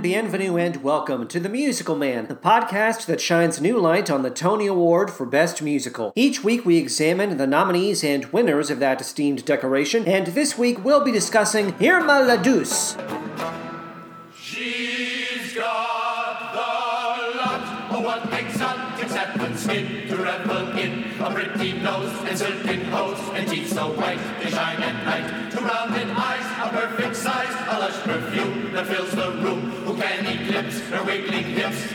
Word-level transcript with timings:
Bienvenue, 0.00 0.56
and 0.56 0.82
welcome 0.84 1.26
to 1.26 1.40
The 1.40 1.48
Musical 1.48 1.96
Man, 1.96 2.28
the 2.28 2.36
podcast 2.36 3.06
that 3.06 3.20
shines 3.20 3.60
new 3.60 3.78
light 3.80 4.08
on 4.08 4.22
the 4.22 4.30
Tony 4.30 4.68
Award 4.68 5.10
for 5.10 5.26
Best 5.26 5.60
Musical. 5.60 6.12
Each 6.14 6.44
week 6.44 6.64
we 6.64 6.76
examine 6.76 7.36
the 7.36 7.48
nominees 7.48 8.04
and 8.04 8.24
winners 8.26 8.70
of 8.70 8.78
that 8.78 9.00
esteemed 9.00 9.44
decoration, 9.44 10.06
and 10.06 10.28
this 10.28 10.56
week 10.56 10.84
we'll 10.84 11.02
be 11.04 11.10
discussing 11.10 11.74
Irma 11.84 12.20
la 12.20 12.36
Douce. 12.36 12.96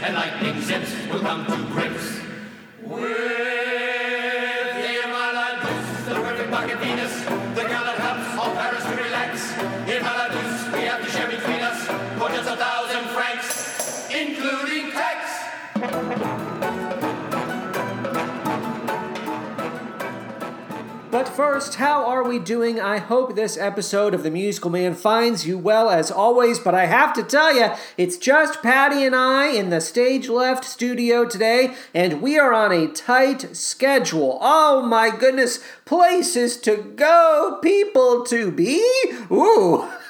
And 0.04 0.16
lightning 0.16 0.62
zips 0.62 0.94
will 1.10 1.22
come 1.22 1.46
to 1.46 1.56
grips. 1.74 2.20
With 2.84 4.03
first, 21.36 21.76
how 21.76 22.06
are 22.06 22.24
we 22.24 22.38
doing? 22.38 22.80
I 22.80 23.00
hope 23.00 23.36
this 23.36 23.58
episode 23.58 24.14
of 24.14 24.22
The 24.22 24.30
Musical 24.30 24.70
Man 24.70 24.94
finds 24.94 25.48
you 25.48 25.58
well 25.58 25.90
as 25.90 26.12
always, 26.12 26.60
but 26.60 26.76
I 26.76 26.86
have 26.86 27.12
to 27.14 27.24
tell 27.24 27.56
you, 27.56 27.72
it's 27.98 28.18
just 28.18 28.62
Patty 28.62 29.04
and 29.04 29.16
I 29.16 29.48
in 29.48 29.72
the 29.72 29.82
Stage 29.82 30.30
Left 30.30 30.64
studio 30.64 31.26
today, 31.26 31.74
and 31.92 32.22
we 32.22 32.38
are 32.38 32.54
on 32.54 32.72
a 32.72 32.88
tight 32.88 33.56
schedule. 33.56 34.38
Oh 34.42 34.84
my 34.84 35.10
goodness, 35.10 35.60
places 35.86 36.58
to 36.58 36.78
go, 36.96 37.60
people 37.62 38.24
to 38.26 38.52
be. 38.52 38.78
Ooh, 39.32 39.90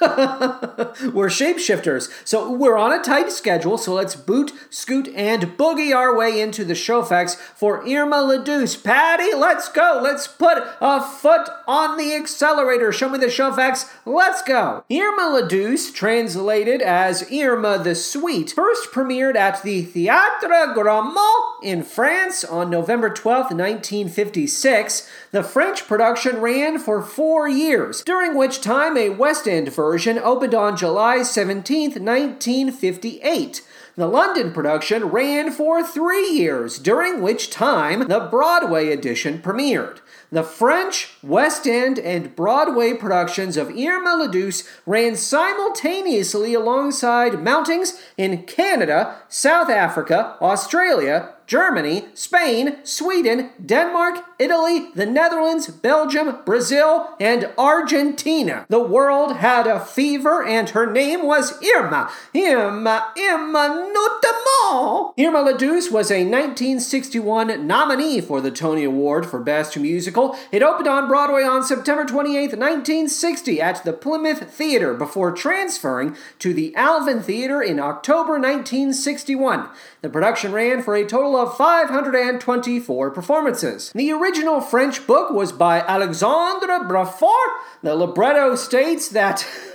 we're 1.12 1.28
shapeshifters. 1.28 2.10
So 2.24 2.50
we're 2.52 2.76
on 2.76 2.92
a 2.92 3.02
tight 3.02 3.30
schedule, 3.30 3.78
so 3.78 3.94
let's 3.94 4.14
boot, 4.14 4.52
scoot, 4.70 5.08
and 5.14 5.56
boogie 5.58 5.94
our 5.94 6.16
way 6.16 6.40
into 6.40 6.64
the 6.64 6.74
show 6.74 7.02
facts 7.02 7.34
for 7.34 7.86
Irma 7.88 8.22
la 8.22 8.42
Douce. 8.42 8.76
Patty, 8.76 9.34
let's 9.34 9.68
go. 9.68 10.00
Let's 10.02 10.26
put 10.26 10.58
a 10.80 11.00
foot 11.02 11.48
on 11.66 11.96
the 11.96 12.14
accelerator. 12.14 12.92
Show 12.92 13.08
me 13.08 13.18
the 13.18 13.30
show 13.30 13.52
facts. 13.52 13.90
Let's 14.04 14.42
go. 14.42 14.84
Irma 14.90 15.40
la 15.40 15.46
Douce, 15.46 15.92
translated 15.92 16.82
as 16.82 17.30
Irma 17.32 17.78
the 17.78 17.94
Sweet, 17.94 18.52
first 18.52 18.92
premiered 18.92 19.36
at 19.36 19.62
the 19.62 19.86
Théâtre 19.86 20.74
Gramont 20.74 21.62
in 21.62 21.82
France 21.82 22.44
on 22.44 22.70
November 22.70 23.10
12th, 23.10 23.50
1956. 23.50 25.08
The 25.30 25.42
French 25.42 25.63
production 25.72 26.40
ran 26.40 26.78
for 26.78 27.02
four 27.02 27.48
years, 27.48 28.02
during 28.02 28.36
which 28.36 28.60
time 28.60 28.96
a 28.96 29.10
West 29.10 29.48
End 29.48 29.72
version 29.72 30.18
opened 30.18 30.54
on 30.54 30.76
July 30.76 31.22
17, 31.22 31.90
1958. 31.90 33.62
The 33.96 34.06
London 34.08 34.52
production 34.52 35.04
ran 35.04 35.52
for 35.52 35.82
three 35.82 36.28
years, 36.28 36.78
during 36.78 37.22
which 37.22 37.50
time 37.50 38.08
the 38.08 38.28
Broadway 38.30 38.88
edition 38.88 39.40
premiered. 39.40 40.00
The 40.32 40.42
French, 40.42 41.10
West 41.22 41.64
End, 41.64 41.98
and 42.00 42.34
Broadway 42.34 42.94
productions 42.94 43.56
of 43.56 43.70
Irma 43.70 44.16
la 44.16 44.26
Douce 44.26 44.68
ran 44.84 45.14
simultaneously 45.14 46.54
alongside 46.54 47.34
mountings 47.34 48.00
in 48.16 48.42
Canada, 48.42 49.16
South 49.28 49.70
Africa, 49.70 50.36
Australia, 50.40 51.34
Germany, 51.46 52.06
Spain, 52.14 52.78
Sweden, 52.84 53.50
Denmark, 53.64 54.24
Italy, 54.38 54.88
the 54.94 55.06
Netherlands, 55.06 55.68
Belgium, 55.68 56.38
Brazil, 56.44 57.10
and 57.20 57.50
Argentina. 57.58 58.66
The 58.68 58.80
world 58.80 59.36
had 59.36 59.66
a 59.66 59.80
fever, 59.80 60.44
and 60.44 60.70
her 60.70 60.90
name 60.90 61.24
was 61.24 61.62
Irma. 61.62 62.10
Irma, 62.34 63.12
Irma 63.18 63.90
notamment. 63.92 65.14
Irma 65.18 65.42
la 65.42 65.56
Douce 65.56 65.90
was 65.90 66.10
a 66.10 66.24
1961 66.24 67.66
nominee 67.66 68.20
for 68.20 68.40
the 68.40 68.50
Tony 68.50 68.84
Award 68.84 69.26
for 69.26 69.40
Best 69.40 69.76
Musical. 69.76 70.36
It 70.50 70.62
opened 70.62 70.88
on 70.88 71.08
Broadway 71.08 71.42
on 71.42 71.64
September 71.64 72.04
28, 72.04 72.56
1960, 72.56 73.60
at 73.60 73.84
the 73.84 73.92
Plymouth 73.92 74.50
Theater 74.50 74.94
before 74.94 75.32
transferring 75.32 76.16
to 76.38 76.54
the 76.54 76.74
Alvin 76.74 77.22
Theater 77.22 77.60
in 77.62 77.78
October 77.78 78.32
1961. 78.32 79.68
The 80.00 80.08
production 80.08 80.52
ran 80.52 80.82
for 80.82 80.94
a 80.94 81.04
total 81.06 81.33
of 81.36 81.56
524 81.56 83.10
performances. 83.10 83.92
The 83.94 84.12
original 84.12 84.60
French 84.60 85.06
book 85.06 85.30
was 85.30 85.52
by 85.52 85.80
Alexandre 85.80 86.80
Breffort. 86.88 87.58
The 87.82 87.94
libretto 87.94 88.56
states 88.56 89.08
that 89.08 89.46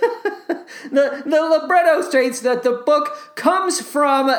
the, 0.90 1.22
the 1.24 1.42
libretto 1.42 2.02
states 2.02 2.40
that 2.40 2.62
the 2.62 2.72
book 2.72 3.34
comes 3.34 3.80
from 3.80 4.30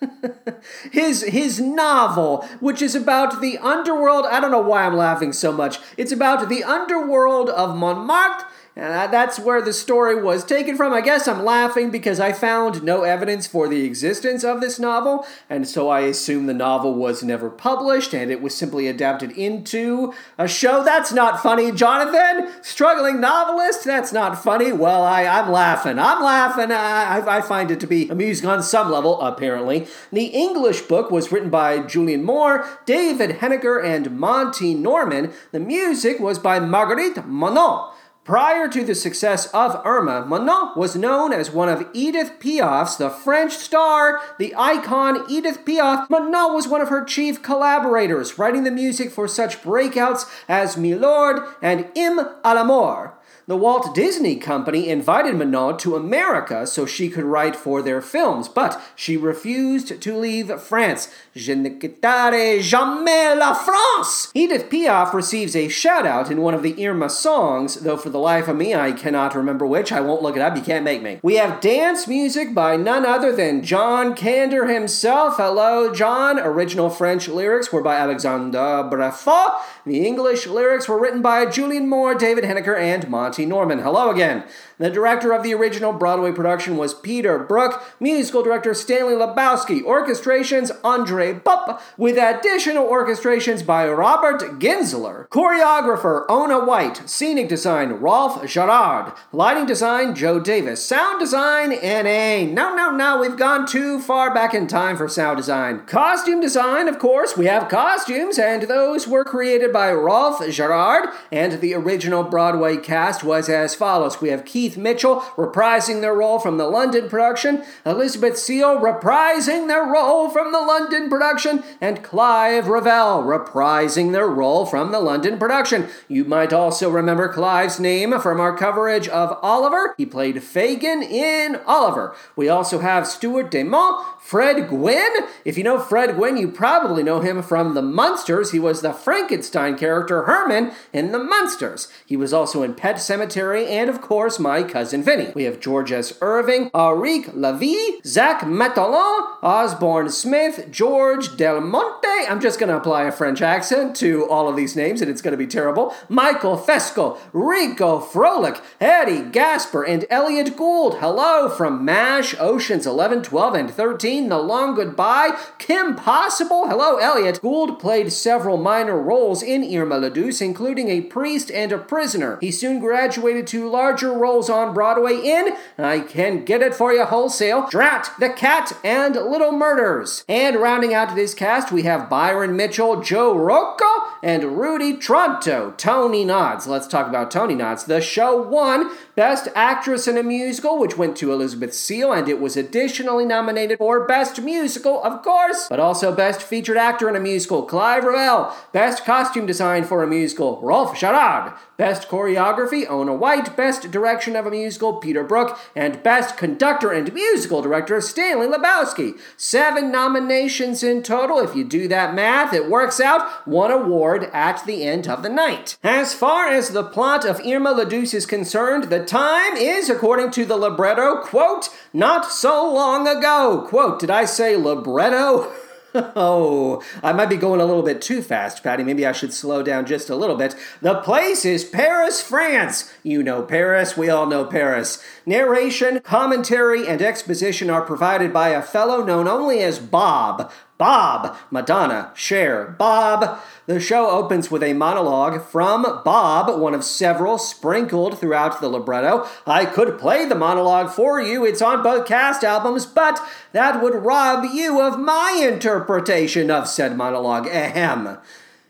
his 0.92 1.22
his 1.22 1.60
novel, 1.60 2.46
which 2.60 2.80
is 2.82 2.94
about 2.94 3.40
the 3.40 3.58
underworld. 3.58 4.26
I 4.26 4.40
don't 4.40 4.50
know 4.50 4.60
why 4.60 4.86
I'm 4.86 4.96
laughing 4.96 5.32
so 5.32 5.52
much. 5.52 5.78
It's 5.96 6.12
about 6.12 6.48
the 6.48 6.64
underworld 6.64 7.50
of 7.50 7.76
Montmartre 7.76 8.46
and 8.76 9.12
that's 9.12 9.38
where 9.38 9.60
the 9.60 9.72
story 9.72 10.20
was 10.20 10.44
taken 10.44 10.76
from. 10.76 10.92
I 10.92 11.00
guess 11.00 11.26
I'm 11.28 11.44
laughing 11.44 11.90
because 11.90 12.20
I 12.20 12.32
found 12.32 12.82
no 12.82 13.02
evidence 13.02 13.46
for 13.46 13.68
the 13.68 13.84
existence 13.84 14.44
of 14.44 14.60
this 14.60 14.78
novel, 14.78 15.26
and 15.48 15.66
so 15.66 15.88
I 15.88 16.00
assume 16.00 16.46
the 16.46 16.54
novel 16.54 16.94
was 16.94 17.22
never 17.22 17.50
published 17.50 18.14
and 18.14 18.30
it 18.30 18.40
was 18.40 18.54
simply 18.54 18.86
adapted 18.86 19.32
into 19.32 20.12
a 20.38 20.48
show. 20.48 20.82
That's 20.84 21.12
not 21.12 21.42
funny, 21.42 21.72
Jonathan! 21.72 22.50
Struggling 22.62 23.20
novelist? 23.20 23.84
That's 23.84 24.12
not 24.12 24.42
funny. 24.42 24.72
Well, 24.72 25.02
I, 25.02 25.24
I'm 25.24 25.50
laughing. 25.50 25.98
I'm 25.98 26.22
laughing. 26.22 26.72
I, 26.72 27.22
I 27.26 27.40
find 27.40 27.70
it 27.70 27.80
to 27.80 27.86
be 27.86 28.08
amusing 28.08 28.48
on 28.48 28.62
some 28.62 28.90
level, 28.90 29.20
apparently. 29.20 29.86
The 30.12 30.26
English 30.26 30.82
book 30.82 31.10
was 31.10 31.32
written 31.32 31.50
by 31.50 31.80
Julian 31.80 32.24
More, 32.24 32.66
David 32.86 33.38
Heneker, 33.38 33.84
and 33.84 34.18
Monty 34.18 34.74
Norman. 34.74 35.32
The 35.52 35.60
music 35.60 36.20
was 36.20 36.38
by 36.38 36.60
Marguerite 36.60 37.26
Monnot. 37.26 37.94
Prior 38.24 38.68
to 38.68 38.84
the 38.84 38.94
success 38.94 39.46
of 39.54 39.80
Irma, 39.82 40.26
Monnot 40.26 40.76
was 40.76 40.94
known 40.94 41.32
as 41.32 41.50
one 41.50 41.70
of 41.70 41.88
Edith 41.94 42.32
Piaf's, 42.38 42.96
the 42.96 43.08
French 43.08 43.56
star, 43.56 44.20
the 44.38 44.54
icon 44.54 45.24
Edith 45.30 45.64
Piaf. 45.64 46.06
Monnot 46.10 46.54
was 46.54 46.68
one 46.68 46.82
of 46.82 46.90
her 46.90 47.02
chief 47.02 47.42
collaborators, 47.42 48.38
writing 48.38 48.64
the 48.64 48.70
music 48.70 49.10
for 49.10 49.26
such 49.26 49.62
breakouts 49.62 50.26
as 50.48 50.76
Milord 50.76 51.40
and 51.62 51.86
Hymne 51.94 52.36
à 52.44 52.54
l'amour. 52.54 53.14
The 53.50 53.56
Walt 53.56 53.96
Disney 53.96 54.36
Company 54.36 54.88
invited 54.88 55.34
Monnot 55.34 55.80
to 55.80 55.96
America 55.96 56.68
so 56.68 56.86
she 56.86 57.10
could 57.10 57.24
write 57.24 57.56
for 57.56 57.82
their 57.82 58.00
films, 58.00 58.48
but 58.48 58.80
she 58.94 59.16
refused 59.16 60.00
to 60.00 60.16
leave 60.16 60.52
France. 60.60 61.12
Je 61.34 61.56
ne 61.56 61.70
quitterai 61.70 62.60
jamais 62.60 63.36
la 63.36 63.52
France! 63.52 64.30
Edith 64.34 64.70
Piaf 64.70 65.12
receives 65.12 65.56
a 65.56 65.66
shout 65.66 66.06
out 66.06 66.30
in 66.30 66.42
one 66.42 66.54
of 66.54 66.62
the 66.62 66.86
Irma 66.86 67.10
songs, 67.10 67.80
though 67.80 67.96
for 67.96 68.08
the 68.08 68.20
life 68.20 68.46
of 68.46 68.56
me 68.56 68.72
I 68.72 68.92
cannot 68.92 69.34
remember 69.34 69.66
which. 69.66 69.90
I 69.90 70.00
won't 70.00 70.22
look 70.22 70.36
it 70.36 70.42
up, 70.42 70.54
you 70.54 70.62
can't 70.62 70.84
make 70.84 71.02
me. 71.02 71.18
We 71.20 71.34
have 71.34 71.60
dance 71.60 72.06
music 72.06 72.54
by 72.54 72.76
none 72.76 73.04
other 73.04 73.34
than 73.34 73.64
John 73.64 74.14
Kander 74.14 74.72
himself. 74.72 75.38
Hello, 75.38 75.92
John. 75.92 76.38
Original 76.38 76.88
French 76.88 77.26
lyrics 77.26 77.72
were 77.72 77.82
by 77.82 77.96
Alexandre 77.96 78.88
Breffort. 78.88 79.60
The 79.84 80.06
English 80.06 80.46
lyrics 80.46 80.88
were 80.88 81.00
written 81.00 81.20
by 81.20 81.46
Julian 81.46 81.88
More, 81.88 82.14
David 82.14 82.44
Heneker, 82.44 82.78
and 82.78 83.08
Monty 83.08 83.39
Norman. 83.46 83.78
Hello 83.78 84.10
again. 84.10 84.44
The 84.80 84.88
director 84.88 85.32
of 85.32 85.42
the 85.42 85.52
original 85.52 85.92
Broadway 85.92 86.32
production 86.32 86.78
was 86.78 86.94
Peter 86.94 87.38
Brook, 87.38 87.82
musical 88.00 88.42
director 88.42 88.72
Stanley 88.72 89.12
Lebowsky, 89.12 89.82
orchestrations 89.82 90.70
Andre 90.82 91.34
Popp, 91.34 91.82
with 91.98 92.16
additional 92.16 92.86
orchestrations 92.86 93.64
by 93.66 93.86
Robert 93.86 94.40
Ginzler, 94.58 95.28
choreographer 95.28 96.24
Onna 96.30 96.64
White, 96.64 97.06
scenic 97.06 97.50
design 97.50 97.90
Rolf 97.90 98.42
Gerard, 98.48 99.12
lighting 99.32 99.66
design 99.66 100.14
Joe 100.14 100.40
Davis, 100.40 100.82
sound 100.82 101.20
design 101.20 101.72
NA. 101.72 102.50
No, 102.50 102.74
no, 102.74 102.90
no, 102.90 103.20
we've 103.20 103.36
gone 103.36 103.66
too 103.66 104.00
far 104.00 104.32
back 104.32 104.54
in 104.54 104.66
time 104.66 104.96
for 104.96 105.08
sound 105.10 105.36
design. 105.36 105.84
Costume 105.84 106.40
design, 106.40 106.88
of 106.88 106.98
course, 106.98 107.36
we 107.36 107.44
have 107.44 107.68
costumes, 107.68 108.38
and 108.38 108.62
those 108.62 109.06
were 109.06 109.24
created 109.24 109.74
by 109.74 109.92
Rolf 109.92 110.40
Gerard 110.48 111.10
and 111.30 111.60
the 111.60 111.74
original 111.74 112.22
Broadway 112.22 112.78
cast 112.78 113.22
was 113.22 113.50
as 113.50 113.74
follows. 113.74 114.22
We 114.22 114.30
have 114.30 114.46
Keith 114.46 114.69
Michell 114.76 115.20
reprising 115.36 116.00
their 116.00 116.14
role 116.14 116.38
from 116.38 116.58
the 116.58 116.68
London 116.68 117.08
production, 117.08 117.64
Elizabeth 117.84 118.38
Seal 118.38 118.78
reprising 118.78 119.68
their 119.68 119.84
role 119.84 120.28
from 120.30 120.52
the 120.52 120.60
London 120.60 121.08
production, 121.08 121.62
and 121.80 122.02
Clive 122.02 122.68
Revill 122.68 123.22
reprising 123.22 124.12
their 124.12 124.28
role 124.28 124.66
from 124.66 124.92
the 124.92 125.00
London 125.00 125.38
production. 125.38 125.88
You 126.08 126.24
might 126.24 126.52
also 126.52 126.90
remember 126.90 127.32
Clive's 127.32 127.80
name 127.80 128.18
from 128.20 128.40
our 128.40 128.56
coverage 128.56 129.08
of 129.08 129.38
Oliver. 129.42 129.94
He 129.96 130.06
played 130.06 130.42
Fagin 130.42 131.02
in 131.02 131.60
Oliver. 131.66 132.14
We 132.36 132.48
also 132.48 132.78
have 132.80 133.06
Stuart 133.06 133.50
Damon, 133.50 134.04
Fred 134.30 134.68
Gwynne? 134.68 135.26
If 135.44 135.58
you 135.58 135.64
know 135.64 135.80
Fred 135.80 136.14
Gwynne, 136.14 136.36
you 136.36 136.52
probably 136.52 137.02
know 137.02 137.18
him 137.18 137.42
from 137.42 137.74
The 137.74 137.82
Munsters. 137.82 138.52
He 138.52 138.60
was 138.60 138.80
the 138.80 138.92
Frankenstein 138.92 139.76
character 139.76 140.22
Herman 140.22 140.70
in 140.92 141.10
The 141.10 141.18
Munsters. 141.18 141.88
He 142.06 142.16
was 142.16 142.32
also 142.32 142.62
in 142.62 142.74
Pet 142.74 142.98
Sematary 142.98 143.66
and, 143.68 143.90
of 143.90 144.00
course, 144.00 144.38
My 144.38 144.62
Cousin 144.62 145.02
Vinny. 145.02 145.32
We 145.34 145.42
have 145.44 145.58
George 145.58 145.90
S. 145.90 146.16
Irving, 146.20 146.70
Auric 146.72 147.34
Lavie, 147.34 148.00
Zach 148.06 148.42
Matalon, 148.42 149.36
Osborne 149.42 150.10
Smith, 150.10 150.68
George 150.70 151.36
Del 151.36 151.60
Monte. 151.60 152.06
I'm 152.28 152.40
just 152.40 152.60
going 152.60 152.70
to 152.70 152.76
apply 152.76 153.04
a 153.04 153.12
French 153.12 153.42
accent 153.42 153.96
to 153.96 154.30
all 154.30 154.48
of 154.48 154.54
these 154.54 154.76
names, 154.76 155.02
and 155.02 155.10
it's 155.10 155.22
going 155.22 155.32
to 155.32 155.38
be 155.38 155.48
terrible. 155.48 155.92
Michael 156.08 156.56
Fesco, 156.56 157.18
Rico 157.32 157.98
Frolic, 157.98 158.60
Eddie 158.80 159.28
Gasper, 159.28 159.82
and 159.82 160.04
Elliott 160.08 160.56
Gould. 160.56 160.98
Hello 160.98 161.48
from 161.48 161.84
MASH, 161.84 162.36
Oceans 162.38 162.86
11, 162.86 163.24
12, 163.24 163.54
and 163.54 163.70
13. 163.72 164.19
The 164.28 164.38
Long 164.38 164.74
Goodbye, 164.74 165.38
Kim 165.58 165.96
Possible. 165.96 166.68
Hello, 166.68 166.96
Elliott. 166.96 167.40
Gould 167.40 167.78
played 167.78 168.12
several 168.12 168.56
minor 168.56 169.00
roles 169.00 169.42
in 169.42 169.64
Irma 169.64 169.98
la 169.98 170.08
Douce, 170.08 170.40
including 170.40 170.88
a 170.88 171.00
priest 171.00 171.50
and 171.50 171.72
a 171.72 171.78
prisoner. 171.78 172.38
He 172.40 172.50
soon 172.50 172.80
graduated 172.80 173.46
to 173.48 173.68
larger 173.68 174.12
roles 174.12 174.50
on 174.50 174.74
Broadway 174.74 175.20
in 175.20 175.56
I 175.78 176.00
Can 176.00 176.44
Get 176.44 176.62
It 176.62 176.74
For 176.74 176.92
You 176.92 177.04
Wholesale, 177.04 177.66
Drat, 177.68 178.10
The 178.18 178.30
Cat, 178.30 178.72
and 178.84 179.14
Little 179.14 179.52
Murders. 179.52 180.24
And 180.28 180.56
rounding 180.56 180.94
out 180.94 181.14
this 181.14 181.34
cast, 181.34 181.72
we 181.72 181.82
have 181.82 182.10
Byron 182.10 182.56
Mitchell, 182.56 183.00
Joe 183.00 183.36
Rocco, 183.36 183.84
and 184.22 184.58
Rudy 184.58 184.94
Tronto. 184.94 185.76
Tony 185.76 186.24
Nods. 186.24 186.66
Let's 186.66 186.86
talk 186.86 187.08
about 187.08 187.30
Tony 187.30 187.54
Nods. 187.54 187.84
The 187.84 188.00
show 188.00 188.40
won 188.40 188.90
Best 189.20 189.48
Actress 189.54 190.08
in 190.08 190.16
a 190.16 190.22
Musical, 190.22 190.78
which 190.78 190.96
went 190.96 191.14
to 191.18 191.30
Elizabeth 191.30 191.74
Seal, 191.74 192.10
and 192.10 192.26
it 192.26 192.40
was 192.40 192.56
additionally 192.56 193.26
nominated 193.26 193.76
for 193.76 194.06
Best 194.06 194.40
Musical, 194.40 195.04
of 195.04 195.20
course, 195.20 195.68
but 195.68 195.78
also 195.78 196.10
Best 196.10 196.40
Featured 196.40 196.78
Actor 196.78 197.06
in 197.06 197.16
a 197.16 197.20
Musical, 197.20 197.64
Clive 197.64 198.04
Revill. 198.04 198.50
Best 198.72 199.04
Costume 199.04 199.44
Design 199.44 199.84
for 199.84 200.02
a 200.02 200.06
Musical, 200.06 200.58
Rolf 200.62 200.98
Gerard. 200.98 201.52
Best 201.76 202.08
Choreography, 202.08 202.88
Onna 202.90 203.14
White. 203.14 203.54
Best 203.58 203.90
Direction 203.90 204.36
of 204.36 204.46
a 204.46 204.50
Musical, 204.50 204.94
Peter 204.94 205.22
Brook. 205.22 205.58
And 205.76 206.02
Best 206.02 206.38
Conductor 206.38 206.90
and 206.90 207.12
Musical 207.12 207.60
Director, 207.60 208.00
Stanley 208.00 208.46
Lebowsky. 208.46 209.18
Seven 209.36 209.92
nominations 209.92 210.82
in 210.82 211.02
total. 211.02 211.40
If 211.40 211.54
you 211.54 211.64
do 211.64 211.88
that 211.88 212.14
math, 212.14 212.54
it 212.54 212.70
works 212.70 213.00
out 213.00 213.46
one 213.46 213.70
award 213.70 214.30
at 214.32 214.64
the 214.64 214.84
end 214.84 215.08
of 215.08 215.22
the 215.22 215.28
night. 215.28 215.76
As 215.82 216.14
far 216.14 216.48
as 216.48 216.70
the 216.70 216.84
plot 216.84 217.26
of 217.26 217.40
Irma 217.44 217.72
la 217.72 217.84
Douce 217.84 218.14
is 218.14 218.24
concerned, 218.24 218.84
the 218.84 219.09
time 219.10 219.56
is, 219.56 219.90
according 219.90 220.30
to 220.30 220.44
the 220.44 220.56
libretto, 220.56 221.20
quote, 221.22 221.68
not 221.92 222.30
so 222.30 222.72
long 222.72 223.08
ago. 223.08 223.66
Quote, 223.68 223.98
did 223.98 224.10
I 224.10 224.24
say 224.24 224.56
libretto? 224.56 225.52
Oh, 225.92 226.84
I 227.02 227.12
might 227.12 227.28
be 227.28 227.36
going 227.36 227.60
a 227.60 227.64
little 227.64 227.82
bit 227.82 228.00
too 228.00 228.22
fast, 228.22 228.62
Patty. 228.62 228.84
Maybe 228.84 229.04
I 229.04 229.10
should 229.10 229.32
slow 229.32 229.60
down 229.64 229.86
just 229.86 230.08
a 230.08 230.14
little 230.14 230.36
bit. 230.36 230.54
The 230.80 231.00
place 231.00 231.44
is 231.44 231.64
Paris, 231.64 232.22
France. 232.22 232.92
You 233.02 233.24
know 233.24 233.42
Paris, 233.42 233.96
we 233.96 234.08
all 234.08 234.26
know 234.26 234.44
Paris. 234.44 235.02
Narration, 235.26 235.98
commentary, 235.98 236.86
and 236.86 237.02
exposition 237.02 237.70
are 237.70 237.82
provided 237.82 238.32
by 238.32 238.50
a 238.50 238.62
fellow 238.62 239.04
known 239.04 239.26
only 239.26 239.64
as 239.64 239.80
Bob. 239.80 240.52
Bob, 240.78 241.36
Madonna, 241.50 242.12
Cher, 242.14 242.74
Bob. 242.78 243.40
The 243.70 243.78
show 243.78 244.10
opens 244.10 244.50
with 244.50 244.64
a 244.64 244.72
monologue 244.72 245.44
from 245.44 245.84
Bob, 246.04 246.60
one 246.60 246.74
of 246.74 246.82
several 246.82 247.38
sprinkled 247.38 248.18
throughout 248.18 248.60
the 248.60 248.68
libretto. 248.68 249.28
I 249.46 249.64
could 249.64 249.96
play 249.96 250.26
the 250.26 250.34
monologue 250.34 250.90
for 250.90 251.20
you, 251.20 251.46
it's 251.46 251.62
on 251.62 251.80
both 251.80 252.04
cast 252.04 252.42
albums, 252.42 252.84
but 252.84 253.20
that 253.52 253.80
would 253.80 253.94
rob 253.94 254.44
you 254.52 254.80
of 254.80 254.98
my 254.98 255.40
interpretation 255.40 256.50
of 256.50 256.66
said 256.66 256.96
monologue. 256.96 257.46
Ahem. 257.46 258.18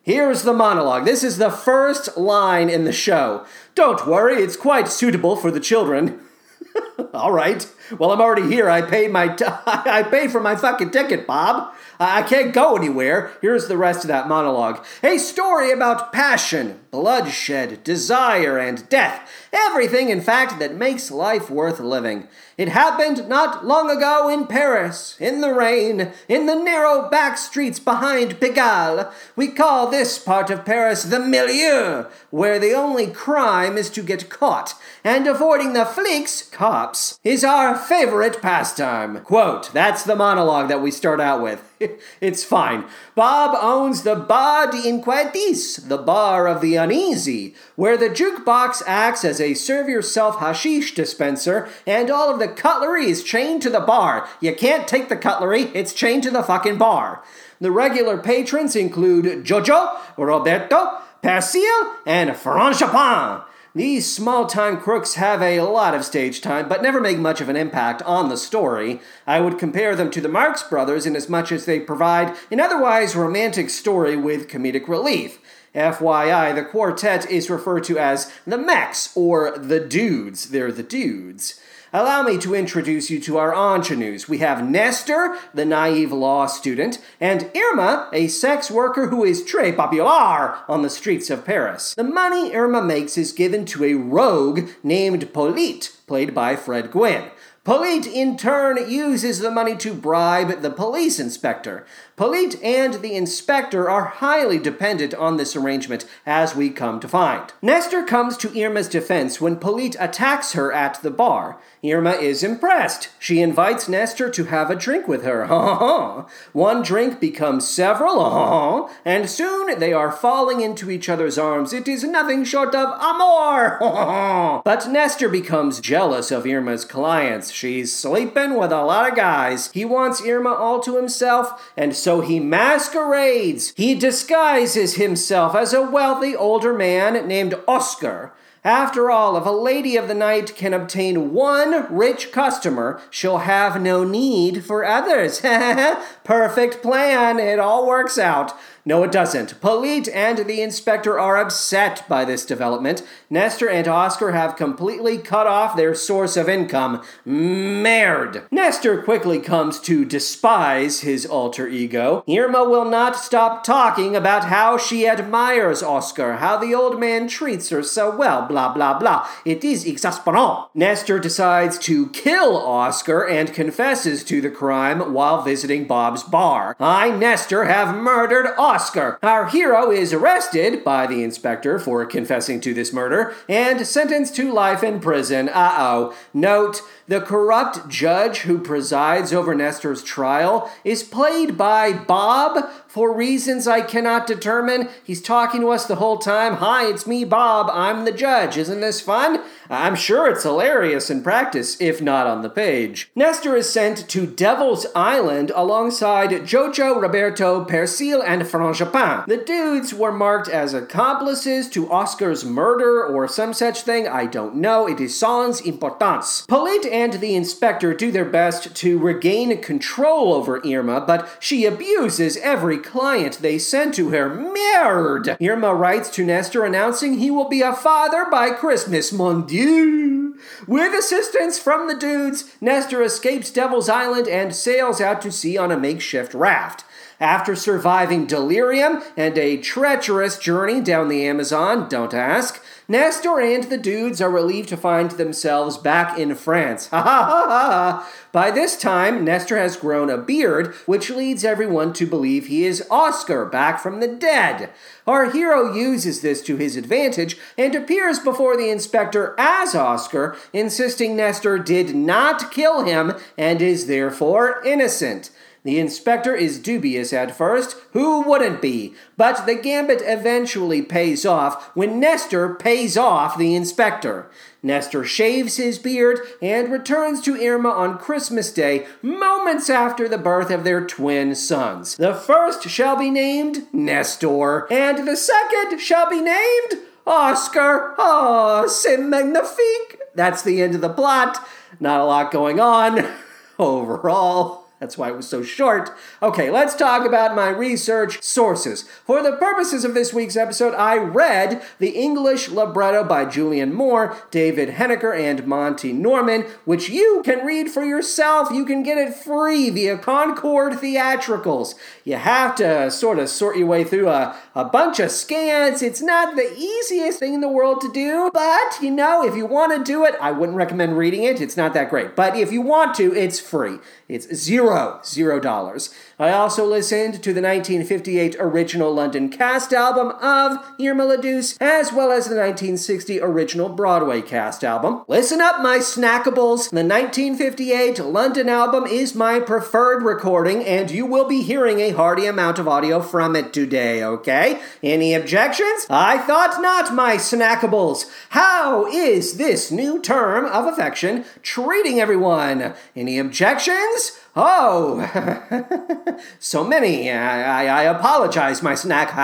Here's 0.02 0.42
the 0.42 0.52
monologue. 0.52 1.06
This 1.06 1.24
is 1.24 1.38
the 1.38 1.50
first 1.50 2.18
line 2.18 2.68
in 2.68 2.84
the 2.84 2.92
show. 2.92 3.46
Don't 3.74 4.06
worry, 4.06 4.42
it's 4.42 4.54
quite 4.54 4.86
suitable 4.86 5.34
for 5.34 5.50
the 5.50 5.60
children. 5.60 6.20
All 7.14 7.32
right. 7.32 7.66
Well, 7.98 8.12
I'm 8.12 8.20
already 8.20 8.48
here. 8.54 8.68
I 8.68 8.82
paid 8.82 9.10
my 9.10 9.28
t- 9.28 9.44
I 9.66 10.02
paid 10.02 10.30
for 10.30 10.40
my 10.40 10.56
fucking 10.56 10.90
ticket, 10.90 11.26
Bob. 11.26 11.72
I 12.02 12.22
can't 12.22 12.54
go 12.54 12.76
anywhere. 12.76 13.32
Here's 13.42 13.68
the 13.68 13.76
rest 13.76 14.04
of 14.04 14.08
that 14.08 14.26
monologue. 14.26 14.82
A 15.02 15.18
story 15.18 15.70
about 15.70 16.14
passion, 16.14 16.80
bloodshed, 16.90 17.84
desire, 17.84 18.56
and 18.56 18.88
death. 18.88 19.30
Everything, 19.52 20.08
in 20.08 20.22
fact, 20.22 20.58
that 20.60 20.74
makes 20.74 21.10
life 21.10 21.50
worth 21.50 21.78
living. 21.78 22.26
It 22.56 22.70
happened 22.70 23.28
not 23.28 23.66
long 23.66 23.90
ago 23.90 24.30
in 24.30 24.46
Paris, 24.46 25.14
in 25.20 25.42
the 25.42 25.52
rain, 25.52 26.12
in 26.26 26.46
the 26.46 26.54
narrow 26.54 27.06
back 27.10 27.36
streets 27.36 27.78
behind 27.78 28.40
Pigalle. 28.40 29.12
We 29.36 29.48
call 29.48 29.90
this 29.90 30.18
part 30.18 30.48
of 30.48 30.64
Paris 30.64 31.02
the 31.02 31.20
milieu, 31.20 32.06
where 32.30 32.58
the 32.58 32.72
only 32.72 33.08
crime 33.08 33.76
is 33.76 33.90
to 33.90 34.02
get 34.02 34.30
caught, 34.30 34.72
and 35.04 35.26
avoiding 35.26 35.74
the 35.74 35.84
flics, 35.84 36.48
cops, 36.50 37.18
is 37.22 37.44
our 37.44 37.76
favorite 37.76 38.40
pastime. 38.40 39.20
Quote, 39.20 39.70
that's 39.74 40.02
the 40.02 40.16
monologue 40.16 40.68
that 40.68 40.80
we 40.80 40.90
start 40.90 41.20
out 41.20 41.42
with. 41.42 41.69
it's 42.20 42.44
fine. 42.44 42.84
Bob 43.14 43.56
owns 43.60 44.02
the 44.02 44.16
Bar 44.16 44.70
d'Inquietus, 44.70 45.88
the 45.88 45.98
bar 45.98 46.46
of 46.46 46.60
the 46.60 46.76
uneasy, 46.76 47.54
where 47.76 47.96
the 47.96 48.10
jukebox 48.10 48.82
acts 48.86 49.24
as 49.24 49.40
a 49.40 49.54
serve 49.54 49.88
yourself 49.88 50.38
hashish 50.38 50.94
dispenser 50.94 51.68
and 51.86 52.10
all 52.10 52.32
of 52.32 52.38
the 52.38 52.48
cutlery 52.48 53.06
is 53.06 53.24
chained 53.24 53.62
to 53.62 53.70
the 53.70 53.80
bar. 53.80 54.28
You 54.40 54.54
can't 54.54 54.86
take 54.86 55.08
the 55.08 55.16
cutlery, 55.16 55.62
it's 55.74 55.92
chained 55.92 56.22
to 56.24 56.30
the 56.30 56.42
fucking 56.42 56.78
bar. 56.78 57.22
The 57.60 57.70
regular 57.70 58.18
patrons 58.18 58.76
include 58.76 59.44
Jojo, 59.44 59.98
Roberto, 60.16 60.98
Persil, 61.22 61.94
and 62.06 62.30
Frangipane. 62.30 63.44
These 63.72 64.12
small 64.12 64.46
time 64.46 64.78
crooks 64.78 65.14
have 65.14 65.40
a 65.40 65.60
lot 65.60 65.94
of 65.94 66.04
stage 66.04 66.40
time, 66.40 66.68
but 66.68 66.82
never 66.82 67.00
make 67.00 67.18
much 67.18 67.40
of 67.40 67.48
an 67.48 67.54
impact 67.54 68.02
on 68.02 68.28
the 68.28 68.36
story. 68.36 69.00
I 69.28 69.38
would 69.38 69.60
compare 69.60 69.94
them 69.94 70.10
to 70.10 70.20
the 70.20 70.28
Marx 70.28 70.64
Brothers 70.64 71.06
in 71.06 71.14
as 71.14 71.28
much 71.28 71.52
as 71.52 71.66
they 71.66 71.78
provide 71.78 72.36
an 72.50 72.58
otherwise 72.58 73.14
romantic 73.14 73.70
story 73.70 74.16
with 74.16 74.48
comedic 74.48 74.88
relief. 74.88 75.38
FYI, 75.72 76.52
the 76.52 76.64
quartet 76.64 77.30
is 77.30 77.48
referred 77.48 77.84
to 77.84 77.96
as 77.96 78.32
the 78.44 78.58
Mechs, 78.58 79.16
or 79.16 79.56
the 79.56 79.78
Dudes. 79.78 80.50
They're 80.50 80.72
the 80.72 80.82
Dudes. 80.82 81.60
Allow 81.92 82.22
me 82.22 82.38
to 82.38 82.54
introduce 82.54 83.10
you 83.10 83.18
to 83.20 83.38
our 83.38 83.52
ingenues. 83.52 84.28
We 84.28 84.38
have 84.38 84.64
Nestor, 84.64 85.36
the 85.52 85.64
naive 85.64 86.12
law 86.12 86.46
student, 86.46 86.98
and 87.20 87.50
Irma, 87.56 88.08
a 88.12 88.28
sex 88.28 88.70
worker 88.70 89.08
who 89.08 89.24
is 89.24 89.42
très 89.42 89.74
populaire 89.74 90.58
on 90.68 90.82
the 90.82 90.90
streets 90.90 91.30
of 91.30 91.44
Paris. 91.44 91.94
The 91.94 92.04
money 92.04 92.54
Irma 92.54 92.80
makes 92.80 93.18
is 93.18 93.32
given 93.32 93.64
to 93.66 93.84
a 93.84 93.94
rogue 93.94 94.68
named 94.84 95.32
Polite, 95.32 95.96
played 96.06 96.32
by 96.32 96.54
Fred 96.54 96.92
Gwynne. 96.92 97.30
Polite, 97.62 98.06
in 98.06 98.36
turn, 98.38 98.90
uses 98.90 99.40
the 99.40 99.50
money 99.50 99.76
to 99.76 99.92
bribe 99.92 100.62
the 100.62 100.70
police 100.70 101.20
inspector. 101.20 101.84
Polite 102.20 102.62
and 102.62 103.00
the 103.00 103.16
inspector 103.16 103.88
are 103.88 104.04
highly 104.04 104.58
dependent 104.58 105.14
on 105.14 105.38
this 105.38 105.56
arrangement, 105.56 106.04
as 106.26 106.54
we 106.54 106.68
come 106.68 107.00
to 107.00 107.08
find. 107.08 107.50
Nestor 107.62 108.02
comes 108.04 108.36
to 108.36 108.62
Irma's 108.62 108.88
defense 108.90 109.40
when 109.40 109.56
Polite 109.56 109.96
attacks 109.98 110.52
her 110.52 110.70
at 110.70 111.02
the 111.02 111.10
bar. 111.10 111.58
Irma 111.82 112.10
is 112.10 112.44
impressed. 112.44 113.08
She 113.18 113.40
invites 113.40 113.88
Nestor 113.88 114.28
to 114.28 114.44
have 114.44 114.70
a 114.70 114.76
drink 114.76 115.08
with 115.08 115.24
her. 115.24 115.46
One 116.52 116.82
drink 116.82 117.20
becomes 117.20 117.66
several, 117.66 118.90
and 119.06 119.30
soon 119.30 119.78
they 119.78 119.94
are 119.94 120.12
falling 120.12 120.60
into 120.60 120.90
each 120.90 121.08
other's 121.08 121.38
arms. 121.38 121.72
It 121.72 121.88
is 121.88 122.04
nothing 122.04 122.44
short 122.44 122.74
of 122.74 123.00
amour. 123.00 123.78
but 124.62 124.90
Nestor 124.90 125.30
becomes 125.30 125.80
jealous 125.80 126.30
of 126.30 126.44
Irma's 126.44 126.84
clients. 126.84 127.50
She's 127.50 127.96
sleeping 127.96 128.58
with 128.58 128.72
a 128.72 128.84
lot 128.84 129.08
of 129.08 129.16
guys. 129.16 129.72
He 129.72 129.86
wants 129.86 130.20
Irma 130.22 130.52
all 130.52 130.80
to 130.80 130.96
himself, 130.98 131.72
and 131.78 131.96
so 131.96 132.09
so 132.10 132.22
he 132.22 132.40
masquerades. 132.40 133.72
He 133.76 133.94
disguises 133.94 134.96
himself 134.96 135.54
as 135.54 135.72
a 135.72 135.88
wealthy 135.88 136.34
older 136.34 136.72
man 136.72 137.28
named 137.28 137.54
Oscar. 137.68 138.32
After 138.64 139.12
all, 139.12 139.36
if 139.36 139.46
a 139.46 139.50
lady 139.50 139.96
of 139.96 140.08
the 140.08 140.14
night 140.14 140.56
can 140.56 140.74
obtain 140.74 141.32
one 141.32 141.86
rich 141.88 142.32
customer, 142.32 143.00
she'll 143.10 143.38
have 143.38 143.80
no 143.80 144.02
need 144.02 144.64
for 144.64 144.84
others. 144.84 145.40
Perfect 146.24 146.82
plan. 146.82 147.38
It 147.38 147.60
all 147.60 147.86
works 147.86 148.18
out. 148.18 148.54
No, 148.84 149.02
it 149.02 149.12
doesn't. 149.12 149.60
Polite 149.60 150.08
and 150.08 150.38
the 150.38 150.62
inspector 150.62 151.18
are 151.18 151.36
upset 151.36 152.08
by 152.08 152.24
this 152.24 152.46
development. 152.46 153.02
Nestor 153.28 153.68
and 153.68 153.86
Oscar 153.86 154.32
have 154.32 154.56
completely 154.56 155.18
cut 155.18 155.46
off 155.46 155.76
their 155.76 155.94
source 155.94 156.36
of 156.36 156.48
income. 156.48 157.02
Merde. 157.24 158.42
Nestor 158.50 159.02
quickly 159.02 159.38
comes 159.38 159.78
to 159.80 160.04
despise 160.04 161.00
his 161.00 161.26
alter 161.26 161.68
ego. 161.68 162.24
Irma 162.28 162.64
will 162.64 162.84
not 162.84 163.16
stop 163.16 163.64
talking 163.64 164.16
about 164.16 164.44
how 164.44 164.78
she 164.78 165.06
admires 165.06 165.82
Oscar, 165.82 166.36
how 166.36 166.56
the 166.56 166.74
old 166.74 166.98
man 166.98 167.28
treats 167.28 167.68
her 167.68 167.82
so 167.82 168.14
well, 168.14 168.46
blah 168.46 168.72
blah 168.72 168.98
blah. 168.98 169.28
It 169.44 169.62
is 169.62 169.84
exasperant. 169.84 170.68
Nestor 170.74 171.18
decides 171.18 171.78
to 171.80 172.08
kill 172.10 172.56
Oscar 172.56 173.26
and 173.26 173.52
confesses 173.52 174.24
to 174.24 174.40
the 174.40 174.50
crime 174.50 175.12
while 175.12 175.42
visiting 175.42 175.86
Bob's 175.86 176.22
bar. 176.22 176.76
I, 176.80 177.10
Nestor, 177.10 177.64
have 177.64 177.94
murdered 177.94 178.54
Oscar. 178.70 179.18
Our 179.20 179.48
hero 179.48 179.90
is 179.90 180.12
arrested 180.12 180.84
by 180.84 181.08
the 181.08 181.24
inspector 181.24 181.80
for 181.80 182.06
confessing 182.06 182.60
to 182.60 182.72
this 182.72 182.92
murder 182.92 183.34
and 183.48 183.84
sentenced 183.84 184.36
to 184.36 184.52
life 184.52 184.84
in 184.84 185.00
prison. 185.00 185.48
Uh 185.48 185.74
oh. 185.76 186.16
Note, 186.32 186.80
the 187.10 187.20
corrupt 187.20 187.88
judge 187.88 188.42
who 188.42 188.56
presides 188.56 189.32
over 189.32 189.52
Nestor's 189.52 190.04
trial 190.04 190.70
is 190.84 191.02
played 191.02 191.58
by 191.58 191.92
Bob 191.92 192.70
for 192.86 193.12
reasons 193.12 193.66
I 193.66 193.80
cannot 193.80 194.28
determine. 194.28 194.88
He's 195.02 195.20
talking 195.20 195.60
to 195.60 195.70
us 195.70 195.86
the 195.86 195.96
whole 195.96 196.18
time. 196.18 196.54
Hi, 196.54 196.86
it's 196.86 197.08
me, 197.08 197.24
Bob. 197.24 197.68
I'm 197.72 198.04
the 198.04 198.12
judge. 198.12 198.56
Isn't 198.56 198.80
this 198.80 199.00
fun? 199.00 199.42
I'm 199.68 199.94
sure 199.94 200.28
it's 200.28 200.42
hilarious 200.42 201.10
in 201.10 201.22
practice, 201.22 201.80
if 201.80 202.00
not 202.00 202.26
on 202.28 202.42
the 202.42 202.50
page. 202.50 203.10
Nestor 203.14 203.56
is 203.56 203.72
sent 203.72 204.08
to 204.08 204.26
Devil's 204.26 204.86
Island 204.94 205.52
alongside 205.54 206.30
Jojo, 206.30 207.00
Roberto, 207.00 207.64
Persil, 207.64 208.22
and 208.24 208.42
Frangipane. 208.42 209.26
The 209.26 209.36
dudes 209.36 209.94
were 209.94 210.12
marked 210.12 210.48
as 210.48 210.74
accomplices 210.74 211.68
to 211.70 211.90
Oscar's 211.90 212.44
murder 212.44 213.04
or 213.04 213.28
some 213.28 213.54
such 213.54 213.82
thing. 213.82 214.08
I 214.08 214.26
don't 214.26 214.56
know. 214.56 214.88
It 214.88 215.00
is 215.00 215.18
sans 215.18 215.60
importance. 215.60 216.44
Polite 216.46 216.86
and 217.00 217.14
the 217.14 217.34
inspector 217.34 217.94
do 217.94 218.12
their 218.12 218.24
best 218.24 218.74
to 218.76 218.98
regain 218.98 219.60
control 219.62 220.34
over 220.34 220.60
Irma, 220.64 221.00
but 221.00 221.28
she 221.40 221.64
abuses 221.64 222.36
every 222.36 222.78
client 222.78 223.38
they 223.40 223.58
send 223.58 223.94
to 223.94 224.10
her. 224.10 224.28
Merde! 224.28 225.36
Irma 225.40 225.74
writes 225.74 226.10
to 226.10 226.24
Nestor 226.24 226.64
announcing 226.64 227.18
he 227.18 227.30
will 227.30 227.48
be 227.48 227.62
a 227.62 227.72
father 227.72 228.26
by 228.30 228.50
Christmas, 228.50 229.12
mon 229.12 229.46
dieu! 229.46 230.36
With 230.66 230.94
assistance 230.94 231.58
from 231.58 231.88
the 231.88 231.96
dudes, 231.96 232.54
Nestor 232.60 233.02
escapes 233.02 233.50
Devil's 233.50 233.88
Island 233.88 234.28
and 234.28 234.54
sails 234.54 235.00
out 235.00 235.20
to 235.22 235.32
sea 235.32 235.56
on 235.56 235.72
a 235.72 235.78
makeshift 235.78 236.34
raft. 236.34 236.84
After 237.20 237.54
surviving 237.54 238.26
delirium 238.26 239.02
and 239.14 239.36
a 239.36 239.58
treacherous 239.58 240.38
journey 240.38 240.80
down 240.80 241.08
the 241.08 241.26
Amazon, 241.26 241.86
don't 241.88 242.14
ask, 242.14 242.62
Nestor 242.90 243.38
and 243.38 243.62
the 243.62 243.78
dudes 243.78 244.20
are 244.20 244.28
relieved 244.28 244.68
to 244.70 244.76
find 244.76 245.12
themselves 245.12 245.78
back 245.78 246.18
in 246.18 246.34
France. 246.34 246.88
Ha 246.90 247.00
ha 247.00 247.24
ha 247.24 247.46
ha! 247.48 248.10
By 248.32 248.50
this 248.50 248.76
time, 248.76 249.24
Nestor 249.24 249.56
has 249.56 249.76
grown 249.76 250.10
a 250.10 250.18
beard, 250.18 250.74
which 250.86 251.08
leads 251.08 251.44
everyone 251.44 251.92
to 251.92 252.04
believe 252.04 252.48
he 252.48 252.64
is 252.64 252.84
Oscar 252.90 253.44
back 253.44 253.78
from 253.78 254.00
the 254.00 254.08
dead. 254.08 254.70
Our 255.06 255.30
hero 255.30 255.72
uses 255.72 256.20
this 256.20 256.42
to 256.42 256.56
his 256.56 256.74
advantage 256.74 257.36
and 257.56 257.76
appears 257.76 258.18
before 258.18 258.56
the 258.56 258.70
inspector 258.70 259.36
as 259.38 259.76
Oscar, 259.76 260.36
insisting 260.52 261.14
Nestor 261.14 261.58
did 261.58 261.94
not 261.94 262.50
kill 262.50 262.82
him 262.82 263.12
and 263.38 263.62
is 263.62 263.86
therefore 263.86 264.60
innocent. 264.64 265.30
The 265.62 265.78
inspector 265.78 266.34
is 266.34 266.58
dubious 266.58 267.12
at 267.12 267.36
first. 267.36 267.76
Who 267.92 268.22
wouldn't 268.22 268.62
be? 268.62 268.94
But 269.18 269.44
the 269.44 269.54
gambit 269.54 270.00
eventually 270.02 270.80
pays 270.80 271.26
off 271.26 271.70
when 271.76 272.00
Nestor 272.00 272.54
pays 272.54 272.96
off 272.96 273.36
the 273.36 273.54
inspector. 273.54 274.30
Nestor 274.62 275.04
shaves 275.04 275.56
his 275.56 275.78
beard 275.78 276.20
and 276.40 276.72
returns 276.72 277.20
to 277.22 277.36
Irma 277.36 277.68
on 277.70 277.98
Christmas 277.98 278.50
Day, 278.52 278.86
moments 279.02 279.68
after 279.68 280.08
the 280.08 280.18
birth 280.18 280.50
of 280.50 280.64
their 280.64 280.86
twin 280.86 281.34
sons. 281.34 281.96
The 281.96 282.14
first 282.14 282.68
shall 282.68 282.96
be 282.96 283.10
named 283.10 283.66
Nestor, 283.72 284.66
and 284.72 285.06
the 285.06 285.16
second 285.16 285.78
shall 285.78 286.08
be 286.08 286.20
named 286.20 286.86
Oscar. 287.06 287.94
Ah, 287.98 288.62
oh, 288.62 288.66
c'est 288.66 288.98
magnifique! 288.98 289.98
That's 290.14 290.42
the 290.42 290.62
end 290.62 290.74
of 290.74 290.80
the 290.80 290.88
plot. 290.88 291.46
Not 291.78 292.00
a 292.00 292.04
lot 292.04 292.30
going 292.30 292.60
on 292.60 293.06
overall. 293.58 294.59
That's 294.80 294.96
why 294.96 295.10
it 295.10 295.16
was 295.16 295.28
so 295.28 295.42
short. 295.42 295.90
Okay, 296.22 296.50
let's 296.50 296.74
talk 296.74 297.06
about 297.06 297.36
my 297.36 297.50
research 297.50 298.22
sources. 298.22 298.82
For 299.04 299.22
the 299.22 299.36
purposes 299.36 299.84
of 299.84 299.92
this 299.92 300.14
week's 300.14 300.36
episode, 300.36 300.74
I 300.74 300.96
read 300.96 301.62
the 301.78 301.90
English 301.90 302.48
libretto 302.48 303.04
by 303.04 303.26
Julian 303.26 303.74
More, 303.74 304.16
David 304.30 304.70
Heneker, 304.70 305.14
and 305.14 305.46
Monty 305.46 305.92
Norman, 305.92 306.46
which 306.64 306.88
you 306.88 307.20
can 307.26 307.44
read 307.44 307.68
for 307.68 307.84
yourself. 307.84 308.50
You 308.50 308.64
can 308.64 308.82
get 308.82 308.96
it 308.96 309.14
free 309.14 309.68
via 309.68 309.98
Concord 309.98 310.72
Theatricals. 310.80 311.74
You 312.04 312.16
have 312.16 312.54
to 312.56 312.90
sort 312.90 313.18
of 313.18 313.28
sort 313.28 313.58
your 313.58 313.66
way 313.66 313.84
through 313.84 314.08
a, 314.08 314.34
a 314.54 314.64
bunch 314.64 314.98
of 314.98 315.10
scans. 315.10 315.82
It's 315.82 316.00
not 316.00 316.36
the 316.36 316.56
easiest 316.56 317.18
thing 317.18 317.34
in 317.34 317.42
the 317.42 317.48
world 317.48 317.82
to 317.82 317.92
do, 317.92 318.30
but 318.32 318.78
you 318.80 318.90
know, 318.90 319.22
if 319.22 319.36
you 319.36 319.44
want 319.44 319.76
to 319.76 319.84
do 319.84 320.06
it, 320.06 320.14
I 320.22 320.30
wouldn't 320.30 320.56
recommend 320.56 320.96
reading 320.96 321.24
it. 321.24 321.38
It's 321.42 321.56
not 321.58 321.74
that 321.74 321.90
great. 321.90 322.16
But 322.16 322.34
if 322.34 322.50
you 322.50 322.62
want 322.62 322.94
to, 322.94 323.14
it's 323.14 323.38
free. 323.38 323.76
It's 324.10 324.34
zero, 324.34 325.00
zero 325.04 325.38
dollars. 325.40 325.94
I 326.20 326.32
also 326.32 326.66
listened 326.66 327.14
to 327.22 327.32
the 327.32 327.40
1958 327.40 328.36
original 328.38 328.92
London 328.92 329.30
cast 329.30 329.72
album 329.72 330.10
of 330.20 330.58
Irma 330.78 331.06
la 331.06 331.16
Douce, 331.16 331.56
as 331.62 331.94
well 331.94 332.12
as 332.12 332.26
the 332.28 332.36
1960 332.36 333.22
original 333.22 333.70
Broadway 333.70 334.20
cast 334.20 334.62
album. 334.62 335.02
Listen 335.08 335.40
up, 335.40 335.62
my 335.62 335.78
snackables. 335.78 336.68
The 336.68 336.84
1958 336.84 338.00
London 338.00 338.50
album 338.50 338.84
is 338.84 339.14
my 339.14 339.40
preferred 339.40 340.02
recording, 340.02 340.62
and 340.62 340.90
you 340.90 341.06
will 341.06 341.26
be 341.26 341.40
hearing 341.40 341.80
a 341.80 341.92
hearty 341.92 342.26
amount 342.26 342.58
of 342.58 342.68
audio 342.68 343.00
from 343.00 343.34
it 343.34 343.54
today, 343.54 344.04
okay? 344.04 344.60
Any 344.82 345.14
objections? 345.14 345.86
I 345.88 346.18
thought 346.18 346.60
not, 346.60 346.92
my 346.94 347.16
snackables. 347.16 348.10
How 348.28 348.86
is 348.88 349.38
this 349.38 349.70
new 349.70 350.02
term 350.02 350.44
of 350.44 350.66
affection 350.66 351.24
treating 351.40 351.98
everyone? 351.98 352.74
Any 352.94 353.18
objections? 353.18 354.18
Oh, 354.36 356.20
so 356.38 356.64
many. 356.64 357.10
I, 357.10 357.64
I, 357.64 357.80
I, 357.80 357.82
apologize, 357.84 358.62
my 358.62 358.74
snack. 358.74 359.14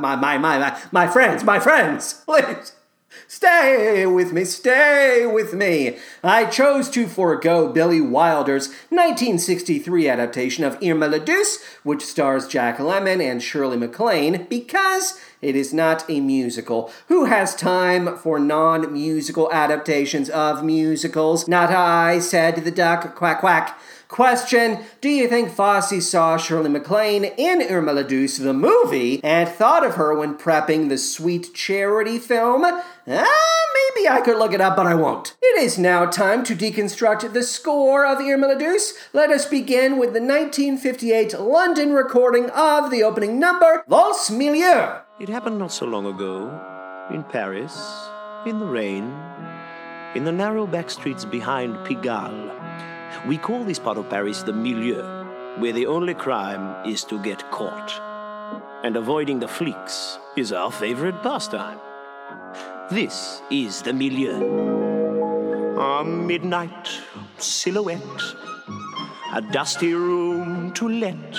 my, 0.00 0.16
my, 0.16 0.38
my, 0.38 0.80
my 0.90 1.06
friends, 1.06 1.44
my 1.44 1.58
friends. 1.58 2.14
Please. 2.26 2.72
Stay 3.26 4.06
with 4.06 4.32
me, 4.32 4.44
stay 4.44 5.24
with 5.24 5.52
me. 5.54 5.96
I 6.22 6.46
chose 6.46 6.90
to 6.90 7.06
forego 7.06 7.68
Billy 7.68 8.00
Wilder's 8.00 8.68
1963 8.88 10.08
adaptation 10.08 10.64
of 10.64 10.78
Irma 10.82 11.06
la 11.06 11.18
Douce, 11.18 11.62
which 11.84 12.04
stars 12.04 12.48
Jack 12.48 12.78
Lemmon 12.78 13.20
and 13.20 13.40
Shirley 13.42 13.76
MacLaine, 13.76 14.46
because 14.50 15.20
it 15.42 15.54
is 15.54 15.72
not 15.72 16.08
a 16.10 16.20
musical. 16.20 16.90
Who 17.06 17.26
has 17.26 17.54
time 17.54 18.16
for 18.16 18.40
non 18.40 18.92
musical 18.92 19.50
adaptations 19.52 20.28
of 20.28 20.64
musicals? 20.64 21.46
Not 21.46 21.70
I, 21.70 22.18
said 22.18 22.56
the 22.56 22.70
duck, 22.72 23.14
quack 23.14 23.40
quack. 23.40 23.78
Question 24.10 24.80
Do 25.00 25.08
you 25.08 25.28
think 25.28 25.52
Fosse 25.52 26.04
saw 26.04 26.36
Shirley 26.36 26.68
MacLaine 26.68 27.24
in 27.24 27.62
Irma 27.62 27.92
la 27.92 28.02
Douce, 28.02 28.38
the 28.38 28.52
movie, 28.52 29.22
and 29.22 29.48
thought 29.48 29.86
of 29.86 29.94
her 29.94 30.12
when 30.18 30.36
prepping 30.36 30.88
the 30.88 30.98
sweet 30.98 31.54
charity 31.54 32.18
film? 32.18 32.64
Ah, 32.64 32.84
maybe 33.06 34.08
I 34.08 34.20
could 34.20 34.36
look 34.36 34.52
it 34.52 34.60
up, 34.60 34.74
but 34.74 34.86
I 34.88 34.96
won't. 34.96 35.36
It 35.40 35.62
is 35.62 35.78
now 35.78 36.06
time 36.06 36.42
to 36.44 36.56
deconstruct 36.56 37.32
the 37.32 37.44
score 37.44 38.04
of 38.04 38.18
Irma 38.18 38.48
la 38.48 38.54
Douce. 38.54 38.94
Let 39.12 39.30
us 39.30 39.46
begin 39.46 39.92
with 39.92 40.12
the 40.12 40.20
1958 40.20 41.38
London 41.38 41.92
recording 41.92 42.50
of 42.50 42.90
the 42.90 43.04
opening 43.04 43.38
number, 43.38 43.84
Valse 43.88 44.28
Milieu. 44.28 45.02
It 45.20 45.28
happened 45.28 45.60
not 45.60 45.70
so 45.70 45.86
long 45.86 46.06
ago, 46.06 46.50
in 47.14 47.22
Paris, 47.22 47.80
in 48.44 48.58
the 48.58 48.66
rain, 48.66 49.04
in 50.16 50.24
the 50.24 50.32
narrow 50.32 50.66
back 50.66 50.90
streets 50.90 51.24
behind 51.24 51.76
Pigalle. 51.86 52.59
We 53.26 53.36
call 53.36 53.64
this 53.64 53.78
part 53.78 53.98
of 53.98 54.08
Paris 54.08 54.42
the 54.42 54.52
milieu, 54.52 55.02
where 55.58 55.74
the 55.74 55.86
only 55.86 56.14
crime 56.14 56.86
is 56.86 57.04
to 57.04 57.22
get 57.22 57.50
caught. 57.50 57.92
And 58.82 58.96
avoiding 58.96 59.40
the 59.40 59.46
flics 59.46 60.18
is 60.36 60.52
our 60.52 60.72
favorite 60.72 61.22
pastime. 61.22 61.78
This 62.90 63.42
is 63.50 63.82
the 63.82 63.92
milieu. 63.92 64.40
A 65.78 66.02
midnight 66.02 66.88
silhouette, 67.36 68.22
a 69.34 69.42
dusty 69.42 69.92
room 69.92 70.72
to 70.72 70.88
let, 70.88 71.32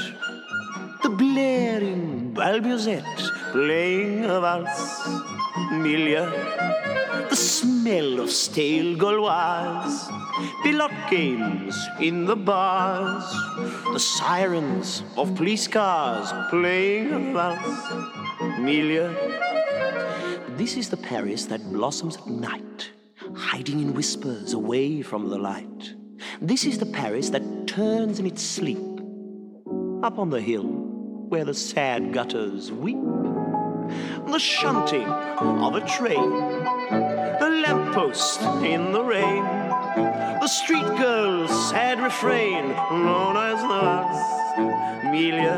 the 1.02 1.10
blaring 1.10 2.32
bal 2.34 2.62
musette 2.62 3.24
playing 3.52 4.26
a 4.26 4.40
valse, 4.40 5.10
milieu, 5.72 6.30
the 7.30 7.36
smell 7.36 8.20
of 8.20 8.30
stale 8.32 8.96
Gauloise, 8.96 10.10
pilot 10.64 10.92
games 11.10 11.78
in 12.00 12.26
the 12.26 12.36
bars, 12.36 13.24
the 13.94 14.00
sirens 14.00 15.04
of 15.18 15.36
police 15.36 15.68
cars 15.68 16.32
playing 16.50 17.12
a 17.12 17.34
valse. 17.34 17.92
Amelia, 18.58 19.10
this 20.58 20.76
is 20.78 20.90
the 20.90 20.98
Paris 20.98 21.46
that 21.46 21.64
blossoms 21.72 22.18
at 22.18 22.28
night, 22.28 22.92
hiding 23.36 23.80
in 23.80 23.94
whispers 23.94 24.54
away 24.54 25.02
from 25.02 25.30
the 25.30 25.38
light. 25.38 25.96
This 26.42 26.66
is 26.66 26.78
the 26.78 26.86
Paris 26.86 27.30
that 27.32 27.68
turns 27.68 28.20
in 28.20 28.26
its 28.26 28.44
sleep, 28.44 28.78
up 30.04 30.20
on 30.20 30.30
the 30.30 30.42
hill 30.42 30.68
where 31.30 31.46
the 31.46 31.54
sad 31.54 32.14
gutters 32.14 32.72
weep. 32.72 32.98
The 34.28 34.40
shunting 34.40 35.08
of 35.08 35.76
a 35.76 35.82
train, 35.86 36.30
the 37.40 37.64
lamppost 37.66 38.42
in 38.64 38.92
the 38.92 39.04
rain, 39.04 39.44
the 40.42 40.48
street 40.48 40.86
girl's 40.98 41.70
sad 41.70 42.00
refrain, 42.02 42.70
known 42.70 43.38
as 43.38 43.62
the. 43.62 44.42
Amelia, 45.08 45.58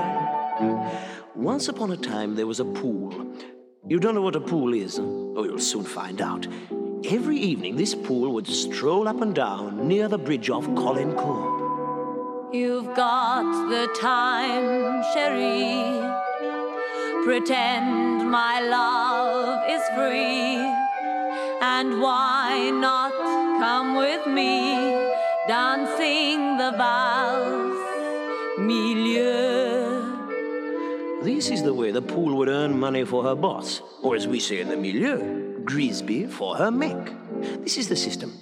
once 1.36 1.67
upon 1.67 1.91
a 1.91 1.98
time 1.98 2.36
there 2.36 2.48
was 2.48 2.60
a 2.60 2.65
pool. 2.65 3.13
You 3.88 4.00
don't 4.00 4.15
know 4.15 4.22
what 4.22 4.36
a 4.36 4.41
pool 4.41 4.74
is? 4.74 5.00
Oh, 5.00 5.43
you'll 5.43 5.60
soon 5.60 5.84
find 5.84 6.22
out. 6.22 6.48
Every 7.05 7.38
evening, 7.38 7.75
this 7.75 7.93
pool 7.93 8.34
would 8.34 8.48
stroll 8.48 9.08
up 9.08 9.22
and 9.22 9.36
down 9.36 9.88
near 9.88 10.08
the 10.08 10.17
bridge 10.17 10.50
of 10.50 10.65
Caulaincourt. 10.70 12.53
You've 12.53 12.96
got 12.96 13.70
the 13.70 13.88
time, 14.00 15.03
Cherie. 15.13 16.01
Pretend 17.25 18.12
my 18.34 18.60
love 18.62 19.62
is 19.70 19.84
free. 19.96 20.58
And 21.62 22.02
why 22.02 22.72
not 22.74 23.12
come 23.62 23.96
with 23.96 24.25
me, 24.25 24.74
dancing 25.48 26.58
the 26.58 26.72
milieu? 28.58 30.02
This 31.22 31.52
is 31.52 31.62
the 31.62 31.75
way 31.75 31.92
the 31.92 32.02
pool 32.02 32.36
would 32.38 32.50
earn 32.50 32.80
money 32.80 33.06
for 33.06 33.22
her 33.22 33.36
boss, 33.36 33.84
or 34.02 34.16
as 34.16 34.28
we 34.28 34.40
say 34.40 34.62
in 34.62 34.68
the 34.68 34.78
milieu, 34.78 35.63
Grisby 35.63 36.25
for 36.25 36.56
her 36.56 36.72
mech. 36.72 37.13
This 37.63 37.78
is 37.78 37.88
the 37.88 37.96
system. 37.96 38.34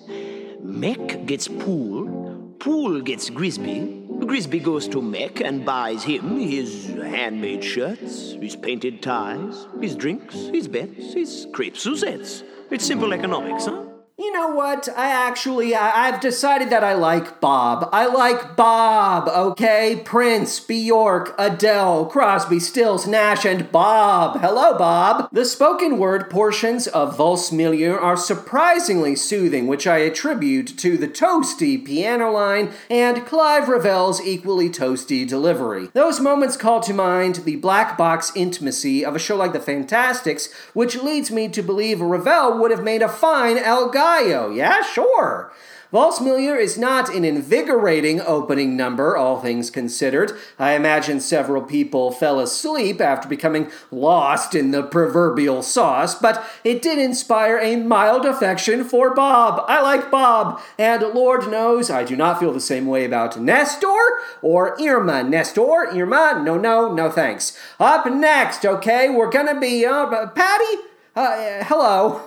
Mech 0.64 1.26
gets 1.26 1.50
pool, 1.50 2.56
pool 2.60 3.02
gets 3.02 3.30
Grisby, 3.30 4.01
Grisby 4.32 4.64
goes 4.64 4.88
to 4.88 5.02
Mech 5.02 5.42
and 5.42 5.66
buys 5.66 6.06
him 6.06 6.40
his 6.40 6.88
handmade 6.88 7.62
shirts, 7.62 8.32
his 8.40 8.56
painted 8.56 9.02
ties, 9.02 9.68
his 9.82 9.94
drinks, 9.94 10.34
his 10.34 10.70
bets, 10.70 11.14
his 11.14 11.48
crepe 11.52 11.76
Suzettes. 11.76 12.42
It's 12.70 12.86
simple 12.86 13.12
economics, 13.12 13.66
huh? 13.66 13.81
You 14.22 14.32
know 14.32 14.50
what? 14.50 14.88
I 14.96 15.08
actually, 15.08 15.74
I, 15.74 16.08
I've 16.08 16.20
decided 16.20 16.70
that 16.70 16.84
I 16.84 16.94
like 16.94 17.42
Bob. 17.42 17.90
I 17.92 18.06
like 18.06 18.56
Bob, 18.56 19.28
okay? 19.28 20.00
Prince, 20.06 20.60
Bjork, 20.60 21.34
Adele, 21.40 22.06
Crosby, 22.06 22.60
Stills, 22.60 23.08
Nash, 23.08 23.46
and 23.46 23.72
Bob. 23.72 24.40
Hello, 24.40 24.78
Bob. 24.78 25.28
The 25.32 25.44
spoken 25.44 25.98
word 25.98 26.30
portions 26.30 26.86
of 26.86 27.18
Valse 27.18 27.52
Milieu 27.52 27.96
are 27.96 28.16
surprisingly 28.16 29.16
soothing, 29.16 29.66
which 29.66 29.88
I 29.88 29.98
attribute 29.98 30.78
to 30.78 30.98
the 30.98 31.08
toasty 31.08 31.84
piano 31.84 32.30
line 32.30 32.74
and 32.92 33.26
Clive 33.26 33.70
Ravel's 33.70 34.22
equally 34.22 34.70
toasty 34.70 35.28
delivery. 35.28 35.90
Those 35.94 36.20
moments 36.20 36.58
call 36.58 36.80
to 36.82 36.94
mind 36.94 37.38
the 37.38 37.56
black 37.56 37.98
box 37.98 38.32
intimacy 38.36 39.04
of 39.04 39.16
a 39.16 39.20
show 39.20 39.36
like 39.36 39.54
The 39.54 39.60
Fantasticks, 39.60 40.54
which 40.76 41.02
leads 41.02 41.32
me 41.32 41.48
to 41.48 41.64
believe 41.64 42.02
Ravel 42.02 42.60
would 42.60 42.70
have 42.70 42.84
made 42.84 43.02
a 43.02 43.10
fine 43.10 43.58
El 43.58 43.90
Gallo. 44.12 44.50
Yeah, 44.50 44.82
sure. 44.82 45.54
Valse 45.92 46.22
Milieu 46.22 46.56
is 46.56 46.78
not 46.78 47.14
an 47.14 47.26
invigorating 47.26 48.22
opening 48.22 48.78
number, 48.78 49.18
all 49.18 49.42
things 49.42 49.70
considered. 49.70 50.32
I 50.58 50.74
imagine 50.74 51.20
several 51.20 51.62
people 51.62 52.12
fell 52.12 52.40
asleep 52.40 53.02
after 53.02 53.28
becoming 53.28 53.70
lost 53.90 54.56
in 54.56 54.72
the 54.72 54.84
proverbial 54.84 55.62
sauce, 55.62 56.16
but 56.16 56.46
it 56.64 56.82
did 56.82 56.98
inspire 56.98 57.58
a 57.58 57.76
mild 57.76 58.26
affection 58.26 58.86
for 58.86 59.14
Bob. 59.14 59.66
I 59.68 59.82
like 59.82 60.10
Bob, 60.10 60.62
and 60.78 61.02
Lord 61.02 61.52
knows 61.52 61.90
I 61.90 62.06
do 62.06 62.16
not 62.16 62.40
feel 62.40 62.54
the 62.54 62.62
same 62.62 62.86
way 62.86 63.04
about 63.04 63.40
Nestor 63.40 64.22
or 64.42 64.82
Irma. 64.82 65.24
Nestor, 65.24 65.88
Irma, 65.94 66.42
no, 66.42 66.58
no, 66.58 66.94
no 66.94 67.10
thanks. 67.10 67.58
Up 67.82 68.06
next, 68.06 68.66
okay, 68.66 69.10
we're 69.10 69.30
gonna 69.30 69.60
be, 69.60 69.86
uh, 69.86 70.28
Patty? 70.28 70.78
Uh, 71.18 71.66
hello. 71.66 72.22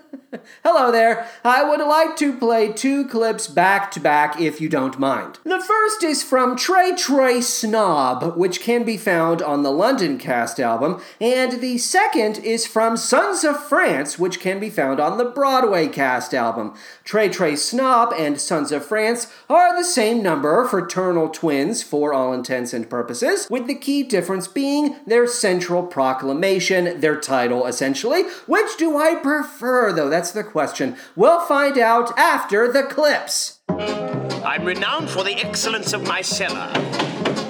Hello 0.64 0.92
there. 0.92 1.26
I 1.42 1.68
would 1.68 1.80
like 1.80 2.16
to 2.18 2.36
play 2.36 2.72
two 2.72 3.04
clips 3.08 3.48
back 3.48 3.90
to 3.92 4.00
back 4.00 4.40
if 4.40 4.60
you 4.60 4.68
don't 4.68 4.98
mind. 4.98 5.40
The 5.42 5.60
first 5.60 6.04
is 6.04 6.22
from 6.22 6.56
Très 6.56 6.92
Très 6.92 7.42
Snob, 7.42 8.36
which 8.36 8.60
can 8.60 8.84
be 8.84 8.96
found 8.96 9.42
on 9.42 9.64
the 9.64 9.72
London 9.72 10.18
cast 10.18 10.60
album, 10.60 11.00
and 11.20 11.60
the 11.60 11.78
second 11.78 12.38
is 12.38 12.64
from 12.64 12.96
Sons 12.96 13.42
of 13.42 13.60
France, 13.60 14.20
which 14.20 14.38
can 14.38 14.60
be 14.60 14.70
found 14.70 15.00
on 15.00 15.18
the 15.18 15.24
Broadway 15.24 15.88
cast 15.88 16.32
album. 16.32 16.74
Très 17.04 17.28
Très 17.28 17.58
Snob 17.58 18.12
and 18.16 18.40
Sons 18.40 18.70
of 18.70 18.84
France 18.84 19.26
are 19.48 19.76
the 19.76 19.84
same 19.84 20.22
number, 20.22 20.64
fraternal 20.68 21.28
twins 21.28 21.82
for 21.82 22.12
all 22.12 22.32
intents 22.32 22.72
and 22.72 22.88
purposes, 22.88 23.48
with 23.50 23.66
the 23.66 23.74
key 23.74 24.04
difference 24.04 24.46
being 24.46 24.94
their 25.06 25.26
central 25.26 25.82
proclamation, 25.82 27.00
their 27.00 27.18
title 27.18 27.66
essentially. 27.66 28.22
Which 28.46 28.76
do 28.76 28.96
I 28.96 29.16
prefer, 29.16 29.92
though? 29.92 30.08
That's 30.08 30.19
the 30.28 30.44
question. 30.44 30.96
We'll 31.16 31.40
find 31.46 31.78
out 31.78 32.16
after 32.18 32.70
the 32.70 32.82
clips. 32.82 33.60
I'm 33.68 34.64
renowned 34.64 35.08
for 35.08 35.24
the 35.24 35.34
excellence 35.36 35.92
of 35.92 36.06
my 36.06 36.20
cellar. 36.20 36.70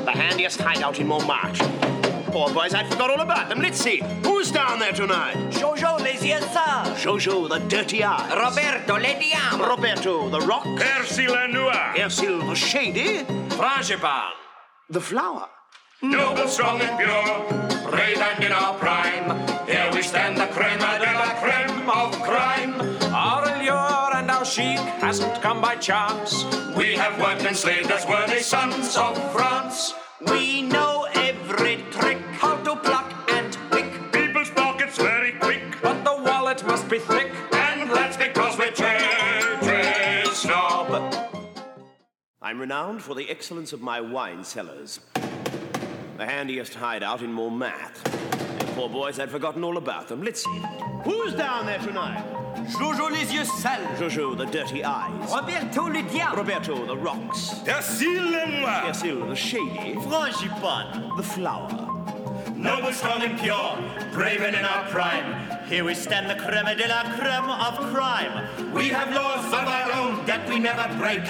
The 0.04 0.12
handiest 0.12 0.61
hideout 0.61 1.00
in 1.00 1.09
Montmartre. 1.09 1.64
Poor 2.30 2.48
boys, 2.54 2.74
I 2.74 2.85
forgot 2.88 3.11
all 3.11 3.20
about 3.20 3.48
them. 3.48 3.61
Let's 3.61 3.80
see. 3.80 4.02
Who's 4.22 4.52
down 4.52 4.78
there 4.78 4.92
tonight? 4.92 5.35
Jojo 5.50 5.98
les 6.00 6.24
yeux 6.24 6.40
sales. 6.52 6.96
Jojo, 7.02 7.48
the 7.48 7.59
dirty 7.68 8.04
eyes. 8.04 8.30
Roberto 8.30 8.94
le 8.94 9.18
diable. 9.18 9.66
Roberto, 9.66 10.28
the 10.28 10.40
rock. 10.40 10.64
Percy 10.78 11.26
Lenoir. 11.26 11.94
Ercil, 11.96 12.46
the 12.48 12.54
shady. 12.54 13.24
Frangipane. 13.56 14.30
The 14.88 15.00
flower. 15.00 15.48
Noble, 16.02 16.48
strong, 16.48 16.80
and 16.80 16.96
pure, 16.98 17.90
brave 17.90 18.16
and 18.16 18.42
in 18.42 18.52
our 18.52 18.72
prime. 18.78 19.37
Here 19.68 19.90
we 19.92 20.00
stand, 20.00 20.38
the 20.38 20.46
creme 20.46 20.78
de 20.78 21.12
la 21.12 21.35
creme 21.42 21.60
of 21.60 21.60
crime. 22.30 22.74
Our 23.12 23.42
allure 23.52 24.10
and 24.18 24.30
our 24.30 24.44
chic 24.44 24.78
hasn't 25.04 25.42
come 25.42 25.60
by 25.60 25.74
chance. 25.76 26.44
We 26.76 26.94
have 26.94 27.18
worked 27.20 27.44
and 27.44 27.56
slaved 27.56 27.90
as 27.90 28.06
worthy 28.06 28.40
sons 28.40 28.96
of 28.96 29.14
France. 29.32 29.94
We 30.30 30.62
know 30.62 31.08
every 31.14 31.76
trick 31.90 32.18
how 32.42 32.56
to 32.66 32.76
pluck 32.76 33.08
and 33.32 33.58
pick. 33.72 33.88
People's 34.12 34.50
pockets 34.50 34.96
very 34.96 35.32
quick, 35.32 35.62
But 35.82 36.04
the 36.04 36.14
wallet 36.22 36.64
must 36.66 36.88
be 36.88 36.98
thick. 37.00 37.32
and 37.52 37.90
that's 37.90 38.16
because 38.16 38.56
we're 38.58 38.70
Trey 38.70 40.22
Snob. 40.32 40.88
I'm 42.40 42.60
renowned 42.60 43.02
for 43.02 43.14
the 43.14 43.28
excellence 43.28 43.72
of 43.72 43.80
my 43.80 44.00
wine 44.00 44.44
cellars. 44.44 45.00
The 46.16 46.26
handiest 46.26 46.74
hideout 46.74 47.22
in 47.22 47.32
Montmartre. 47.32 48.02
And 48.60 48.68
poor 48.80 48.88
boys, 48.88 49.20
I'd 49.20 49.30
forgotten 49.30 49.62
all 49.62 49.76
about 49.76 50.08
them. 50.08 50.22
Let's 50.22 50.42
see. 50.42 50.62
Who's 51.04 51.34
down 51.34 51.66
there 51.66 51.78
tonight? 51.80 52.24
Jojo 52.78 53.10
les 53.10 53.30
yeux 53.30 53.44
sales. 53.44 53.98
Jojo, 53.98 54.34
the 54.38 54.46
dirty 54.46 54.82
eyes. 54.82 55.30
Roberto 55.30 55.82
le 55.82 56.02
diable. 56.02 56.36
Roberto, 56.38 56.86
the 56.86 56.96
rocks. 56.96 57.60
Percy 57.66 58.18
Lenoir. 58.18 58.84
Ercil, 58.86 59.28
the 59.28 59.36
shady. 59.36 59.96
Frangipane. 59.96 61.14
The 61.18 61.22
flower. 61.22 61.68
Noble, 62.56 62.92
strong, 62.92 63.20
and 63.20 63.38
pure, 63.38 63.76
brave 64.12 64.40
and 64.40 64.56
in 64.56 64.64
our 64.64 64.88
prime. 64.88 65.28
Here 65.66 65.84
we 65.84 65.94
stand, 65.94 66.30
the 66.30 66.42
creme 66.42 66.74
de 66.76 66.88
la 66.88 67.02
creme 67.18 67.50
of 67.50 67.92
crime. 67.92 68.72
We 68.72 68.88
have 68.88 69.14
laws 69.14 69.44
of 69.46 69.68
our 69.68 69.92
own 69.92 70.24
that 70.24 70.48
we 70.48 70.58
never 70.58 70.88
break. 70.96 71.26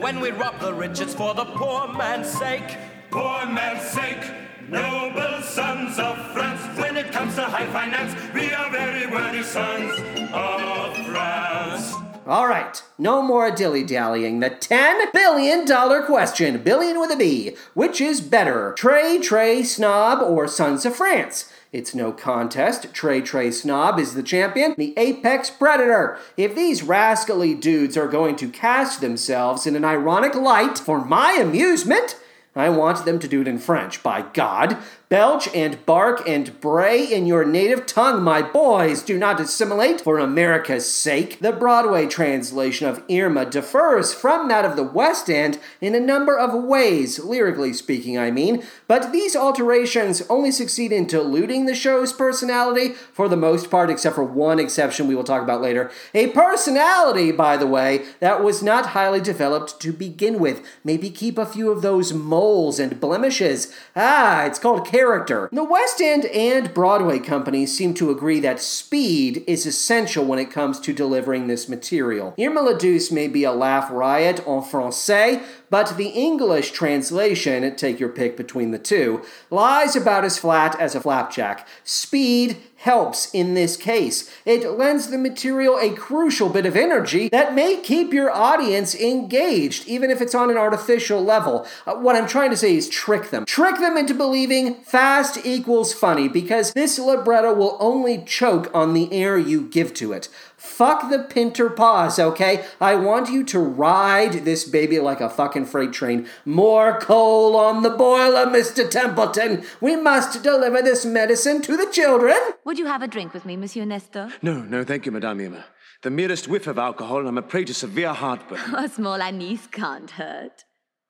When 0.00 0.18
we 0.18 0.30
rob 0.30 0.60
the 0.60 0.72
rich, 0.72 1.00
it's 1.00 1.14
for 1.14 1.34
the 1.34 1.44
poor 1.44 1.88
man's 1.88 2.28
sake. 2.28 2.78
Poor 3.10 3.46
man's 3.46 3.82
sake, 3.82 4.24
noble 4.68 5.42
sons 5.42 5.98
of 5.98 6.16
France. 6.32 6.60
When 6.78 6.96
it 6.96 7.12
comes 7.12 7.34
to 7.36 7.42
high 7.42 7.66
finance, 7.66 8.14
we 8.34 8.52
are 8.52 8.70
very 8.70 9.06
worthy 9.06 9.42
sons 9.42 9.92
of 10.32 10.96
France. 11.06 11.94
All 12.26 12.48
right, 12.48 12.82
no 12.98 13.22
more 13.22 13.52
dilly 13.52 13.84
dallying. 13.84 14.40
The 14.40 14.50
$10 14.50 15.12
billion 15.12 15.64
question, 16.04 16.60
billion 16.62 16.98
with 16.98 17.12
a 17.12 17.16
B. 17.16 17.54
Which 17.74 18.00
is 18.00 18.20
better, 18.20 18.74
Très 18.76 19.18
Très 19.18 19.64
Snob 19.64 20.22
or 20.22 20.48
Sons 20.48 20.84
of 20.84 20.96
France? 20.96 21.52
It's 21.72 21.94
no 21.94 22.10
contest. 22.10 22.92
Très 22.92 23.22
Très 23.22 23.52
Snob 23.52 24.00
is 24.00 24.14
the 24.14 24.24
champion, 24.24 24.74
the 24.76 24.94
apex 24.96 25.50
predator. 25.50 26.18
If 26.36 26.56
these 26.56 26.82
rascally 26.82 27.54
dudes 27.54 27.96
are 27.96 28.08
going 28.08 28.34
to 28.36 28.48
cast 28.48 29.00
themselves 29.00 29.64
in 29.64 29.76
an 29.76 29.84
ironic 29.84 30.34
light 30.34 30.78
for 30.78 31.04
my 31.04 31.38
amusement, 31.40 32.16
I 32.56 32.70
want 32.70 33.04
them 33.04 33.18
to 33.18 33.28
do 33.28 33.42
it 33.42 33.48
in 33.48 33.58
French, 33.58 34.02
by 34.02 34.22
God. 34.32 34.78
Belch 35.08 35.46
and 35.54 35.86
bark 35.86 36.28
and 36.28 36.60
bray 36.60 37.04
in 37.04 37.26
your 37.26 37.44
native 37.44 37.86
tongue, 37.86 38.24
my 38.24 38.42
boys. 38.42 39.04
Do 39.04 39.16
not 39.16 39.38
assimilate 39.38 40.00
for 40.00 40.18
America's 40.18 40.90
sake. 40.90 41.38
The 41.38 41.52
Broadway 41.52 42.06
translation 42.06 42.88
of 42.88 43.04
Irma 43.08 43.46
differs 43.46 44.12
from 44.12 44.48
that 44.48 44.64
of 44.64 44.74
the 44.74 44.82
West 44.82 45.30
End 45.30 45.60
in 45.80 45.94
a 45.94 46.00
number 46.00 46.36
of 46.36 46.64
ways, 46.64 47.20
lyrically 47.20 47.72
speaking, 47.72 48.18
I 48.18 48.32
mean, 48.32 48.64
but 48.88 49.12
these 49.12 49.36
alterations 49.36 50.22
only 50.28 50.50
succeed 50.50 50.90
in 50.90 51.06
diluting 51.06 51.66
the 51.66 51.74
show's 51.76 52.12
personality 52.12 52.94
for 53.12 53.28
the 53.28 53.36
most 53.36 53.70
part, 53.70 53.90
except 53.90 54.16
for 54.16 54.24
one 54.24 54.58
exception 54.58 55.06
we 55.06 55.14
will 55.14 55.22
talk 55.22 55.42
about 55.42 55.60
later. 55.60 55.88
A 56.14 56.28
personality, 56.28 57.30
by 57.30 57.56
the 57.56 57.66
way, 57.66 58.06
that 58.18 58.42
was 58.42 58.60
not 58.60 58.86
highly 58.86 59.20
developed 59.20 59.78
to 59.82 59.92
begin 59.92 60.40
with. 60.40 60.66
Maybe 60.82 61.10
keep 61.10 61.38
a 61.38 61.46
few 61.46 61.70
of 61.70 61.82
those 61.82 62.12
moles 62.46 62.78
and 62.78 63.00
blemishes. 63.00 63.72
Ah, 63.96 64.44
it's 64.44 64.60
called 64.60 64.86
character. 64.86 65.48
The 65.50 65.64
West 65.64 66.00
End 66.00 66.26
and 66.26 66.72
Broadway 66.72 67.18
companies 67.18 67.76
seem 67.76 67.92
to 67.94 68.10
agree 68.10 68.38
that 68.38 68.60
speed 68.60 69.42
is 69.48 69.66
essential 69.66 70.24
when 70.24 70.38
it 70.38 70.52
comes 70.52 70.78
to 70.80 70.92
delivering 70.92 71.48
this 71.48 71.68
material. 71.68 72.34
Irma 72.38 72.60
la 72.60 72.74
Douce 72.74 73.10
may 73.10 73.26
be 73.26 73.42
a 73.42 73.50
laugh 73.50 73.90
riot 73.90 74.38
en 74.46 74.62
français, 74.62 75.42
but 75.70 75.96
the 75.96 76.10
English 76.10 76.70
translation, 76.70 77.74
take 77.74 77.98
your 77.98 78.10
pick 78.10 78.36
between 78.36 78.70
the 78.70 78.78
two, 78.78 79.22
lies 79.50 79.96
about 79.96 80.24
as 80.24 80.38
flat 80.38 80.78
as 80.78 80.94
a 80.94 81.00
flapjack. 81.00 81.66
Speed 81.82 82.58
helps 82.86 83.28
in 83.34 83.54
this 83.54 83.76
case. 83.76 84.30
It 84.44 84.70
lends 84.70 85.08
the 85.08 85.18
material 85.18 85.76
a 85.78 85.90
crucial 85.90 86.48
bit 86.48 86.66
of 86.66 86.76
energy 86.76 87.28
that 87.30 87.52
may 87.52 87.78
keep 87.78 88.12
your 88.12 88.30
audience 88.30 88.94
engaged, 88.94 89.88
even 89.88 90.08
if 90.08 90.20
it's 90.20 90.36
on 90.36 90.50
an 90.50 90.56
artificial 90.56 91.20
level. 91.20 91.66
Uh, 91.84 91.96
what 91.96 92.14
I'm 92.14 92.28
trying 92.28 92.50
to 92.50 92.56
say 92.56 92.76
is 92.76 92.88
trick 92.88 93.30
them. 93.30 93.44
Trick 93.44 93.80
them 93.80 93.96
into 93.96 94.14
believing 94.14 94.76
fast 94.76 95.44
equals 95.44 95.92
funny, 95.92 96.28
because 96.28 96.72
this 96.74 96.96
libretto 96.98 97.52
will 97.52 97.76
only 97.80 98.22
choke 98.24 98.70
on 98.72 98.94
the 98.94 99.12
air 99.12 99.36
you 99.36 99.62
give 99.62 99.92
to 99.94 100.12
it. 100.12 100.28
Fuck 100.66 101.08
the 101.10 101.20
pinter 101.20 101.70
pause, 101.70 102.18
okay? 102.18 102.64
I 102.80 102.96
want 102.96 103.30
you 103.30 103.44
to 103.44 103.58
ride 103.58 104.44
this 104.44 104.68
baby 104.68 104.98
like 104.98 105.20
a 105.22 105.30
fucking 105.30 105.66
freight 105.66 105.92
train. 105.92 106.28
More 106.44 106.98
coal 107.00 107.56
on 107.56 107.82
the 107.82 107.90
boiler, 107.90 108.44
Mr. 108.46 108.88
Templeton. 108.90 109.64
We 109.80 109.96
must 109.96 110.42
deliver 110.42 110.82
this 110.82 111.06
medicine 111.06 111.62
to 111.62 111.76
the 111.76 111.86
children. 111.90 112.36
Would 112.64 112.78
you 112.78 112.86
have 112.86 113.00
a 113.00 113.08
drink 113.08 113.32
with 113.32 113.46
me, 113.46 113.56
Monsieur 113.56 113.84
Nestor? 113.86 114.32
No, 114.42 114.60
no, 114.60 114.84
thank 114.84 115.06
you, 115.06 115.12
Madame 115.12 115.40
Irma. 115.40 115.64
The 116.02 116.10
merest 116.10 116.46
whiff 116.46 116.66
of 116.66 116.78
alcohol, 116.78 117.20
and 117.20 117.28
I'm 117.28 117.38
a 117.38 117.42
prey 117.42 117.64
to 117.64 117.72
severe 117.72 118.12
heartburn. 118.12 118.74
A 118.76 118.88
small 118.88 119.22
anise 119.22 119.66
can't 119.68 120.10
hurt. 120.10 120.64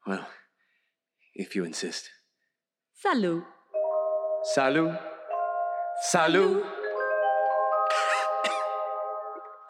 well, 0.06 0.28
if 1.34 1.56
you 1.56 1.64
insist. 1.64 2.08
Salut. 2.94 3.42
Salut. 4.54 4.96
Salut. 6.02 6.64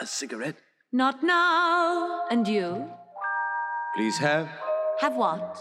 A 0.00 0.06
cigarette, 0.06 0.56
Not 0.92 1.22
now. 1.22 2.26
And 2.30 2.46
you? 2.48 2.88
please 3.96 4.18
have. 4.18 4.48
Have 5.00 5.16
what? 5.16 5.58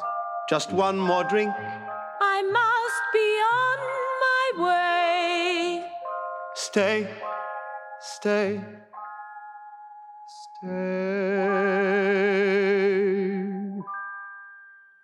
Just 0.49 0.71
one 0.71 0.97
more 0.97 1.23
drink. 1.23 1.53
I 2.21 2.41
must 2.43 3.01
be 3.13 3.29
on 3.59 3.77
my 4.25 4.45
way. 4.65 5.85
Stay, 6.55 7.07
stay, 8.01 8.61
stay. 10.61 11.75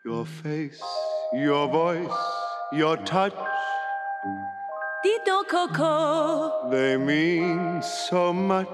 Your 0.05 0.25
face, 0.25 0.81
your 1.33 1.67
voice, 1.67 2.19
your 2.73 2.97
touch, 2.97 3.33
Dido 5.03 5.43
Coco. 5.43 6.69
they 6.69 6.95
mean 6.97 7.81
so 7.81 8.31
much. 8.33 8.67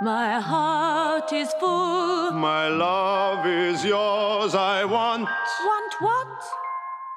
My 0.00 0.38
heart 0.40 1.32
is 1.32 1.50
full. 1.58 2.30
My 2.32 2.68
love 2.68 3.46
is 3.46 3.82
yours, 3.82 4.54
I 4.54 4.84
want. 4.84 5.22
Want 5.24 5.94
what? 6.00 6.28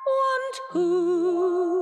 Want 0.07 0.55
who? 0.71 1.78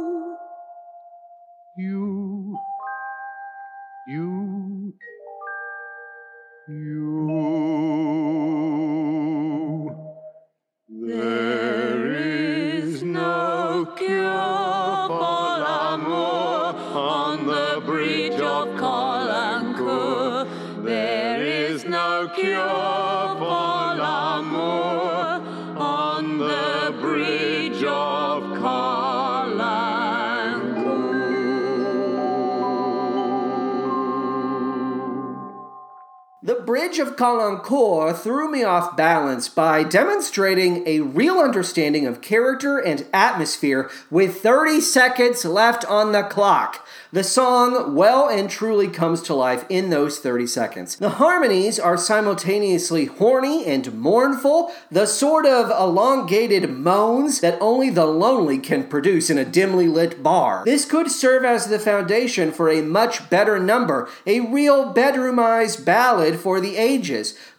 Caulaincourt 37.17 38.15
threw 38.19 38.51
me 38.51 38.63
off 38.63 38.95
balance 38.95 39.49
by 39.49 39.83
demonstrating 39.83 40.87
a 40.87 40.99
real 40.99 41.39
understanding 41.39 42.05
of 42.05 42.21
character 42.21 42.77
and 42.77 43.07
atmosphere 43.11 43.89
with 44.11 44.41
30 44.41 44.81
seconds 44.81 45.43
left 45.43 45.83
on 45.85 46.11
the 46.11 46.21
clock. 46.21 46.87
The 47.11 47.23
song 47.23 47.95
well 47.95 48.29
and 48.29 48.49
truly 48.49 48.87
comes 48.89 49.21
to 49.23 49.33
life 49.33 49.65
in 49.69 49.89
those 49.89 50.19
30 50.19 50.45
seconds. 50.45 50.95
The 50.97 51.11
harmonies 51.11 51.79
are 51.79 51.97
simultaneously 51.97 53.05
horny 53.05 53.65
and 53.65 53.93
mournful, 53.93 54.71
the 54.91 55.07
sort 55.07 55.45
of 55.45 55.71
elongated 55.71 56.69
moans 56.69 57.39
that 57.39 57.57
only 57.61 57.89
the 57.89 58.05
lonely 58.05 58.59
can 58.59 58.83
produce 58.83 59.29
in 59.29 59.37
a 59.37 59.45
dimly 59.45 59.87
lit 59.87 60.21
bar. 60.21 60.63
This 60.65 60.85
could 60.85 61.09
serve 61.09 61.45
as 61.45 61.67
the 61.67 61.79
foundation 61.79 62.51
for 62.51 62.69
a 62.69 62.81
much 62.81 63.29
better 63.29 63.57
number, 63.57 64.09
a 64.27 64.41
real 64.41 64.93
bedroomized 64.93 65.83
ballad 65.83 66.39
for 66.39 66.59
the 66.59 66.75
ages. 66.75 67.06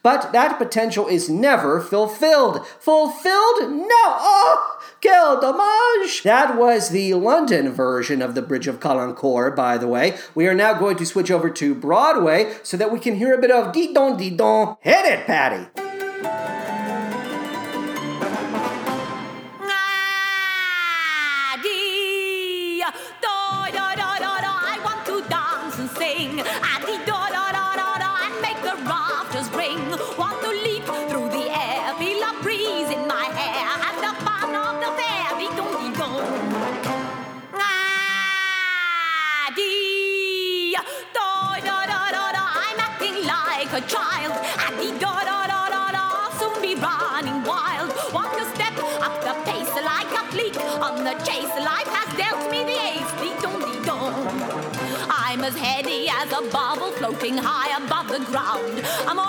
But 0.02 0.32
that 0.32 0.58
potential 0.58 1.06
is 1.06 1.28
never 1.28 1.80
fulfilled. 1.80 2.66
Fulfilled? 2.80 3.70
No! 3.70 4.04
Oh! 4.04 4.80
Quel 5.00 5.40
dommage! 5.40 6.22
That 6.22 6.56
was 6.56 6.90
the 6.90 7.14
London 7.14 7.70
version 7.72 8.20
of 8.20 8.34
the 8.34 8.42
Bridge 8.42 8.66
of 8.66 8.80
Caulaincourt, 8.80 9.54
by 9.54 9.78
the 9.78 9.88
way. 9.88 10.16
We 10.34 10.46
are 10.46 10.54
now 10.54 10.74
going 10.74 10.96
to 10.96 11.06
switch 11.06 11.30
over 11.30 11.50
to 11.50 11.74
Broadway 11.74 12.56
so 12.62 12.76
that 12.76 12.92
we 12.92 12.98
can 12.98 13.16
hear 13.16 13.34
a 13.34 13.40
bit 13.40 13.50
of 13.50 13.72
didon 13.72 14.16
didon. 14.16 14.76
Hit 14.80 15.06
it, 15.06 15.26
Patty! 15.26 15.87
High 57.36 57.76
above 57.76 58.08
the 58.08 58.24
ground. 58.24 59.27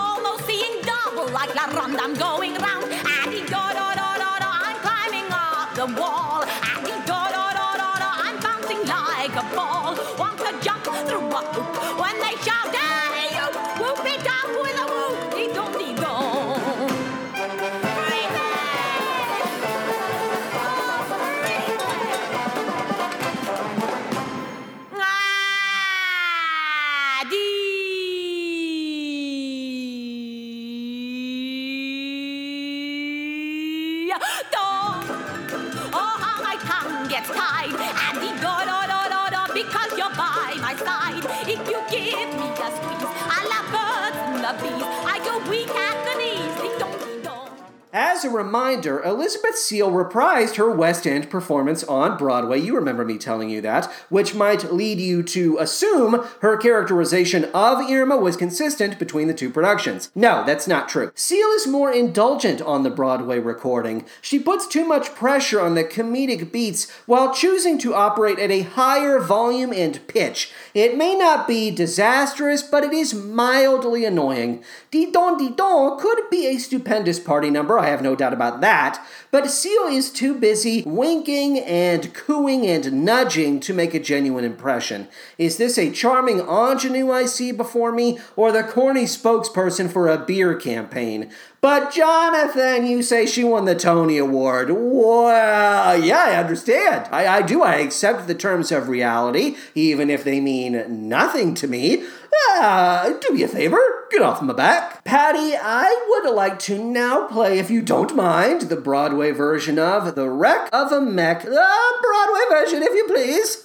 A 48.30 48.34
reminder, 48.34 49.02
Elizabeth 49.04 49.58
Seal 49.58 49.92
reprised 49.92 50.56
her 50.56 50.70
West 50.72 51.08
End 51.08 51.30
performance 51.30 51.84
on 51.86 52.18
Broadway. 52.18 52.60
You 52.60 52.76
remember 52.76 53.04
me 53.04 53.18
telling 53.18 53.50
you 53.50 53.62
that, 53.62 53.92
which 54.10 54.36
might 54.36 54.72
lead 54.72 55.00
you 55.00 55.24
to 55.24 55.58
assume 55.58 56.26
her 56.42 56.58
characterization 56.58 57.46
of 57.54 57.90
Irma 57.90 58.18
was 58.18 58.36
consistent 58.36 59.00
between 59.00 59.28
the 59.28 59.34
two 59.34 59.50
productions. 59.50 60.12
No, 60.14 60.44
that's 60.46 60.68
not 60.68 60.90
true. 60.90 61.12
Seal 61.16 61.48
is 61.50 61.68
more 61.68 61.92
indulgent 61.92 62.62
on 62.62 62.84
the 62.84 62.90
Broadway 62.90 63.40
recording. 63.40 64.06
She 64.22 64.40
puts 64.40 64.68
too 64.68 64.86
much 64.86 65.16
pressure 65.16 65.62
on 65.62 65.76
the 65.76 65.84
comedic 65.84 66.52
beats 66.52 66.90
while 67.06 67.34
choosing 67.34 67.78
to 67.80 67.96
operate 67.96 68.40
at 68.40 68.52
a 68.52 68.62
higher 68.62 69.20
volume 69.20 69.74
and 69.74 70.06
pitch. 70.08 70.52
It 70.74 70.98
may 70.98 71.16
not 71.16 71.48
be 71.48 71.72
disastrous, 71.72 72.62
but 72.62 72.84
it 72.84 72.94
is 72.94 73.14
mildly 73.14 74.06
annoying. 74.06 74.64
Dee 74.92 75.12
Don 75.12 75.38
Dee 75.38 75.50
Don 75.50 76.00
could 76.00 76.30
be 76.30 76.48
a 76.48 76.58
stupendous 76.58 77.20
party 77.20 77.50
number, 77.50 77.80
I 77.80 77.88
have 77.88 78.02
no 78.02 78.16
doubt 78.20 78.34
about 78.34 78.62
that, 78.62 79.04
but 79.32 79.50
Seal 79.50 79.88
is 79.88 80.12
too 80.12 80.36
busy 80.36 80.84
winking 80.86 81.58
and 81.60 82.14
cooing 82.14 82.68
and 82.68 83.04
nudging 83.04 83.60
to 83.62 83.74
make 83.74 83.96
a 83.96 84.00
genuine 84.00 84.44
impression. 84.44 85.08
Is 85.38 85.58
this 85.58 85.78
a 85.80 85.92
charming 85.92 86.40
ingenue 86.42 87.12
I 87.12 87.26
see 87.26 87.52
before 87.52 87.92
me, 87.92 88.20
or 88.36 88.52
the 88.52 88.64
corny 88.64 89.06
spokesperson 89.06 89.92
for 89.92 90.08
a 90.08 90.18
beer 90.18 90.54
campaign? 90.54 91.32
But 91.62 91.92
Jonathan, 91.92 92.88
you 92.88 93.04
say 93.04 93.26
she 93.26 93.44
won 93.44 93.66
the 93.66 93.76
Tony 93.76 94.18
Award. 94.18 94.70
Well, 94.72 96.02
yeah, 96.02 96.26
I 96.28 96.36
understand. 96.38 97.10
I, 97.12 97.28
I 97.28 97.42
do. 97.42 97.64
I 97.64 97.76
accept 97.76 98.28
the 98.28 98.36
terms 98.36 98.72
of 98.72 98.88
reality, 98.88 99.58
even 99.76 100.10
if 100.10 100.24
they 100.24 100.40
mean 100.40 101.10
nothing 101.10 101.54
to 101.56 101.68
me. 101.68 102.04
Ah, 102.52 103.14
do 103.20 103.34
me 103.34 103.44
a 103.44 103.48
favor. 103.48 103.80
Get 104.10 104.22
off 104.22 104.42
my 104.42 104.54
back. 104.54 105.04
Patty, 105.04 105.56
I 105.56 106.06
would 106.10 106.34
like 106.34 106.60
to 106.60 106.82
now 106.82 107.28
play, 107.28 107.60
if 107.60 107.70
you 107.70 107.82
don't 107.82 108.16
mind, 108.16 108.64
the 108.64 108.78
Broadway 108.78 109.32
version 109.32 109.78
of 109.78 110.16
The 110.16 110.30
Wreck 110.30 110.70
of 110.72 110.94
a 110.94 111.02
Mech. 111.02 111.44
The 111.44 112.00
Broadway 112.02 112.42
version, 112.50 112.84
if 112.84 112.94
you 112.94 113.06
please. 113.06 113.58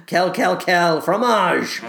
kel, 0.06 0.30
kel, 0.30 0.56
kel, 0.56 1.00
fromage. 1.00 1.80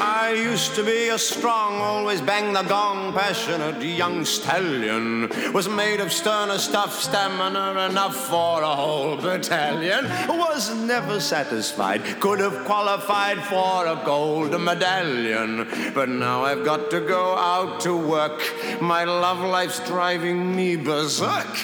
I 0.00 0.32
used 0.32 0.76
to 0.76 0.84
be 0.84 1.08
a 1.08 1.18
strong, 1.18 1.80
always 1.80 2.20
bang 2.20 2.52
the 2.52 2.62
gong, 2.62 3.12
passionate 3.12 3.82
young 3.82 4.24
stallion. 4.24 5.28
Was 5.52 5.68
made 5.68 5.98
of 5.98 6.12
sterner 6.12 6.58
stuff, 6.58 7.02
stamina 7.02 7.88
enough 7.90 8.14
for 8.14 8.62
a 8.62 8.74
whole 8.74 9.16
battalion. 9.16 10.04
Was 10.28 10.72
never 10.74 11.20
satisfied, 11.20 12.02
could 12.20 12.38
have 12.38 12.64
qualified 12.64 13.42
for 13.44 13.86
a 13.86 14.00
gold 14.04 14.58
medallion. 14.60 15.66
But 15.94 16.08
now 16.08 16.44
I've 16.44 16.64
got 16.64 16.90
to 16.92 17.00
go 17.00 17.34
out 17.34 17.80
to 17.80 17.96
work. 17.96 18.40
My 18.80 19.02
love 19.04 19.40
life's 19.40 19.80
driving 19.86 20.54
me 20.54 20.76
berserk. 20.76 21.56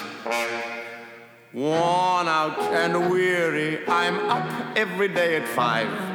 Worn 1.52 2.26
out 2.26 2.58
and 2.58 3.12
weary, 3.12 3.86
I'm 3.86 4.28
up 4.28 4.76
every 4.76 5.06
day 5.06 5.36
at 5.36 5.46
five. 5.46 6.13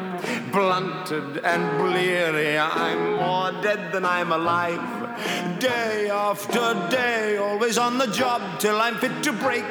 Blunted 0.51 1.37
and 1.43 1.77
bleary, 1.77 2.57
I'm 2.57 3.15
more 3.17 3.51
dead 3.61 3.91
than 3.91 4.05
I'm 4.05 4.31
alive. 4.31 5.59
Day 5.59 6.09
after 6.09 6.89
day, 6.89 7.37
always 7.37 7.77
on 7.77 7.97
the 7.97 8.07
job 8.07 8.41
till 8.59 8.79
I'm 8.79 8.97
fit 8.97 9.23
to 9.23 9.33
break. 9.33 9.65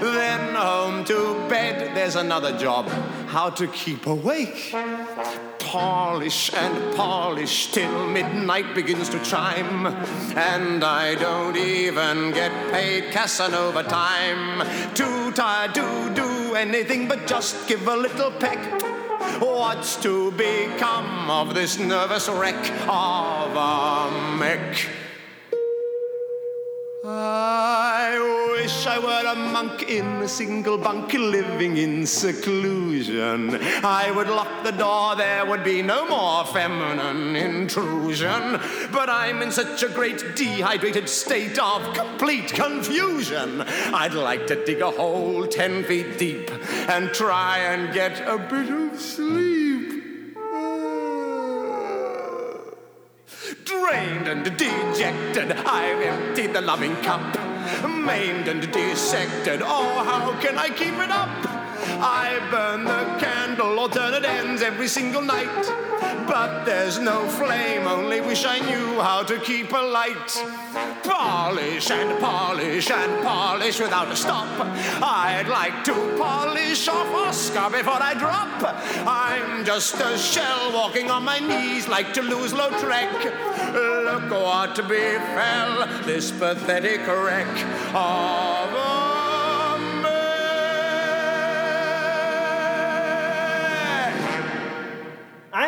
Then 0.00 0.54
home 0.54 1.04
to 1.06 1.48
bed, 1.48 1.96
there's 1.96 2.16
another 2.16 2.56
job. 2.56 2.88
How 3.28 3.50
to 3.50 3.66
keep 3.68 4.06
awake. 4.06 4.74
Polish 5.58 6.52
and 6.54 6.94
polish 6.94 7.72
till 7.72 8.06
midnight 8.06 8.74
begins 8.74 9.08
to 9.10 9.18
chime. 9.22 9.86
And 10.36 10.84
I 10.84 11.14
don't 11.14 11.56
even 11.56 12.30
get 12.32 12.52
paid 12.72 13.12
Casanova 13.12 13.82
time. 13.82 14.66
Too 14.94 15.32
tired 15.32 15.74
to 15.74 16.12
do 16.14 16.54
anything 16.54 17.08
but 17.08 17.26
just 17.26 17.68
give 17.68 17.86
a 17.88 17.96
little 17.96 18.30
peck. 18.30 18.97
What's 19.40 19.96
to 20.02 20.32
become 20.32 21.30
of 21.30 21.54
this 21.54 21.78
nervous 21.78 22.28
wreck 22.28 22.70
of 22.88 23.56
a 23.56 24.36
mech? 24.36 25.07
I 27.04 28.50
wish 28.52 28.84
I 28.84 28.98
were 28.98 29.30
a 29.30 29.36
monk 29.36 29.88
in 29.88 30.04
a 30.20 30.28
single 30.28 30.76
bunk 30.76 31.12
living 31.14 31.76
in 31.76 32.04
seclusion. 32.04 33.54
I 33.84 34.10
would 34.10 34.28
lock 34.28 34.64
the 34.64 34.72
door, 34.72 35.14
there 35.14 35.46
would 35.46 35.62
be 35.62 35.80
no 35.80 36.08
more 36.08 36.44
feminine 36.46 37.36
intrusion. 37.36 38.60
But 38.90 39.08
I'm 39.08 39.42
in 39.42 39.52
such 39.52 39.84
a 39.84 39.88
great 39.88 40.34
dehydrated 40.34 41.08
state 41.08 41.58
of 41.60 41.94
complete 41.94 42.48
confusion. 42.48 43.62
I'd 43.62 44.14
like 44.14 44.48
to 44.48 44.64
dig 44.64 44.80
a 44.80 44.90
hole 44.90 45.46
ten 45.46 45.84
feet 45.84 46.18
deep 46.18 46.50
and 46.88 47.10
try 47.10 47.58
and 47.58 47.94
get 47.94 48.20
a 48.26 48.38
bit 48.38 48.70
of 48.70 49.00
sleep. 49.00 49.67
Drained 53.88 54.28
and 54.28 54.44
dejected, 54.44 55.50
I've 55.50 56.02
emptied 56.02 56.52
the 56.52 56.60
loving 56.60 56.94
cup. 56.96 57.22
Maimed 57.88 58.46
and 58.46 58.70
dissected, 58.70 59.62
oh, 59.62 60.04
how 60.04 60.38
can 60.42 60.58
I 60.58 60.68
keep 60.68 60.92
it 60.92 61.10
up? 61.10 61.30
I 61.98 62.38
burn 62.50 62.84
the 62.84 63.18
candle, 63.18 63.78
alternate 63.78 64.26
ends 64.26 64.60
every 64.60 64.88
single 64.88 65.22
night. 65.22 65.64
But 66.26 66.64
there's 66.64 66.98
no 66.98 67.26
flame, 67.28 67.86
only 67.86 68.20
wish 68.20 68.44
I 68.44 68.58
knew 68.58 69.00
how 69.00 69.22
to 69.22 69.40
keep 69.40 69.72
a 69.72 69.78
light. 69.78 70.28
Polish 71.02 71.90
and 71.90 72.20
polish 72.20 72.90
and 72.90 73.24
polish 73.24 73.80
without 73.80 74.08
a 74.08 74.16
stop. 74.16 74.48
I'd 75.02 75.48
like 75.48 75.82
to 75.84 75.94
polish 76.18 76.86
off 76.88 77.06
Oscar 77.14 77.70
before 77.70 78.02
I 78.02 78.12
drop. 78.12 78.48
I'm 79.06 79.64
just 79.64 79.94
a 79.94 80.18
shell 80.18 80.72
walking 80.74 81.10
on 81.10 81.24
my 81.24 81.38
knees 81.38 81.88
like 81.88 82.12
to 82.14 82.20
Toulouse-Lautrec. 82.20 83.57
Look 83.72 84.30
what 84.30 84.76
befell 84.76 86.02
this 86.04 86.30
pathetic 86.30 87.06
wreck 87.06 87.46
of 87.94 88.74
a 88.74 88.98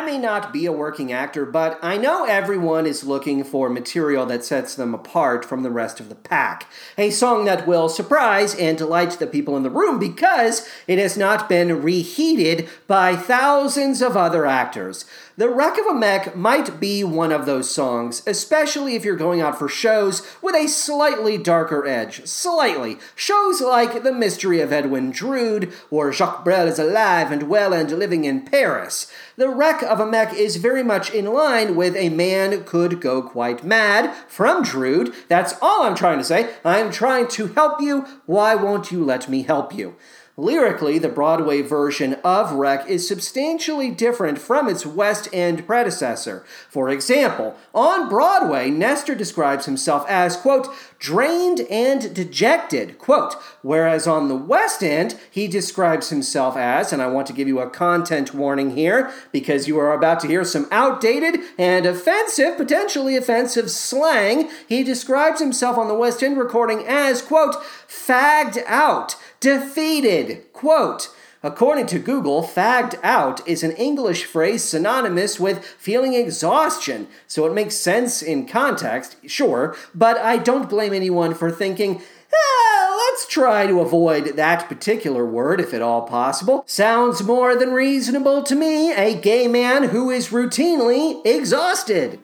I 0.01 0.03
may 0.03 0.17
not 0.17 0.51
be 0.51 0.65
a 0.65 0.71
working 0.71 1.11
actor, 1.11 1.45
but 1.45 1.77
I 1.83 1.95
know 1.95 2.25
everyone 2.25 2.87
is 2.87 3.03
looking 3.03 3.43
for 3.43 3.69
material 3.69 4.25
that 4.25 4.43
sets 4.43 4.73
them 4.73 4.95
apart 4.95 5.45
from 5.45 5.61
the 5.61 5.69
rest 5.69 5.99
of 5.99 6.09
the 6.09 6.15
pack. 6.15 6.65
A 6.97 7.11
song 7.11 7.45
that 7.45 7.67
will 7.67 7.87
surprise 7.87 8.55
and 8.55 8.79
delight 8.79 9.11
the 9.11 9.27
people 9.27 9.55
in 9.55 9.61
the 9.61 9.69
room 9.69 9.99
because 9.99 10.67
it 10.87 10.97
has 10.97 11.17
not 11.17 11.47
been 11.47 11.83
reheated 11.83 12.67
by 12.87 13.15
thousands 13.15 14.01
of 14.01 14.17
other 14.17 14.47
actors. 14.47 15.05
The 15.37 15.49
Wreck 15.49 15.77
of 15.77 15.85
a 15.85 15.93
Mech 15.93 16.35
might 16.35 16.79
be 16.79 17.05
one 17.05 17.31
of 17.31 17.45
those 17.45 17.69
songs, 17.69 18.21
especially 18.27 18.95
if 18.95 19.05
you're 19.05 19.15
going 19.15 19.39
out 19.39 19.57
for 19.57 19.69
shows 19.69 20.27
with 20.41 20.55
a 20.55 20.67
slightly 20.67 21.37
darker 21.37 21.87
edge. 21.87 22.27
Slightly. 22.27 22.97
Shows 23.15 23.61
like 23.61 24.03
The 24.03 24.11
Mystery 24.11 24.59
of 24.59 24.73
Edwin 24.73 25.09
Drood 25.11 25.71
or 25.89 26.11
Jacques 26.11 26.43
Brel 26.43 26.67
is 26.67 26.79
alive 26.79 27.31
and 27.31 27.43
well 27.43 27.71
and 27.71 27.89
living 27.91 28.25
in 28.25 28.41
Paris. 28.41 29.09
The 29.37 29.47
Wreck 29.47 29.81
of 29.83 30.01
a 30.01 30.05
Mech 30.05 30.33
is 30.33 30.57
very 30.57 30.83
much 30.83 31.11
in 31.11 31.25
line 31.25 31.77
with 31.77 31.95
A 31.95 32.09
Man 32.09 32.65
Could 32.65 32.99
Go 32.99 33.21
Quite 33.21 33.63
Mad 33.63 34.13
from 34.27 34.63
Drood. 34.63 35.13
That's 35.29 35.53
all 35.61 35.83
I'm 35.83 35.95
trying 35.95 36.17
to 36.17 36.25
say. 36.25 36.53
I'm 36.65 36.91
trying 36.91 37.29
to 37.29 37.47
help 37.47 37.81
you. 37.81 38.05
Why 38.25 38.53
won't 38.55 38.91
you 38.91 39.03
let 39.05 39.29
me 39.29 39.43
help 39.43 39.73
you? 39.73 39.95
Lyrically, 40.37 40.97
the 40.97 41.09
Broadway 41.09 41.61
version 41.61 42.13
of 42.23 42.53
Wreck 42.53 42.87
is 42.87 43.07
substantially 43.07 43.91
different 43.91 44.39
from 44.39 44.69
its 44.69 44.85
West 44.85 45.27
End 45.33 45.67
predecessor. 45.67 46.45
For 46.69 46.89
example, 46.89 47.55
on 47.73 48.07
Broadway, 48.07 48.69
Nestor 48.69 49.13
describes 49.13 49.65
himself 49.65 50.05
as, 50.07 50.37
quote, 50.37 50.67
drained 51.01 51.61
and 51.61 52.13
dejected, 52.13 52.99
quote, 52.99 53.33
whereas 53.63 54.05
on 54.05 54.27
the 54.27 54.35
West 54.35 54.83
End, 54.83 55.19
he 55.31 55.47
describes 55.47 56.09
himself 56.09 56.55
as, 56.55 56.93
and 56.93 57.01
I 57.01 57.07
want 57.07 57.25
to 57.25 57.33
give 57.33 57.47
you 57.47 57.59
a 57.59 57.69
content 57.71 58.35
warning 58.35 58.77
here 58.77 59.11
because 59.31 59.67
you 59.67 59.79
are 59.79 59.93
about 59.93 60.19
to 60.19 60.27
hear 60.27 60.45
some 60.45 60.67
outdated 60.71 61.39
and 61.57 61.87
offensive, 61.87 62.55
potentially 62.55 63.17
offensive 63.17 63.71
slang. 63.71 64.47
He 64.69 64.83
describes 64.83 65.41
himself 65.41 65.75
on 65.75 65.87
the 65.87 65.95
West 65.95 66.21
End 66.21 66.37
recording 66.37 66.85
as, 66.85 67.23
quote, 67.23 67.55
fagged 67.89 68.63
out 68.67 69.15
defeated. 69.39 70.53
Quote, 70.53 71.09
According 71.43 71.87
to 71.87 71.99
Google, 71.99 72.43
fagged 72.43 72.99
out 73.01 73.47
is 73.47 73.63
an 73.63 73.71
English 73.71 74.25
phrase 74.25 74.63
synonymous 74.63 75.39
with 75.39 75.65
feeling 75.65 76.13
exhaustion, 76.13 77.07
so 77.27 77.45
it 77.45 77.53
makes 77.53 77.75
sense 77.75 78.21
in 78.21 78.45
context, 78.45 79.15
sure, 79.25 79.75
but 79.95 80.17
I 80.17 80.37
don't 80.37 80.69
blame 80.69 80.93
anyone 80.93 81.33
for 81.33 81.51
thinking, 81.51 82.01
ah, 82.33 82.71
Let's 83.11 83.25
try 83.25 83.67
to 83.67 83.81
avoid 83.81 84.37
that 84.37 84.69
particular 84.69 85.25
word 85.25 85.59
if 85.59 85.73
at 85.73 85.81
all 85.81 86.03
possible. 86.03 86.63
Sounds 86.65 87.21
more 87.21 87.57
than 87.57 87.71
reasonable 87.71 88.41
to 88.43 88.55
me, 88.55 88.93
a 88.93 89.13
gay 89.13 89.47
man 89.49 89.89
who 89.89 90.09
is 90.09 90.29
routinely 90.29 91.19
exhausted. 91.25 92.19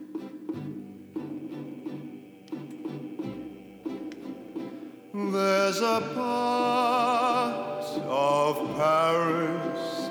There's 5.13 5.81
a 5.81 6.01
part 6.15 6.96
Paris 8.75 10.09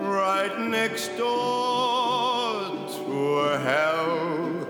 right 0.00 0.58
next 0.58 1.16
door 1.16 2.70
to 2.88 3.58
hell. 3.58 4.66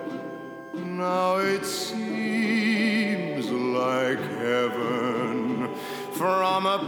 Now 0.74 1.36
it 1.36 1.64
seems 1.64 3.50
like 3.50 4.20
heaven 4.38 5.74
from 6.12 6.66
a 6.66 6.78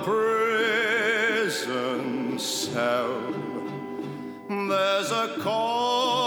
prison 1.25 2.39
cell. 2.39 3.21
There's 4.49 5.11
a 5.11 5.37
cold 5.41 6.26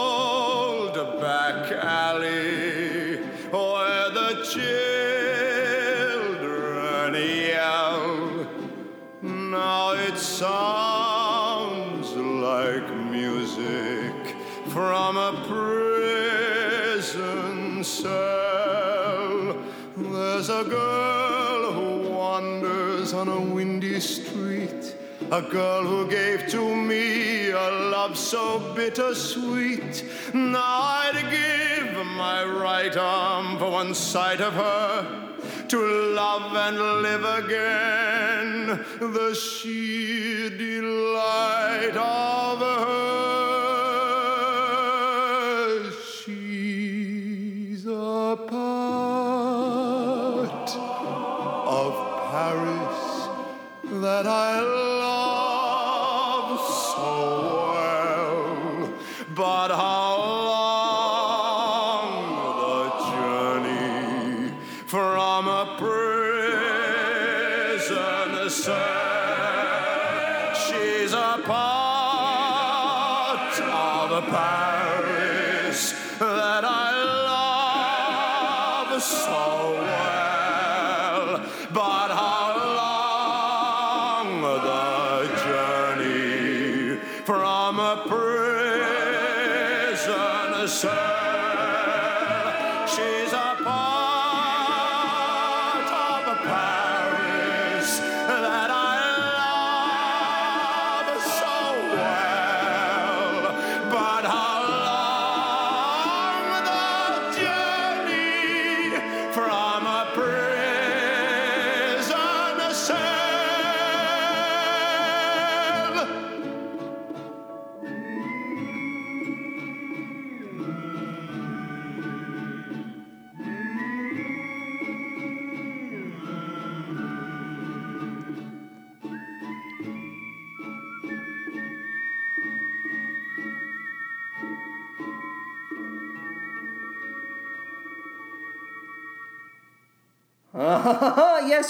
A 25.31 25.43
girl 25.43 25.83
who 25.83 26.09
gave 26.09 26.47
to 26.47 26.75
me 26.75 27.51
a 27.51 27.69
love 27.91 28.17
so 28.17 28.73
bittersweet. 28.73 30.03
Now 30.33 30.79
I'd 30.81 31.29
give 31.29 32.03
my 32.03 32.43
right 32.43 32.97
arm 32.97 33.59
for 33.59 33.69
one 33.69 33.93
sight 33.93 34.41
of 34.41 34.53
her 34.53 35.29
to 35.67 35.77
love 36.15 36.55
and 36.55 36.79
live 37.03 37.25
again. 37.43 38.85
The 38.99 39.35
sheer 39.35 40.49
delight 40.49 41.95
of 41.95 42.59
her. 42.59 43.28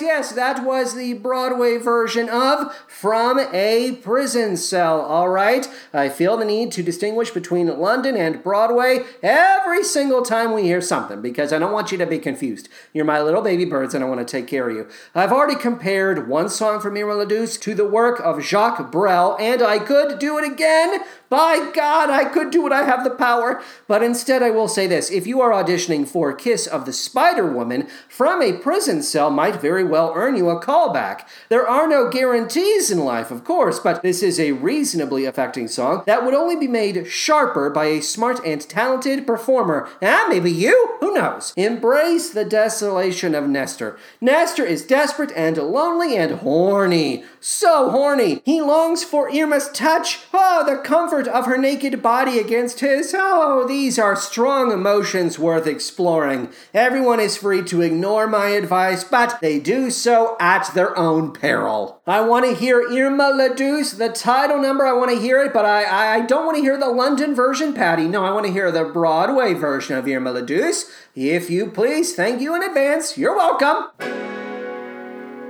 Yes, 0.01 0.31
that 0.31 0.63
was 0.65 0.95
the 0.95 1.13
Broadway 1.13 1.77
version 1.77 2.29
of 2.29 2.73
From 2.87 3.39
a 3.39 3.93
Prison 4.01 4.55
Cell. 4.55 5.01
All 5.01 5.29
right, 5.29 5.67
I 5.93 6.09
feel 6.09 6.37
the 6.37 6.45
need 6.45 6.71
to 6.73 6.83
distinguish 6.83 7.31
between 7.31 7.67
London 7.67 8.15
and 8.15 8.41
Broadway 8.41 9.03
every 9.21 9.83
single 9.83 10.21
time 10.21 10.53
we 10.53 10.63
hear 10.63 10.81
something 10.81 11.21
because 11.21 11.51
I 11.51 11.59
don't 11.59 11.73
want 11.73 11.91
you 11.91 11.97
to 11.97 12.05
be 12.05 12.19
confused. 12.19 12.69
You're 12.93 13.05
my 13.05 13.21
little 13.21 13.41
baby 13.41 13.65
birds 13.65 13.93
and 13.93 14.03
I 14.03 14.07
want 14.07 14.25
to 14.25 14.31
take 14.31 14.47
care 14.47 14.69
of 14.69 14.75
you. 14.75 14.87
I've 15.13 15.31
already 15.31 15.55
compared 15.55 16.29
one 16.29 16.49
song 16.49 16.79
from 16.79 16.95
Irma 16.95 17.15
la 17.15 17.25
Douce 17.25 17.57
to 17.57 17.75
the 17.75 17.87
work 17.87 18.19
of 18.21 18.41
Jacques 18.41 18.91
Brel, 18.91 19.35
and 19.39 19.61
I 19.61 19.79
could 19.79 20.19
do 20.19 20.37
it 20.37 20.49
again. 20.49 21.01
By 21.29 21.71
God, 21.73 22.09
I 22.09 22.25
could 22.25 22.49
do 22.49 22.65
it. 22.65 22.73
I 22.73 22.83
have 22.83 23.03
the 23.03 23.11
power. 23.11 23.61
But 23.87 24.01
instead, 24.01 24.41
I 24.41 24.49
will 24.49 24.67
say 24.67 24.87
this 24.87 25.11
if 25.11 25.27
you 25.27 25.41
are 25.41 25.51
auditioning 25.51 26.07
for 26.07 26.33
Kiss 26.33 26.65
of 26.65 26.85
the 26.85 26.93
Spider 26.93 27.45
Woman, 27.45 27.87
from 28.07 28.41
a 28.41 28.53
prison 28.53 29.03
cell 29.03 29.29
might 29.29 29.61
very 29.61 29.83
well 29.83 30.11
earn 30.15 30.35
you 30.35 30.49
a 30.49 30.59
callback. 30.59 31.27
There 31.49 31.67
are 31.67 31.87
no 31.87 32.09
guarantees 32.09 32.89
in 32.89 32.99
life, 32.99 33.29
of 33.29 33.43
course, 33.43 33.79
but 33.79 34.01
this 34.01 34.23
is 34.23 34.39
a 34.39 34.53
reasonably 34.53 35.25
affecting 35.25 35.67
song 35.67 36.03
that 36.07 36.25
would 36.25 36.33
only 36.33 36.55
be 36.55 36.67
made 36.67 37.07
sharper 37.07 37.69
by 37.69 37.85
a 37.85 38.01
smart 38.01 38.39
and 38.43 38.61
talented 38.61 39.27
performer. 39.27 39.87
Ah, 40.01 40.25
maybe 40.29 40.51
you? 40.51 40.97
Who 40.99 41.13
knows? 41.13 41.53
Embrace 41.55 42.31
the 42.31 42.45
desolation 42.45 43.35
of 43.35 43.47
Nestor. 43.47 43.97
Nestor 44.19 44.65
is 44.65 44.83
desperate 44.83 45.31
and 45.35 45.57
lonely 45.57 46.15
and 46.15 46.39
horny. 46.39 47.23
So 47.39 47.91
horny. 47.91 48.41
He 48.45 48.61
longs 48.61 49.03
for 49.03 49.29
Irma's 49.31 49.69
touch. 49.71 50.19
Oh, 50.33 50.63
the 50.67 50.81
comfort 50.81 51.18
of 51.27 51.45
her 51.45 51.57
naked 51.57 52.01
body 52.01 52.39
against 52.39 52.79
his. 52.79 53.13
Oh, 53.17 53.67
these 53.67 53.99
are 53.99 54.15
strong 54.15 54.71
emotions 54.71 55.37
worth 55.37 55.67
exploring. 55.67 56.49
Everyone 56.73 57.19
is 57.19 57.37
free 57.37 57.63
to 57.63 57.81
ignore 57.81 58.27
my 58.27 58.49
advice, 58.49 59.03
but 59.03 59.39
they 59.41 59.59
do 59.59 59.89
so 59.91 60.35
at 60.39 60.73
their 60.73 60.97
own 60.97 61.33
peril. 61.33 62.01
I 62.07 62.21
want 62.21 62.45
to 62.45 62.55
hear 62.55 62.81
Irma 62.81 63.31
la 63.33 63.49
Douce, 63.49 63.93
the 63.93 64.09
title 64.09 64.61
number. 64.61 64.85
I 64.85 64.93
want 64.93 65.11
to 65.11 65.19
hear 65.19 65.41
it, 65.43 65.53
but 65.53 65.65
I, 65.65 66.15
I 66.15 66.25
don't 66.25 66.45
want 66.45 66.57
to 66.57 66.63
hear 66.63 66.77
the 66.77 66.89
London 66.89 67.35
version, 67.35 67.73
Patty. 67.73 68.07
No, 68.07 68.23
I 68.23 68.31
want 68.31 68.45
to 68.45 68.51
hear 68.51 68.71
the 68.71 68.85
Broadway 68.85 69.53
version 69.53 69.97
of 69.97 70.07
Irma 70.07 70.31
la 70.31 70.41
Douce. 70.41 70.91
If 71.15 71.49
you 71.49 71.67
please, 71.67 72.15
thank 72.15 72.41
you 72.41 72.55
in 72.55 72.63
advance. 72.63 73.17
You're 73.17 73.35
welcome. 73.35 73.89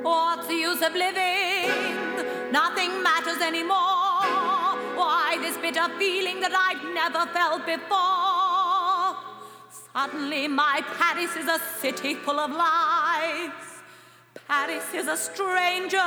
What's 0.03 0.47
the 0.47 0.55
use 0.55 0.81
of 0.81 0.93
living? 0.93 2.09
Nothing 2.51 3.03
matters 3.03 3.41
anymore. 3.41 3.98
This 5.71 5.87
feeling 5.99 6.39
that 6.39 6.51
I'd 6.51 6.83
never 6.95 7.27
felt 7.31 7.63
before? 7.63 9.15
Suddenly, 9.93 10.47
my 10.47 10.81
Paris 10.97 11.35
is 11.35 11.47
a 11.47 11.59
city 11.79 12.15
full 12.15 12.39
of 12.39 12.49
lies. 12.49 13.51
Paris 14.47 14.91
is 14.95 15.07
a 15.07 15.15
stranger 15.15 16.01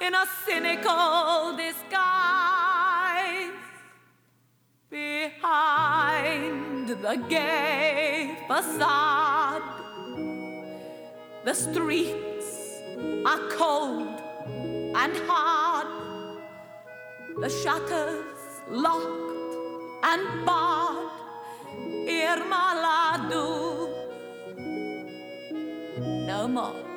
in 0.00 0.14
a 0.14 0.24
cynical 0.46 1.56
disguise. 1.56 3.50
Behind 4.88 6.88
the 6.88 7.16
gay 7.28 8.38
facade, 8.46 9.62
the 11.44 11.54
streets 11.54 12.82
are 13.26 13.48
cold 13.50 14.22
and 14.94 15.16
hard. 15.26 15.88
The 17.40 17.48
shutters 17.48 18.39
locked 18.70 19.54
and 20.02 20.46
barred. 20.46 21.10
Irma 22.08 22.64
Ladu. 22.84 23.46
No 26.26 26.48
more. 26.48 26.90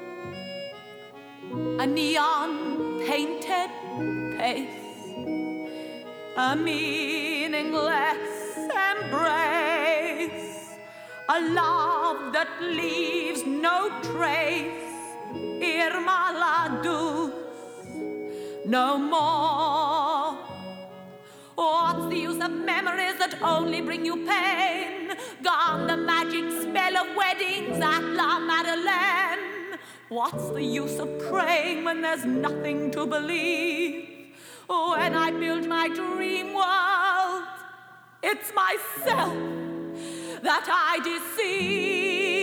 a 1.79 1.85
neon 1.85 2.99
painted 3.05 3.69
pace, 4.37 5.13
a 6.37 6.55
meaningless 6.55 8.57
embrace, 8.91 10.69
a 11.29 11.39
love 11.41 12.33
that 12.33 12.49
leaves 12.61 13.45
no 13.45 13.89
trace. 14.01 14.89
Irma 15.61 16.21
la 16.41 16.67
no 18.65 18.97
more. 18.97 20.52
What's 21.55 22.09
the 22.09 22.17
use 22.17 22.43
of 22.43 22.51
memories 22.51 23.17
that 23.19 23.41
only 23.41 23.81
bring 23.81 24.05
you 24.05 24.25
pain? 24.25 25.15
Gone 25.43 25.87
the 25.87 25.97
magic 25.97 26.45
spell 26.61 26.97
of 26.97 27.15
weddings 27.15 27.77
at 27.77 28.01
La 28.01 28.39
Madeleine. 28.39 29.77
What's 30.09 30.49
the 30.49 30.63
use 30.63 30.97
of 30.99 31.07
praying 31.29 31.83
when 31.83 32.01
there's 32.01 32.25
nothing 32.25 32.89
to 32.91 33.05
believe? 33.05 34.09
When 34.67 35.13
I 35.13 35.31
build 35.31 35.67
my 35.67 35.87
dream 35.89 36.53
world, 36.53 37.43
it's 38.23 38.51
myself 38.53 39.33
that 40.41 40.65
I 40.67 40.99
deceive. 41.03 42.42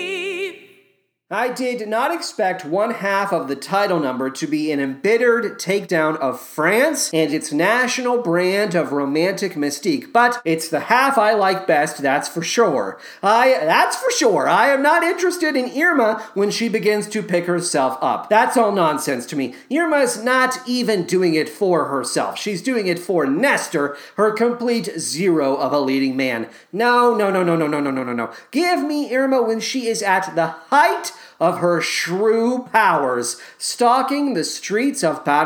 I 1.33 1.53
did 1.53 1.87
not 1.87 2.13
expect 2.13 2.65
one 2.65 2.91
half 2.91 3.33
of 3.33 3.47
the 3.47 3.55
title 3.55 4.01
number 4.01 4.31
to 4.31 4.49
be 4.49 4.73
an 4.73 4.81
embittered 4.81 5.61
takedown 5.61 6.17
of 6.17 6.41
France 6.41 7.09
and 7.15 7.33
its 7.33 7.53
national 7.53 8.21
brand 8.21 8.75
of 8.75 8.91
romantic 8.91 9.53
mystique, 9.53 10.13
but 10.13 10.43
it's 10.45 10.69
the 10.69 10.81
half 10.81 11.17
I 11.17 11.35
like 11.35 11.69
best, 11.69 11.99
that's 11.99 12.29
for 12.29 12.43
sure. 12.43 12.99
I 13.23 13.51
that's 13.61 13.95
for 13.95 14.11
sure. 14.11 14.49
I 14.49 14.71
am 14.71 14.83
not 14.83 15.05
interested 15.05 15.55
in 15.55 15.71
Irma 15.81 16.21
when 16.35 16.51
she 16.51 16.69
begins 16.69 17.09
to 17.11 17.23
pick 17.23 17.47
herself 17.47 17.97
up. 18.03 18.29
That's 18.29 18.57
all 18.57 18.73
nonsense 18.73 19.25
to 19.27 19.37
me. 19.37 19.55
Irma's 19.71 20.21
not 20.21 20.59
even 20.67 21.05
doing 21.05 21.37
it 21.37 21.49
for 21.49 21.85
herself. 21.85 22.41
She's 22.41 22.61
doing 22.61 22.89
it 22.89 22.99
for 22.99 23.25
Nestor, 23.25 23.97
her 24.17 24.33
complete 24.33 24.99
zero 24.99 25.55
of 25.55 25.73
a 25.73 25.79
leading 25.79 26.17
man. 26.17 26.49
No, 26.73 27.15
no, 27.15 27.31
no, 27.31 27.45
no, 27.45 27.55
no, 27.55 27.69
no, 27.69 27.79
no, 27.79 27.93
no, 27.93 28.03
no, 28.03 28.13
no. 28.13 28.33
Give 28.51 28.83
me 28.83 29.15
Irma 29.15 29.41
when 29.43 29.61
she 29.61 29.87
is 29.87 30.03
at 30.03 30.35
the 30.35 30.49
height 30.49 31.13
of 31.39 31.59
her 31.59 31.81
shrew 31.81 32.69
powers, 32.73 33.41
stalking 33.57 34.35
the 34.35 34.45
streets 34.45 35.03
of 35.03 35.25
Paris 35.25 35.41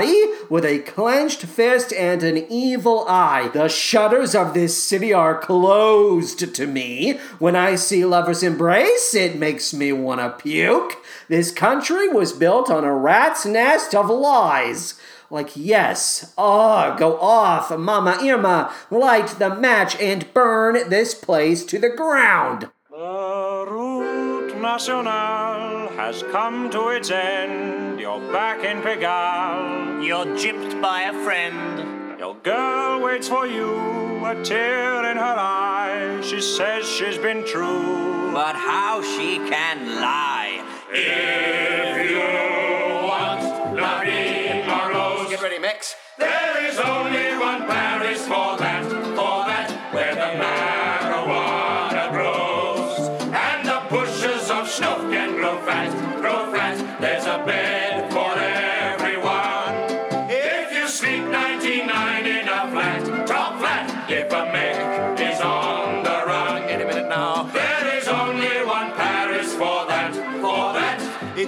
with 0.51 0.65
a 0.65 0.81
clenched 0.81 1.43
fist 1.43 1.93
and 1.93 2.23
an 2.23 2.47
evil 2.51 3.05
eye. 3.09 3.49
The 3.53 3.69
shutters 3.69 4.35
of 4.35 4.55
this 4.55 4.81
city 4.83 5.13
are 5.13 5.39
closed 5.39 6.55
to 6.55 6.67
me. 6.67 7.19
When 7.39 7.55
I 7.55 7.77
see 7.77 8.05
lovers 8.05 8.43
embrace, 8.43 9.15
it 9.15 9.37
makes 9.37 9.73
me 9.73 9.93
want 9.93 10.21
to 10.21 10.31
puke. 10.31 10.97
This 11.29 11.51
country 11.51 12.09
was 12.09 12.33
built 12.33 12.71
on 12.71 12.85
a 12.85 12.95
rat's 12.95 13.47
nest 13.47 13.95
of 13.95 14.11
lies. 14.11 14.95
Like, 15.31 15.57
yes, 15.57 16.33
ah, 16.37 16.95
go 16.97 17.19
off, 17.19 17.77
Mama 17.77 18.19
Irma, 18.23 18.73
light 18.91 19.29
the 19.39 19.55
match 19.55 19.99
and 20.01 20.33
burn 20.35 20.89
this 20.91 21.15
place 21.15 21.65
to 21.67 21.79
the 21.79 21.89
ground. 21.89 22.71
The 22.91 24.24
route 24.65 24.73
nationale 24.73 25.89
has 25.97 26.23
come 26.33 26.71
to 26.71 26.89
its 26.89 27.11
end. 27.11 28.01
You're 28.01 28.33
back 28.33 28.65
in 28.65 28.81
Pigalle. 28.83 30.05
You're 30.05 30.27
gypped 30.37 30.81
by 30.81 31.03
a 31.03 31.25
friend. 31.25 32.19
Your 32.19 32.35
girl 32.37 33.03
waits 33.03 33.29
for 33.29 33.47
you, 33.47 34.25
a 34.25 34.43
tear 34.43 35.11
in 35.11 35.17
her 35.17 35.37
eye. 35.39 36.21
She 36.23 36.41
says 36.41 36.89
she's 36.89 37.19
been 37.19 37.45
true. 37.47 38.33
But 38.33 38.57
how 38.57 39.03
she 39.03 39.37
can 39.51 40.01
lie. 40.01 40.63
If 40.91 42.11
you 42.11 42.54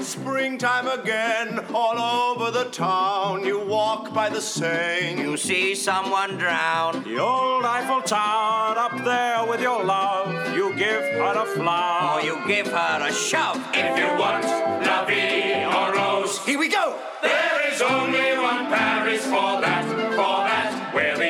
springtime 0.07 0.87
again, 0.87 1.59
all 1.75 1.99
over 1.99 2.51
the 2.51 2.65
town. 2.71 3.45
You 3.45 3.59
walk 3.67 4.15
by 4.15 4.29
the 4.29 4.41
Seine. 4.41 5.21
You 5.21 5.37
see 5.37 5.75
someone 5.75 6.37
drown. 6.39 7.03
The 7.03 7.19
old 7.19 7.65
Eiffel 7.65 8.03
Tower 8.03 8.79
up 8.79 9.05
there 9.05 9.45
with 9.47 9.61
your 9.61 9.83
love. 9.85 10.55
You 10.57 10.75
give 10.77 11.03
her 11.03 11.35
a 11.43 11.47
flower. 11.47 12.21
Or 12.21 12.25
you 12.25 12.39
give 12.47 12.69
her 12.69 13.07
a 13.09 13.13
shove. 13.13 13.59
If 13.75 13.99
you 13.99 14.07
want 14.19 14.45
La 14.87 15.05
Vie 15.05 15.13
en 15.13 15.93
Rose, 15.93 16.39
Here 16.47 16.59
we 16.59 16.69
go. 16.69 16.97
there 17.23 17.73
is 17.73 17.83
only 17.83 18.39
one 18.39 18.67
Paris 18.67 19.25
for 19.25 19.61
that, 19.61 19.85
for 20.13 20.39
that, 20.49 20.95
where 20.95 21.17
the 21.17 21.25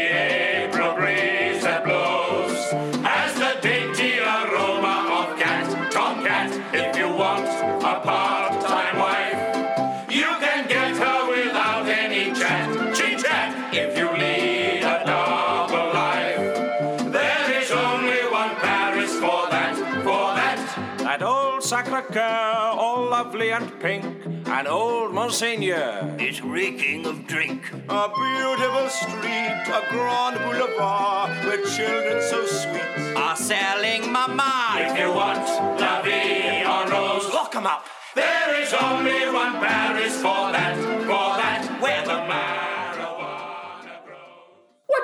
All 22.18 23.10
lovely 23.10 23.50
and 23.50 23.78
pink. 23.80 24.04
And 24.46 24.68
old 24.68 25.12
Monseigneur. 25.12 26.16
Is 26.18 26.40
reeking 26.40 27.04
of 27.06 27.26
drink. 27.26 27.62
A 27.88 28.08
beautiful 28.08 28.88
street, 28.88 29.64
a 29.68 29.82
grand 29.90 30.38
boulevard, 30.44 31.30
where 31.44 31.62
children 31.66 32.22
so 32.22 32.46
sweet. 32.46 33.16
Are 33.16 33.36
selling 33.36 34.10
mama. 34.10 34.76
If 34.78 34.98
you 34.98 35.12
want 35.12 35.46
La 35.80 36.02
Vie 36.02 36.64
en 36.64 36.90
Rose, 36.90 37.32
Lock 37.34 37.54
'em 37.54 37.66
up. 37.66 37.84
There 38.14 38.62
is 38.62 38.72
only 38.72 39.28
one 39.28 39.60
Paris 39.60 40.16
for 40.16 40.50
that, 40.52 40.76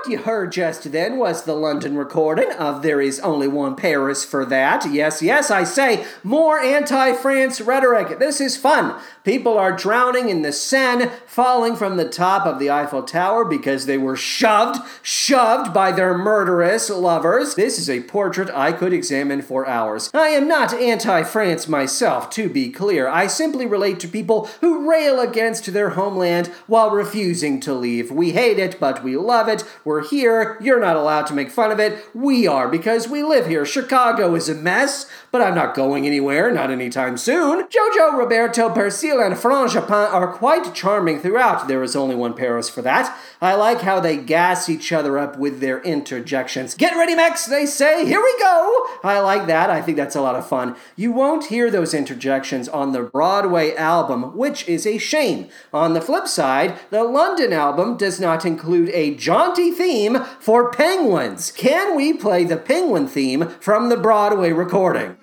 What 0.03 0.11
you 0.11 0.19
heard 0.19 0.51
just 0.51 0.91
then 0.91 1.17
was 1.17 1.45
the 1.45 1.55
London 1.55 1.97
recording 1.97 2.51
of 2.55 2.83
There 2.83 3.01
Is 3.01 3.21
Only 3.21 3.47
One 3.47 3.77
Paris 3.77 4.25
for 4.25 4.45
That. 4.45 4.85
Yes, 4.91 5.23
yes, 5.23 5.49
I 5.49 5.63
say, 5.63 6.05
more 6.25 6.59
anti 6.59 7.13
France 7.13 7.61
rhetoric. 7.61 8.19
This 8.19 8.41
is 8.41 8.57
fun. 8.57 9.01
People 9.23 9.57
are 9.57 9.71
drowning 9.71 10.29
in 10.29 10.43
the 10.43 10.53
Seine, 10.53 11.09
falling 11.25 11.77
from 11.77 11.97
the 11.97 12.09
top 12.09 12.47
of 12.47 12.59
the 12.59 12.69
Eiffel 12.69 13.05
Tower 13.05 13.45
because 13.45 13.87
they 13.87 13.97
were 13.97 14.17
shoved, 14.17 14.81
shoved 15.03 15.73
by 15.73 15.93
their 15.93 16.19
murderous 16.19 16.91
lovers. 16.91 17.55
This 17.55 17.79
is 17.79 17.89
a 17.89 18.03
portrait 18.03 18.51
I 18.51 18.73
could 18.73 18.93
examine 18.93 19.41
for 19.41 19.69
hours. 19.69 20.11
I 20.13 20.31
am 20.31 20.49
not 20.49 20.75
anti 20.75 21.23
France 21.23 21.69
myself, 21.69 22.29
to 22.31 22.49
be 22.49 22.73
clear. 22.73 23.07
I 23.07 23.29
simply 23.29 23.67
relate 23.67 24.01
to 24.01 24.09
people 24.09 24.47
who 24.61 24.91
rail 24.91 25.21
against 25.21 25.73
their 25.73 25.91
homeland 25.91 26.49
while 26.67 26.91
refusing 26.91 27.61
to 27.61 27.73
leave. 27.73 28.11
We 28.11 28.33
hate 28.33 28.59
it, 28.59 28.81
but 28.81 29.05
we 29.05 29.17
love 29.17 29.47
it. 29.47 29.63
We're 29.85 29.92
here. 30.01 30.57
You're 30.61 30.81
not 30.81 30.97
allowed 30.97 31.27
to 31.27 31.35
make 31.35 31.51
fun 31.51 31.71
of 31.71 31.79
it. 31.79 32.05
We 32.15 32.47
are 32.47 32.69
because 32.69 33.09
we 33.09 33.23
live 33.23 33.47
here. 33.47 33.67
Chicago 33.67 34.35
is 34.35 34.49
a 34.49 34.55
mess, 34.55 35.07
but 35.31 35.43
I'm 35.43 35.55
not 35.55 35.75
going 35.75 36.07
anywhere, 36.07 36.51
not 36.51 36.71
anytime 36.71 37.17
soon. 37.17 37.67
Jojo, 37.69 38.17
Roberto, 38.17 38.69
Persil, 38.71 39.25
and 39.25 39.35
Frangipane 39.35 40.13
are 40.13 40.33
quite 40.33 40.75
charming 40.75 41.21
throughout. 41.21 41.69
There 41.69 41.83
is 41.83 41.95
only 41.95 42.15
one 42.15 42.35
Paris 42.35 42.69
for 42.69 42.83
that. 42.83 43.17
I 43.41 43.55
like 43.55 43.81
how 43.81 44.01
they 44.01 44.17
gas 44.17 44.69
each 44.69 44.93
other 44.93 45.19
up 45.19 45.39
with 45.39 45.61
their 45.61 45.83
interjections. 45.83 46.75
Get 46.75 46.97
ready, 46.97 47.15
Max, 47.15 47.47
they 47.47 47.67
say. 47.67 48.07
Here 48.07 48.23
we 48.23 48.39
go. 48.39 48.87
I 49.05 49.21
like 49.21 49.47
that. 49.47 49.71
I 49.71 49.83
think 49.83 49.97
that's 49.97 50.17
a 50.17 50.21
lot 50.21 50.37
of 50.37 50.49
fun. 50.49 50.77
You 50.97 51.13
won't 51.13 51.47
hear 51.47 51.71
those 51.71 51.95
interjections 51.95 52.69
on 52.69 52.93
the 52.93 53.03
Broadway 53.03 53.75
album, 53.75 54.37
which 54.37 54.69
is 54.69 54.87
a 54.87 54.99
shame. 54.99 55.49
On 55.73 55.95
the 55.95 56.01
flip 56.01 56.29
side, 56.29 56.79
the 56.91 57.05
London 57.05 57.53
album 57.53 57.97
does 57.97 58.21
not 58.21 58.45
include 58.45 58.91
a 58.91 59.15
jaunty 59.15 59.73
theme 59.83 60.23
for 60.39 60.71
penguins. 60.71 61.51
Can 61.51 61.97
we 61.97 62.13
play 62.13 62.45
the 62.45 62.57
penguin 62.57 63.09
theme 63.09 63.49
from 63.59 63.89
the 63.89 63.97
Broadway 63.97 64.53
recording? 64.53 65.17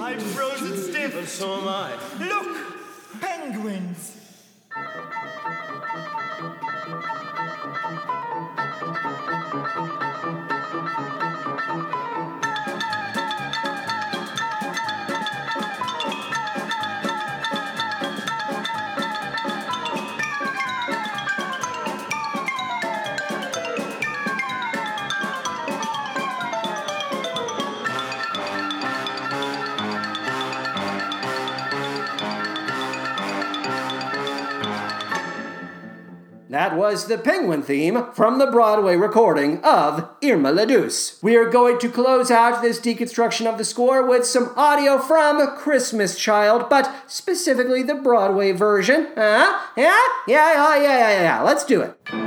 I'm 0.00 0.18
frozen 0.18 0.76
stiff. 0.76 1.16
And 1.16 1.28
so 1.28 1.60
am 1.60 1.68
I. 1.68 1.92
Look! 2.18 3.20
Penguins! 3.20 4.13
That 36.54 36.76
was 36.76 37.08
the 37.08 37.18
penguin 37.18 37.62
theme 37.62 38.12
from 38.12 38.38
the 38.38 38.46
Broadway 38.46 38.94
recording 38.94 39.58
of 39.64 40.08
Irma 40.22 40.52
la 40.52 40.64
Douce. 40.64 41.20
We 41.20 41.34
are 41.34 41.50
going 41.50 41.80
to 41.80 41.88
close 41.88 42.30
out 42.30 42.62
this 42.62 42.78
deconstruction 42.78 43.46
of 43.46 43.58
the 43.58 43.64
score 43.64 44.06
with 44.06 44.24
some 44.24 44.52
audio 44.54 45.00
from 45.00 45.44
Christmas 45.56 46.16
Child, 46.16 46.70
but 46.70 46.94
specifically 47.08 47.82
the 47.82 47.96
Broadway 47.96 48.52
version. 48.52 49.08
Huh? 49.16 49.66
Yeah? 49.76 49.98
Yeah, 50.28 50.52
yeah, 50.52 50.76
yeah, 50.76 50.98
yeah, 50.98 51.22
yeah. 51.22 51.42
Let's 51.42 51.64
do 51.64 51.82
it. 51.82 52.23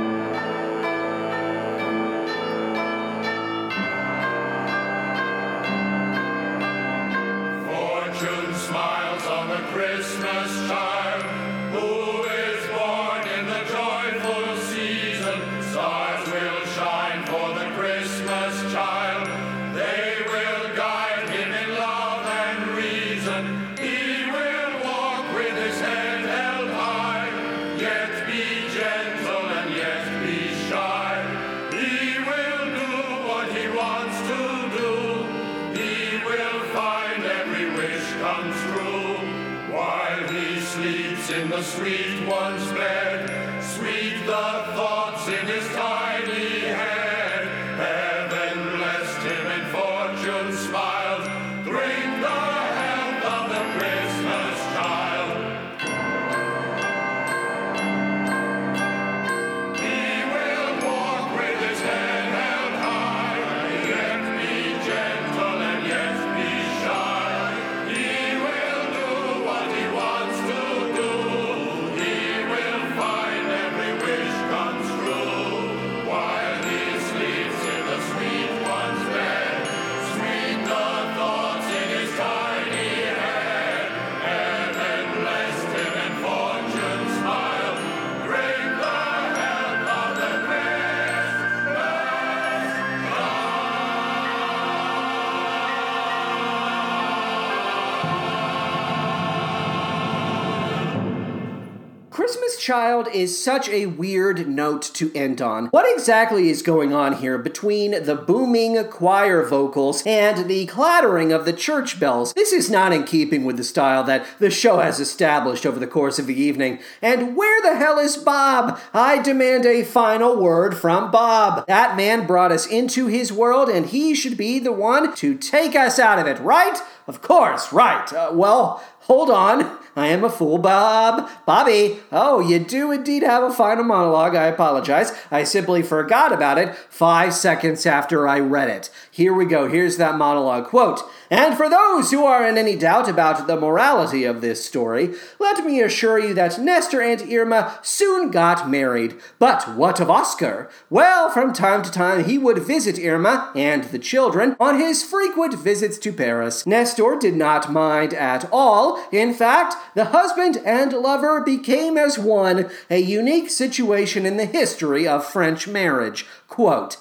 Child 102.68 103.08
is 103.14 103.42
such 103.42 103.70
a 103.70 103.86
weird 103.86 104.46
note 104.46 104.82
to 104.92 105.10
end 105.14 105.40
on. 105.40 105.68
What 105.68 105.90
exactly 105.90 106.50
is 106.50 106.60
going 106.60 106.92
on 106.92 107.14
here 107.14 107.38
between 107.38 107.92
the 108.04 108.14
booming 108.14 108.84
choir 108.90 109.42
vocals 109.42 110.02
and 110.04 110.50
the 110.50 110.66
clattering 110.66 111.32
of 111.32 111.46
the 111.46 111.54
church 111.54 111.98
bells? 111.98 112.34
This 112.34 112.52
is 112.52 112.68
not 112.68 112.92
in 112.92 113.04
keeping 113.04 113.46
with 113.46 113.56
the 113.56 113.64
style 113.64 114.04
that 114.04 114.26
the 114.38 114.50
show 114.50 114.80
has 114.80 115.00
established 115.00 115.64
over 115.64 115.80
the 115.80 115.86
course 115.86 116.18
of 116.18 116.26
the 116.26 116.38
evening. 116.38 116.78
And 117.00 117.34
where 117.34 117.62
the 117.62 117.78
hell 117.78 117.98
is 117.98 118.18
Bob? 118.18 118.78
I 118.92 119.22
demand 119.22 119.64
a 119.64 119.82
final 119.82 120.38
word 120.38 120.76
from 120.76 121.10
Bob. 121.10 121.66
That 121.68 121.96
man 121.96 122.26
brought 122.26 122.52
us 122.52 122.66
into 122.66 123.06
his 123.06 123.32
world 123.32 123.70
and 123.70 123.86
he 123.86 124.14
should 124.14 124.36
be 124.36 124.58
the 124.58 124.72
one 124.72 125.16
to 125.16 125.38
take 125.38 125.74
us 125.74 125.98
out 125.98 126.18
of 126.18 126.26
it, 126.26 126.38
right? 126.40 126.78
Of 127.06 127.22
course, 127.22 127.72
right. 127.72 128.12
Uh, 128.12 128.32
well, 128.34 128.84
hold 129.00 129.30
on. 129.30 129.77
I 129.96 130.08
am 130.08 130.24
a 130.24 130.30
fool, 130.30 130.58
Bob. 130.58 131.28
Bobby. 131.46 132.00
Oh, 132.12 132.40
you 132.40 132.58
do 132.58 132.92
indeed 132.92 133.22
have 133.22 133.42
a 133.42 133.52
final 133.52 133.84
monologue. 133.84 134.34
I 134.34 134.46
apologize. 134.46 135.12
I 135.30 135.44
simply 135.44 135.82
forgot 135.82 136.32
about 136.32 136.58
it 136.58 136.74
five 136.90 137.34
seconds 137.34 137.86
after 137.86 138.28
I 138.28 138.40
read 138.40 138.68
it. 138.68 138.90
Here 139.10 139.34
we 139.34 139.44
go. 139.44 139.68
Here's 139.68 139.96
that 139.96 140.16
monologue. 140.16 140.66
Quote, 140.66 141.02
and 141.30 141.56
for 141.56 141.68
those 141.68 142.10
who 142.10 142.24
are 142.24 142.46
in 142.46 142.56
any 142.56 142.76
doubt 142.76 143.08
about 143.08 143.46
the 143.46 143.60
morality 143.60 144.24
of 144.24 144.40
this 144.40 144.64
story, 144.64 145.14
let 145.38 145.64
me 145.64 145.80
assure 145.82 146.18
you 146.18 146.32
that 146.34 146.58
Nestor 146.58 147.02
and 147.02 147.20
Irma 147.30 147.78
soon 147.82 148.30
got 148.30 148.68
married. 148.70 149.16
But 149.38 149.76
what 149.76 150.00
of 150.00 150.10
Oscar? 150.10 150.70
Well, 150.88 151.30
from 151.30 151.52
time 151.52 151.82
to 151.82 151.90
time 151.90 152.24
he 152.24 152.38
would 152.38 152.58
visit 152.58 152.98
Irma 152.98 153.52
and 153.54 153.84
the 153.84 153.98
children 153.98 154.56
on 154.58 154.78
his 154.78 155.02
frequent 155.02 155.54
visits 155.58 155.98
to 155.98 156.12
Paris. 156.12 156.66
Nestor 156.66 157.16
did 157.18 157.34
not 157.34 157.72
mind 157.72 158.14
at 158.14 158.48
all. 158.50 159.04
In 159.12 159.34
fact, 159.34 159.74
the 159.94 160.06
husband 160.06 160.58
and 160.64 160.92
lover 160.92 161.40
became 161.40 161.96
as 161.96 162.18
one, 162.18 162.70
a 162.90 162.98
unique 162.98 163.50
situation 163.50 164.26
in 164.26 164.36
the 164.36 164.46
history 164.46 165.06
of 165.06 165.26
French 165.26 165.66
marriage. 165.68 166.26
Quote, 166.48 166.96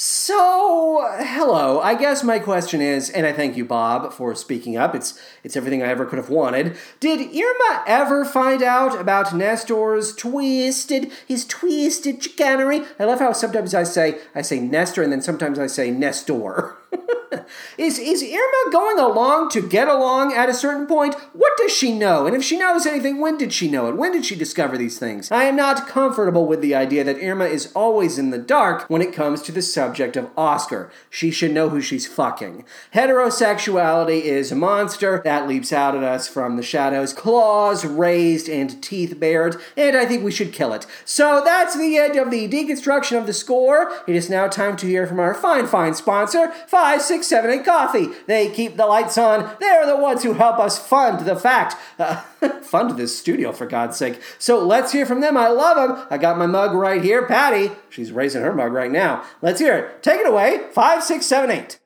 so, 0.00 1.04
hello. 1.18 1.80
I 1.80 1.96
guess 1.96 2.22
my 2.22 2.38
question 2.38 2.80
is, 2.80 3.10
and 3.10 3.26
I 3.26 3.32
thank 3.32 3.56
you, 3.56 3.64
Bob, 3.64 4.12
for 4.12 4.32
speaking 4.36 4.76
up. 4.76 4.94
It's 4.94 5.20
it's 5.48 5.56
everything 5.56 5.82
I 5.82 5.86
ever 5.86 6.04
could 6.04 6.18
have 6.18 6.28
wanted. 6.28 6.76
Did 7.00 7.20
Irma 7.20 7.82
ever 7.86 8.26
find 8.26 8.62
out 8.62 9.00
about 9.00 9.34
Nestor's 9.34 10.14
twisted, 10.14 11.10
his 11.26 11.46
twisted 11.46 12.22
chicanery? 12.22 12.82
I 13.00 13.06
love 13.06 13.18
how 13.18 13.32
sometimes 13.32 13.72
I 13.72 13.84
say 13.84 14.18
I 14.34 14.42
say 14.42 14.60
Nestor, 14.60 15.02
and 15.02 15.10
then 15.10 15.22
sometimes 15.22 15.58
I 15.58 15.66
say 15.66 15.90
Nestor. 15.90 16.76
is 17.78 17.98
is 17.98 18.22
Irma 18.22 18.72
going 18.72 18.98
along 18.98 19.50
to 19.50 19.66
get 19.66 19.88
along 19.88 20.32
at 20.32 20.48
a 20.48 20.54
certain 20.54 20.86
point? 20.86 21.14
What 21.32 21.56
does 21.56 21.74
she 21.74 21.96
know? 21.96 22.26
And 22.26 22.36
if 22.36 22.42
she 22.44 22.58
knows 22.58 22.86
anything, 22.86 23.20
when 23.20 23.38
did 23.38 23.52
she 23.52 23.70
know 23.70 23.88
it? 23.88 23.96
When 23.96 24.12
did 24.12 24.24
she 24.24 24.36
discover 24.36 24.76
these 24.76 24.98
things? 24.98 25.30
I 25.30 25.44
am 25.44 25.56
not 25.56 25.88
comfortable 25.88 26.46
with 26.46 26.60
the 26.60 26.74
idea 26.74 27.04
that 27.04 27.22
Irma 27.22 27.46
is 27.46 27.72
always 27.74 28.18
in 28.18 28.30
the 28.30 28.38
dark 28.38 28.88
when 28.88 29.02
it 29.02 29.12
comes 29.12 29.42
to 29.42 29.52
the 29.52 29.62
subject 29.62 30.16
of 30.16 30.30
Oscar. 30.36 30.90
She 31.10 31.30
should 31.30 31.52
know 31.52 31.68
who 31.68 31.80
she's 31.80 32.06
fucking. 32.06 32.64
Heterosexuality 32.94 34.22
is 34.22 34.52
a 34.52 34.56
monster 34.56 35.20
that 35.24 35.37
leaps 35.46 35.72
out 35.72 35.94
at 35.94 36.02
us 36.02 36.26
from 36.26 36.56
the 36.56 36.62
shadows, 36.62 37.12
claws 37.12 37.84
raised 37.84 38.48
and 38.48 38.82
teeth 38.82 39.20
bared, 39.20 39.56
and 39.76 39.96
I 39.96 40.06
think 40.06 40.24
we 40.24 40.32
should 40.32 40.52
kill 40.52 40.72
it. 40.72 40.86
So 41.04 41.42
that's 41.44 41.76
the 41.76 41.96
end 41.96 42.16
of 42.16 42.30
the 42.30 42.48
deconstruction 42.48 43.18
of 43.18 43.26
the 43.26 43.32
score. 43.32 43.92
It 44.06 44.16
is 44.16 44.30
now 44.30 44.48
time 44.48 44.76
to 44.78 44.86
hear 44.86 45.06
from 45.06 45.20
our 45.20 45.34
fine, 45.34 45.66
fine 45.66 45.94
sponsor, 45.94 46.48
567 46.66 47.62
Coffee. 47.64 48.08
They 48.26 48.50
keep 48.50 48.76
the 48.76 48.86
lights 48.86 49.18
on. 49.18 49.56
They're 49.60 49.86
the 49.86 49.96
ones 49.96 50.22
who 50.22 50.32
help 50.32 50.58
us 50.58 50.78
fund 50.78 51.26
the 51.26 51.36
fact. 51.36 51.76
Uh, 51.98 52.22
fund 52.62 52.96
this 52.96 53.18
studio, 53.18 53.52
for 53.52 53.66
God's 53.66 53.96
sake. 53.96 54.20
So 54.38 54.64
let's 54.64 54.92
hear 54.92 55.06
from 55.06 55.20
them. 55.20 55.36
I 55.36 55.48
love 55.48 55.76
them. 55.76 56.06
I 56.10 56.18
got 56.18 56.38
my 56.38 56.46
mug 56.46 56.72
right 56.74 57.02
here. 57.02 57.26
Patty, 57.26 57.72
she's 57.90 58.12
raising 58.12 58.42
her 58.42 58.54
mug 58.54 58.72
right 58.72 58.90
now. 58.90 59.24
Let's 59.42 59.60
hear 59.60 59.76
it. 59.76 60.02
Take 60.02 60.20
it 60.20 60.26
away. 60.26 60.58
5678. 60.72 61.78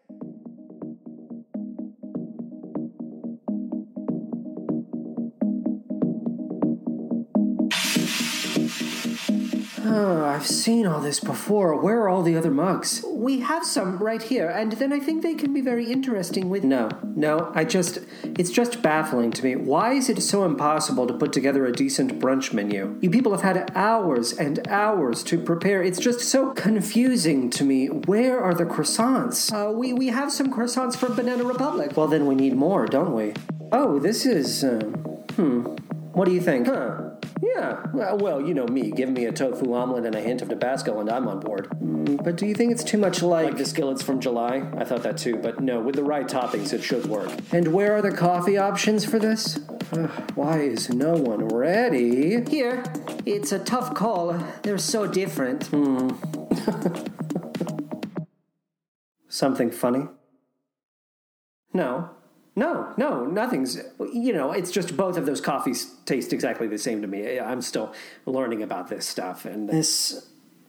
I've 10.32 10.46
seen 10.46 10.86
all 10.86 11.00
this 11.00 11.20
before. 11.20 11.76
Where 11.76 12.00
are 12.00 12.08
all 12.08 12.22
the 12.22 12.36
other 12.36 12.50
mugs? 12.50 13.04
We 13.06 13.40
have 13.40 13.66
some 13.66 13.98
right 13.98 14.22
here, 14.22 14.48
and 14.48 14.72
then 14.72 14.90
I 14.90 14.98
think 14.98 15.22
they 15.22 15.34
can 15.34 15.52
be 15.52 15.60
very 15.60 15.92
interesting 15.92 16.48
with. 16.48 16.64
No, 16.64 16.88
no, 17.14 17.52
I 17.54 17.64
just. 17.64 17.98
It's 18.24 18.50
just 18.50 18.80
baffling 18.80 19.30
to 19.32 19.44
me. 19.44 19.56
Why 19.56 19.92
is 19.92 20.08
it 20.08 20.22
so 20.22 20.46
impossible 20.46 21.06
to 21.06 21.12
put 21.12 21.34
together 21.34 21.66
a 21.66 21.72
decent 21.72 22.18
brunch 22.18 22.54
menu? 22.54 22.98
You 23.02 23.10
people 23.10 23.32
have 23.32 23.42
had 23.42 23.70
hours 23.74 24.32
and 24.32 24.66
hours 24.68 25.22
to 25.24 25.36
prepare. 25.38 25.82
It's 25.82 26.00
just 26.00 26.20
so 26.20 26.52
confusing 26.54 27.50
to 27.50 27.62
me. 27.62 27.88
Where 27.88 28.40
are 28.40 28.54
the 28.54 28.64
croissants? 28.64 29.52
Uh, 29.52 29.70
we, 29.70 29.92
we 29.92 30.06
have 30.06 30.32
some 30.32 30.50
croissants 30.50 30.96
from 30.96 31.14
Banana 31.14 31.44
Republic. 31.44 31.94
Well, 31.94 32.08
then 32.08 32.26
we 32.26 32.34
need 32.34 32.56
more, 32.56 32.86
don't 32.86 33.14
we? 33.14 33.34
Oh, 33.70 33.98
this 33.98 34.24
is. 34.24 34.64
Uh, 34.64 34.80
hmm. 35.36 35.76
What 36.12 36.26
do 36.26 36.34
you 36.34 36.40
think? 36.40 36.66
Huh. 36.66 37.12
Yeah, 37.40 37.90
well, 37.92 38.40
you 38.40 38.54
know 38.54 38.66
me. 38.66 38.90
Give 38.90 39.08
me 39.08 39.24
a 39.24 39.32
tofu 39.32 39.72
omelet 39.72 40.04
and 40.04 40.14
a 40.14 40.20
hint 40.20 40.42
of 40.42 40.48
Tabasco, 40.48 41.00
and 41.00 41.10
I'm 41.10 41.26
on 41.26 41.40
board. 41.40 41.68
but 42.22 42.36
do 42.36 42.46
you 42.46 42.54
think 42.54 42.70
it's 42.70 42.84
too 42.84 42.98
much 42.98 43.22
like... 43.22 43.46
Like 43.46 43.56
the 43.56 43.64
skillets 43.64 44.02
from 44.02 44.20
July? 44.20 44.70
I 44.76 44.84
thought 44.84 45.02
that 45.02 45.16
too, 45.16 45.36
but 45.36 45.60
no, 45.60 45.80
with 45.80 45.96
the 45.96 46.04
right 46.04 46.26
toppings, 46.26 46.72
it 46.72 46.82
should 46.82 47.06
work. 47.06 47.30
And 47.50 47.72
where 47.72 47.96
are 47.96 48.02
the 48.02 48.12
coffee 48.12 48.58
options 48.58 49.04
for 49.04 49.18
this? 49.18 49.58
Ugh, 49.92 50.10
why 50.34 50.60
is 50.60 50.90
no 50.90 51.14
one 51.14 51.48
ready? 51.48 52.44
Here, 52.48 52.84
it's 53.24 53.50
a 53.50 53.58
tough 53.58 53.94
call. 53.94 54.38
They're 54.62 54.78
so 54.78 55.06
different. 55.06 55.66
Hmm. 55.68 56.10
Something 59.28 59.70
funny? 59.70 60.08
No. 61.72 62.10
No, 62.54 62.92
no, 62.96 63.24
nothing's. 63.24 63.80
You 64.12 64.32
know, 64.32 64.52
it's 64.52 64.70
just 64.70 64.96
both 64.96 65.16
of 65.16 65.24
those 65.24 65.40
coffees 65.40 65.94
taste 66.04 66.32
exactly 66.32 66.66
the 66.66 66.78
same 66.78 67.00
to 67.00 67.08
me. 67.08 67.40
I'm 67.40 67.62
still 67.62 67.94
learning 68.26 68.62
about 68.62 68.88
this 68.88 69.06
stuff. 69.06 69.44
And 69.44 69.68
this 69.68 70.28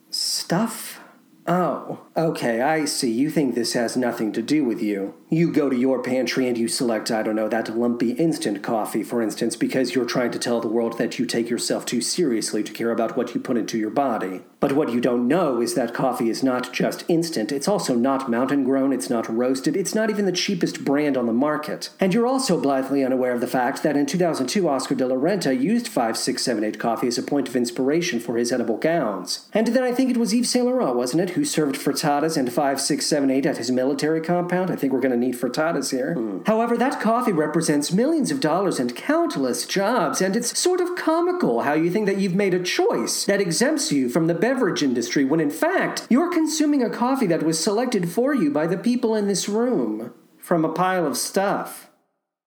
stuff? 0.10 1.02
Oh, 1.46 2.06
okay, 2.16 2.62
I 2.62 2.86
see. 2.86 3.12
You 3.12 3.30
think 3.30 3.54
this 3.54 3.74
has 3.74 3.98
nothing 3.98 4.32
to 4.32 4.42
do 4.42 4.64
with 4.64 4.82
you. 4.82 5.14
You 5.34 5.52
go 5.52 5.68
to 5.68 5.76
your 5.76 6.04
pantry 6.04 6.48
and 6.48 6.56
you 6.56 6.68
select, 6.68 7.10
I 7.10 7.24
don't 7.24 7.36
know, 7.36 7.50
that 7.50 7.76
lumpy 7.76 8.12
instant 8.12 8.62
coffee, 8.62 9.02
for 9.02 9.20
instance, 9.20 9.56
because 9.56 9.96
you're 9.96 10.06
trying 10.06 10.30
to 10.30 10.38
tell 10.38 10.62
the 10.62 10.68
world 10.68 11.00
that 11.00 11.18
you 11.18 11.26
take 11.26 11.50
yourself 11.50 11.88
too 11.88 12.02
seriously 12.02 12.62
to 12.62 12.72
care 12.72 12.92
about 12.92 13.18
what 13.18 13.34
you 13.34 13.42
put 13.42 13.58
into 13.58 13.80
your 13.80 13.90
body. 13.90 14.42
But 14.60 14.74
what 14.74 14.94
you 14.94 15.02
don't 15.02 15.28
know 15.28 15.60
is 15.60 15.74
that 15.74 15.94
coffee 15.94 16.30
is 16.30 16.42
not 16.44 16.72
just 16.72 17.04
instant, 17.10 17.52
it's 17.52 17.68
also 17.68 17.96
not 17.96 18.30
mountain 18.30 18.64
grown, 18.64 18.94
it's 18.94 19.10
not 19.10 19.28
roasted, 19.28 19.76
it's 19.76 19.94
not 19.94 20.10
even 20.10 20.26
the 20.26 20.32
cheapest 20.32 20.86
brand 20.86 21.18
on 21.18 21.26
the 21.26 21.34
market. 21.34 21.90
And 22.00 22.14
you're 22.14 22.28
also 22.28 22.62
blithely 22.62 23.04
unaware 23.04 23.34
of 23.34 23.42
the 23.42 23.48
fact 23.48 23.84
that 23.84 23.98
in 23.98 24.06
2002, 24.06 24.70
Oscar 24.70 24.96
de 24.96 25.06
la 25.06 25.16
Renta 25.16 25.52
used 25.60 25.88
5678 25.88 26.80
coffee 26.80 27.08
as 27.08 27.18
a 27.18 27.24
point 27.24 27.50
of 27.50 27.56
inspiration 27.56 28.22
for 28.22 28.38
his 28.38 28.54
edible 28.54 28.78
gowns. 28.78 29.50
And 29.52 29.68
then 29.68 29.84
I 29.84 29.92
think 29.92 30.12
it 30.12 30.18
was 30.18 30.32
Yves 30.32 30.52
Saint 30.52 30.66
Laurent, 30.66 30.96
wasn't 30.96 31.24
it, 31.24 31.32
who 31.32 31.44
served 31.44 31.76
frittatas 31.76 32.38
and 32.38 32.48
5678 32.48 33.46
at 33.46 33.58
his 33.58 33.72
military 33.72 34.22
compound? 34.22 34.72
I 34.72 34.78
think 34.78 34.94
we're 34.94 35.02
going 35.02 35.20
to 35.20 35.23
need 35.24 35.36
frittatas 35.36 35.92
here. 35.92 36.14
Hmm. 36.14 36.40
However, 36.46 36.78
that 36.78 37.00
coffee 37.02 37.32
represents 37.32 37.92
millions 37.92 38.32
of 38.32 38.40
dollars 38.40 38.80
and 38.80 38.96
countless 38.96 39.66
jobs, 39.66 40.22
and 40.22 40.36
it's 40.36 40.58
sort 40.58 40.82
of 40.82 40.96
comical 40.96 41.62
how 41.62 41.74
you 41.74 41.90
think 41.90 42.06
that 42.06 42.18
you've 42.18 42.36
made 42.36 42.54
a 42.54 42.64
choice 42.64 43.26
that 43.26 43.42
exempts 43.42 43.92
you 43.92 44.10
from 44.10 44.28
the 44.28 44.34
beverage 44.34 44.84
industry 44.84 45.24
when 45.26 45.40
in 45.40 45.50
fact 45.50 46.08
you're 46.10 46.32
consuming 46.32 46.84
a 46.84 46.90
coffee 46.90 47.28
that 47.28 47.44
was 47.44 47.64
selected 47.64 48.10
for 48.10 48.34
you 48.34 48.52
by 48.52 48.68
the 48.68 48.78
people 48.78 49.16
in 49.16 49.28
this 49.28 49.48
room 49.50 50.14
from 50.38 50.66
a 50.66 50.74
pile 50.74 51.06
of 51.06 51.18
stuff. 51.18 51.90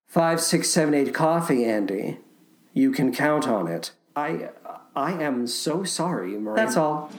5678 0.09 1.14
coffee, 1.14 1.64
Andy. 1.64 2.18
You 2.72 2.93
can 2.93 3.12
count 3.12 3.49
on 3.49 3.68
it. 3.68 3.93
I 4.14 4.51
I 4.95 5.12
am 5.22 5.47
so 5.47 5.85
sorry, 5.85 6.39
Maria. 6.39 6.57
That's 6.57 6.77
all. 6.77 7.11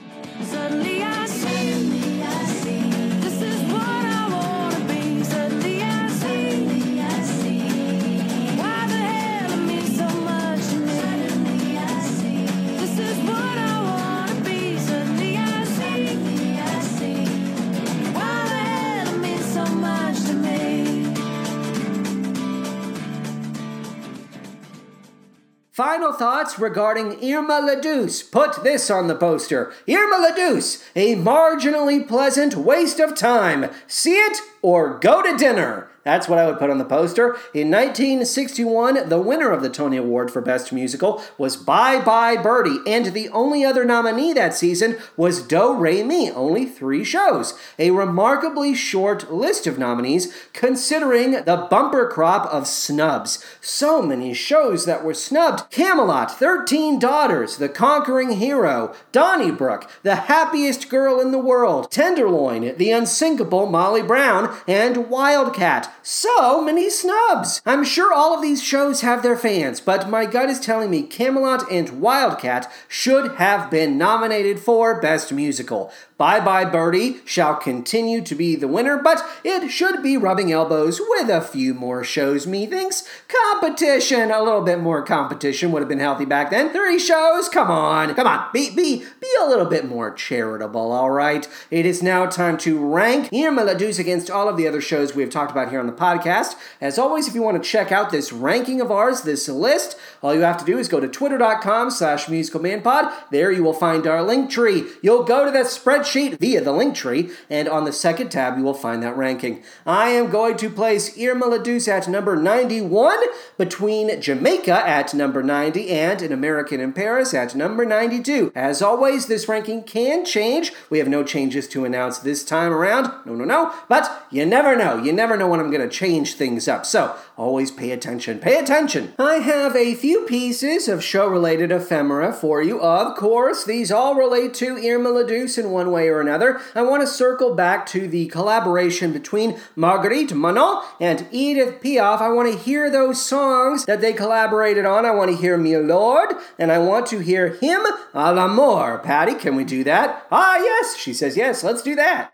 Final 25.78 26.12
thoughts 26.12 26.58
regarding 26.58 27.22
Irma 27.22 27.60
la 27.60 27.76
Douce. 27.76 28.20
Put 28.20 28.64
this 28.64 28.90
on 28.90 29.06
the 29.06 29.14
poster. 29.14 29.72
Irma 29.88 30.16
la 30.18 30.34
Douce, 30.34 30.82
a 30.96 31.14
marginally 31.14 32.04
pleasant 32.04 32.56
waste 32.56 32.98
of 32.98 33.14
time. 33.14 33.70
See 33.86 34.16
it 34.16 34.38
or 34.60 34.98
go 34.98 35.22
to 35.22 35.36
dinner. 35.36 35.88
That's 36.08 36.26
what 36.26 36.38
I 36.38 36.46
would 36.46 36.58
put 36.58 36.70
on 36.70 36.78
the 36.78 36.86
poster. 36.86 37.36
In 37.52 37.70
1961, 37.70 39.10
the 39.10 39.20
winner 39.20 39.50
of 39.50 39.60
the 39.60 39.68
Tony 39.68 39.98
Award 39.98 40.30
for 40.30 40.40
Best 40.40 40.72
Musical 40.72 41.22
was 41.36 41.54
Bye 41.54 42.00
Bye 42.00 42.34
Birdie, 42.34 42.78
and 42.86 43.12
the 43.12 43.28
only 43.28 43.62
other 43.62 43.84
nominee 43.84 44.32
that 44.32 44.54
season 44.54 44.96
was 45.18 45.42
Do 45.42 45.74
Re 45.74 46.02
Mi, 46.02 46.30
only 46.30 46.64
three 46.64 47.04
shows. 47.04 47.58
A 47.78 47.90
remarkably 47.90 48.74
short 48.74 49.30
list 49.30 49.66
of 49.66 49.78
nominees, 49.78 50.34
considering 50.54 51.32
the 51.32 51.66
bumper 51.70 52.08
crop 52.08 52.46
of 52.46 52.66
snubs. 52.66 53.44
So 53.60 54.00
many 54.00 54.32
shows 54.32 54.86
that 54.86 55.04
were 55.04 55.12
snubbed 55.12 55.70
Camelot, 55.70 56.30
13 56.30 56.98
Daughters, 56.98 57.58
The 57.58 57.68
Conquering 57.68 58.30
Hero, 58.30 58.94
Donnybrook, 59.12 59.90
The 60.04 60.16
Happiest 60.16 60.88
Girl 60.88 61.20
in 61.20 61.32
the 61.32 61.38
World, 61.38 61.92
Tenderloin, 61.92 62.74
The 62.78 62.92
Unsinkable 62.92 63.66
Molly 63.66 64.00
Brown, 64.00 64.56
and 64.66 65.10
Wildcat. 65.10 65.92
So 66.10 66.62
many 66.62 66.88
snubs! 66.88 67.60
I'm 67.66 67.84
sure 67.84 68.14
all 68.14 68.34
of 68.34 68.40
these 68.40 68.62
shows 68.62 69.02
have 69.02 69.22
their 69.22 69.36
fans, 69.36 69.78
but 69.78 70.08
my 70.08 70.24
gut 70.24 70.48
is 70.48 70.58
telling 70.58 70.88
me 70.88 71.02
Camelot 71.02 71.70
and 71.70 72.00
Wildcat 72.00 72.72
should 72.88 73.32
have 73.32 73.70
been 73.70 73.98
nominated 73.98 74.58
for 74.58 75.02
Best 75.02 75.34
Musical. 75.34 75.92
Bye 76.18 76.40
Bye 76.40 76.64
Birdie 76.64 77.20
shall 77.24 77.54
continue 77.54 78.20
to 78.22 78.34
be 78.34 78.56
the 78.56 78.66
winner, 78.66 78.98
but 78.98 79.24
it 79.44 79.68
should 79.68 80.02
be 80.02 80.16
rubbing 80.16 80.50
elbows 80.50 81.00
with 81.00 81.30
a 81.30 81.40
few 81.40 81.74
more 81.74 82.02
shows, 82.02 82.44
methinks. 82.44 83.08
Competition, 83.28 84.32
a 84.32 84.42
little 84.42 84.62
bit 84.62 84.80
more 84.80 85.04
competition 85.04 85.70
would 85.70 85.80
have 85.80 85.88
been 85.88 86.00
healthy 86.00 86.24
back 86.24 86.50
then. 86.50 86.70
Three 86.70 86.98
shows, 86.98 87.48
come 87.48 87.70
on, 87.70 88.16
come 88.16 88.26
on, 88.26 88.48
be, 88.52 88.68
be, 88.74 89.04
be 89.20 89.28
a 89.40 89.46
little 89.46 89.64
bit 89.64 89.88
more 89.88 90.12
charitable, 90.12 90.90
all 90.90 91.12
right? 91.12 91.48
It 91.70 91.86
is 91.86 92.02
now 92.02 92.26
time 92.26 92.58
to 92.58 92.84
rank 92.84 93.32
Irma 93.32 93.62
la 93.62 93.74
Douce 93.74 94.00
against 94.00 94.28
all 94.28 94.48
of 94.48 94.56
the 94.56 94.66
other 94.66 94.80
shows 94.80 95.14
we 95.14 95.22
have 95.22 95.30
talked 95.30 95.52
about 95.52 95.70
here 95.70 95.78
on 95.78 95.86
the 95.86 95.92
podcast. 95.92 96.56
As 96.80 96.98
always, 96.98 97.28
if 97.28 97.36
you 97.36 97.42
want 97.42 97.62
to 97.62 97.68
check 97.70 97.92
out 97.92 98.10
this 98.10 98.32
ranking 98.32 98.80
of 98.80 98.90
ours, 98.90 99.22
this 99.22 99.48
list, 99.48 99.96
all 100.20 100.34
you 100.34 100.40
have 100.40 100.58
to 100.58 100.64
do 100.64 100.78
is 100.78 100.88
go 100.88 100.98
to 100.98 101.06
twitter.com 101.06 101.92
slash 101.92 102.26
musicalmanpod. 102.26 103.12
There 103.30 103.52
you 103.52 103.62
will 103.62 103.72
find 103.72 104.04
our 104.04 104.24
link 104.24 104.50
tree. 104.50 104.82
You'll 105.00 105.22
go 105.22 105.44
to 105.44 105.52
that 105.52 105.66
spreadsheet 105.66 106.07
via 106.14 106.60
the 106.60 106.72
link 106.72 106.94
tree, 106.94 107.30
and 107.50 107.68
on 107.68 107.84
the 107.84 107.92
second 107.92 108.30
tab 108.30 108.56
you 108.56 108.64
will 108.64 108.74
find 108.74 109.02
that 109.02 109.16
ranking. 109.16 109.62
I 109.86 110.10
am 110.10 110.30
going 110.30 110.56
to 110.58 110.70
place 110.70 111.18
Irma 111.18 111.46
la 111.46 111.58
Douce 111.58 111.88
at 111.88 112.08
number 112.08 112.36
91, 112.36 113.18
between 113.56 114.20
Jamaica 114.20 114.86
at 114.88 115.14
number 115.14 115.42
90 115.42 115.90
and 115.90 116.22
An 116.22 116.32
American 116.32 116.80
in 116.80 116.92
Paris 116.92 117.34
at 117.34 117.54
number 117.54 117.84
92. 117.84 118.52
As 118.54 118.80
always, 118.80 119.26
this 119.26 119.48
ranking 119.48 119.82
can 119.82 120.24
change. 120.24 120.72
We 120.90 120.98
have 120.98 121.08
no 121.08 121.24
changes 121.24 121.66
to 121.68 121.84
announce 121.84 122.18
this 122.18 122.44
time 122.44 122.72
around. 122.72 123.12
No, 123.26 123.34
no, 123.34 123.44
no. 123.44 123.74
But 123.88 124.26
you 124.30 124.46
never 124.46 124.76
know. 124.76 125.02
You 125.02 125.12
never 125.12 125.36
know 125.36 125.48
when 125.48 125.60
I'm 125.60 125.70
going 125.70 125.88
to 125.88 125.94
change 125.94 126.34
things 126.34 126.68
up. 126.68 126.86
So 126.86 127.16
always 127.36 127.70
pay 127.70 127.90
attention. 127.90 128.38
Pay 128.38 128.58
attention. 128.58 129.14
I 129.18 129.36
have 129.36 129.74
a 129.74 129.94
few 129.94 130.24
pieces 130.26 130.88
of 130.88 131.02
show 131.02 131.26
related 131.26 131.72
ephemera 131.72 132.32
for 132.32 132.62
you. 132.62 132.80
Of 132.80 133.16
course, 133.16 133.64
these 133.64 133.90
all 133.90 134.14
relate 134.14 134.54
to 134.54 134.76
Irma 134.76 135.10
la 135.10 135.22
Douce 135.24 135.58
in 135.58 135.70
one 135.70 135.90
way 135.90 135.97
or 136.06 136.20
another. 136.20 136.60
I 136.74 136.82
want 136.82 137.02
to 137.02 137.06
circle 137.06 137.54
back 137.54 137.86
to 137.86 138.06
the 138.06 138.26
collaboration 138.26 139.12
between 139.12 139.58
Marguerite 139.74 140.32
Monnot 140.34 140.84
and 141.00 141.26
Edith 141.32 141.82
Piaf. 141.82 142.20
I 142.20 142.28
want 142.28 142.52
to 142.52 142.58
hear 142.58 142.88
those 142.90 143.20
songs 143.20 143.84
that 143.86 144.00
they 144.00 144.12
collaborated 144.12 144.84
on. 144.86 145.04
I 145.04 145.10
want 145.10 145.30
to 145.30 145.36
hear 145.36 145.56
Milord, 145.56 146.34
and 146.58 146.70
I 146.70 146.78
want 146.78 147.06
to 147.08 147.18
hear 147.18 147.56
Hymne 147.60 147.86
à 148.14 148.34
l'amour. 148.34 148.98
Patty, 149.02 149.34
can 149.34 149.56
we 149.56 149.64
do 149.64 149.82
that? 149.84 150.26
Ah, 150.30 150.58
yes. 150.58 150.96
She 150.96 151.12
says 151.12 151.36
yes. 151.36 151.64
Let's 151.64 151.82
do 151.82 151.94
that. 151.96 152.32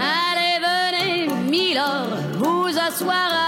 Allez, 0.00 0.58
venez, 0.60 1.28
Milord, 1.48 2.18
vous 2.38 2.78
asseoir 2.78 3.30
à 3.32 3.47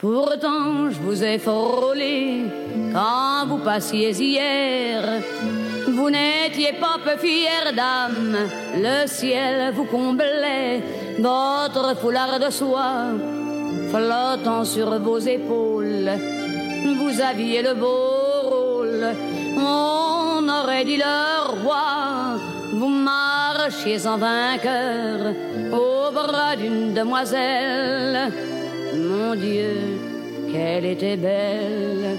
Pourtant, 0.00 0.90
je 0.90 0.98
vous 1.00 1.22
ai 1.22 1.38
frôlé 1.38 2.44
quand 2.92 3.46
vous 3.46 3.58
passiez 3.58 4.10
hier. 4.12 5.02
Vous 5.88 6.10
n'étiez 6.10 6.72
pas 6.80 6.98
peu 7.04 7.18
fière 7.18 7.72
d'âme, 7.74 8.36
le 8.76 9.06
ciel 9.06 9.72
vous 9.74 9.84
comblait, 9.84 10.82
votre 11.18 11.96
foulard 12.00 12.38
de 12.38 12.50
soie 12.50 13.12
flottant 13.90 14.64
sur 14.64 14.98
vos 15.00 15.18
épaules. 15.18 16.10
Vous 16.98 17.20
aviez 17.20 17.62
le 17.62 17.74
beau 17.74 18.20
seul. 19.00 19.16
On 19.56 20.48
aurait 20.48 20.84
dit 20.84 20.96
le 20.96 21.62
roi. 21.62 22.38
Vous 22.72 22.88
marchiez 22.88 24.06
en 24.06 24.16
vainqueur 24.16 25.34
au 25.72 26.12
bras 26.12 26.56
d'une 26.56 26.94
demoiselle. 26.94 28.32
Mon 29.30 29.36
Dieu, 29.36 29.76
qu'elle 30.50 30.86
était 30.86 31.16
belle. 31.16 32.18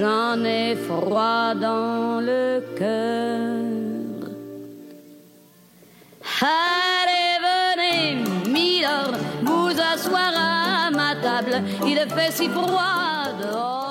J'en 0.00 0.42
ai 0.46 0.74
froid 0.74 1.54
dans 1.54 2.20
le 2.22 2.62
cœur. 2.78 4.30
Allez, 6.40 7.32
venez, 7.46 8.50
Milord, 8.50 9.12
vous 9.42 9.78
asseoir 9.92 10.32
à 10.34 10.90
ma 10.90 11.16
table. 11.16 11.62
Il 11.86 11.98
fait 11.98 12.32
si 12.32 12.48
froid 12.48 13.26
dehors. 13.42 13.85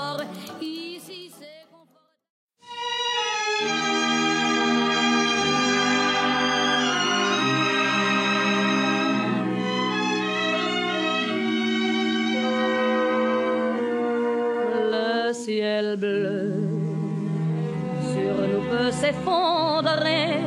Sur 18.12 18.36
nous 18.52 18.64
peut 18.70 18.92
s'effondrer. 18.92 20.42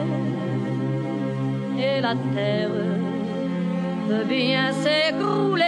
Et 1.79 2.01
la 2.01 2.15
terre 2.35 2.71
peut 4.09 4.25
bien 4.29 4.73
s'écrouler. 4.73 5.65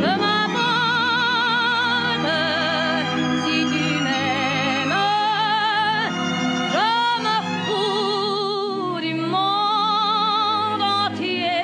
Peu 0.00 0.14
m'importe 0.24 1.10
si 3.44 3.56
tu 3.72 3.86
m'aimes, 4.04 4.98
je 6.74 6.90
me 7.24 7.36
fous 7.64 9.00
du 9.00 9.14
monde 9.14 10.82
entier. 10.82 11.60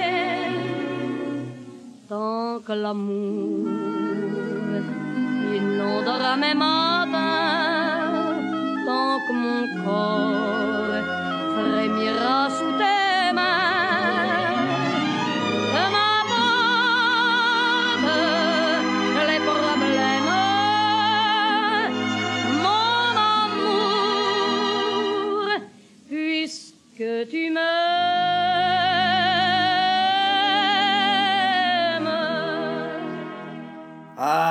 Tant 2.08 2.60
que 2.64 2.72
l'amour 2.72 3.77
inondera 6.28 6.36
mes 6.36 6.54
matins, 6.54 7.14
tant 8.84 9.20
que 9.26 9.32
mon 9.32 9.68
corps 9.84 10.57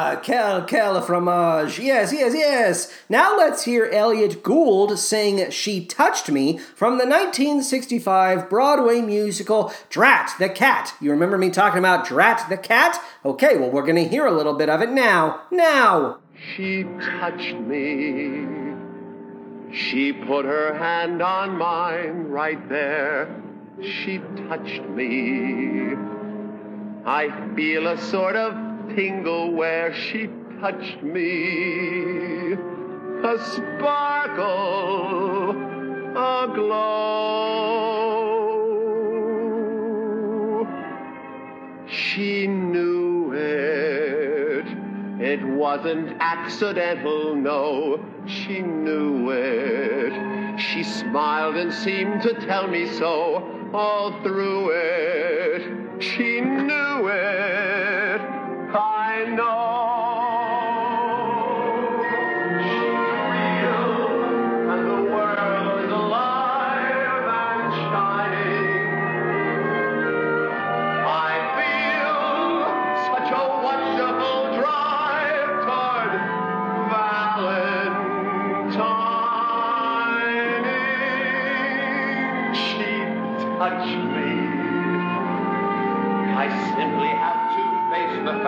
Ah, 0.09 0.15
quel, 0.15 0.65
quel 0.65 1.01
fromage. 1.01 1.79
Yes, 1.79 2.13
yes, 2.13 2.33
yes. 2.33 2.93
Now 3.09 3.35
let's 3.35 3.65
hear 3.65 3.89
Elliott 3.91 4.41
Gould 4.41 4.97
sing 4.97 5.51
She 5.51 5.85
Touched 5.85 6.31
Me 6.31 6.59
from 6.59 6.93
the 6.93 7.05
1965 7.05 8.49
Broadway 8.49 9.01
musical 9.01 9.73
Drat 9.89 10.31
the 10.39 10.47
Cat. 10.47 10.93
You 11.01 11.11
remember 11.11 11.37
me 11.37 11.49
talking 11.49 11.79
about 11.79 12.07
Drat 12.07 12.45
the 12.47 12.55
Cat? 12.55 13.03
Okay, 13.25 13.57
well, 13.57 13.69
we're 13.69 13.81
going 13.81 14.01
to 14.01 14.07
hear 14.07 14.25
a 14.25 14.31
little 14.31 14.53
bit 14.53 14.69
of 14.69 14.81
it 14.81 14.91
now. 14.91 15.41
Now. 15.51 16.19
She 16.55 16.83
touched 17.19 17.55
me. 17.55 18.45
She 19.73 20.13
put 20.13 20.45
her 20.45 20.73
hand 20.73 21.21
on 21.21 21.57
mine 21.57 22.29
right 22.29 22.69
there. 22.69 23.43
She 23.81 24.19
touched 24.47 24.83
me. 24.83 25.95
I 27.05 27.53
feel 27.57 27.87
a 27.87 27.97
sort 27.97 28.37
of 28.37 28.66
tingle 28.95 29.51
where 29.51 29.93
she 29.93 30.29
touched 30.59 31.03
me. 31.03 32.53
A 33.23 33.37
sparkle, 33.39 34.45
a 36.15 36.51
glow. 36.53 37.07
She 41.87 42.47
knew 42.47 43.33
it. 43.33 44.65
It 45.19 45.43
wasn't 45.43 46.15
accidental, 46.19 47.35
no. 47.35 47.99
She 48.27 48.61
knew 48.61 49.31
it. 49.31 50.59
She 50.59 50.83
smiled 50.83 51.55
and 51.55 51.73
seemed 51.73 52.21
to 52.23 52.33
tell 52.45 52.67
me 52.67 52.87
so 52.87 53.69
all 53.73 54.11
through 54.21 54.71
it. 54.73 56.03
She 56.03 56.41
knew 56.41 57.07
it. 57.09 58.36
I 58.73 59.25
know. 59.29 59.96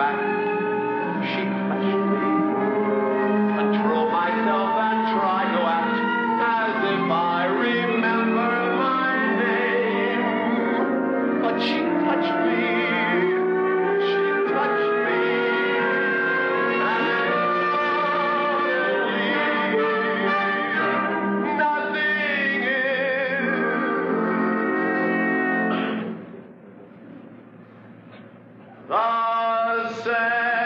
fact 0.00 1.28
she 1.28 1.42
touched 1.68 2.00
me. 2.10 2.26
Control 3.56 4.06
myself 4.10 4.70
and 4.88 5.00
try 5.12 5.42
to 5.54 5.60
act 5.78 5.98
as 6.40 6.74
if 6.94 7.10
I 7.10 7.44
remember 7.44 8.50
my 8.80 9.12
name. 9.42 11.42
But 11.42 11.56
she 11.60 11.78
touched 12.04 12.36
me. 12.46 12.64
She 14.06 14.22
touched 14.48 14.92
me. 15.06 15.22
And 16.90 17.06
nothing 21.58 22.62
is 22.64 22.70
same. 29.70 30.59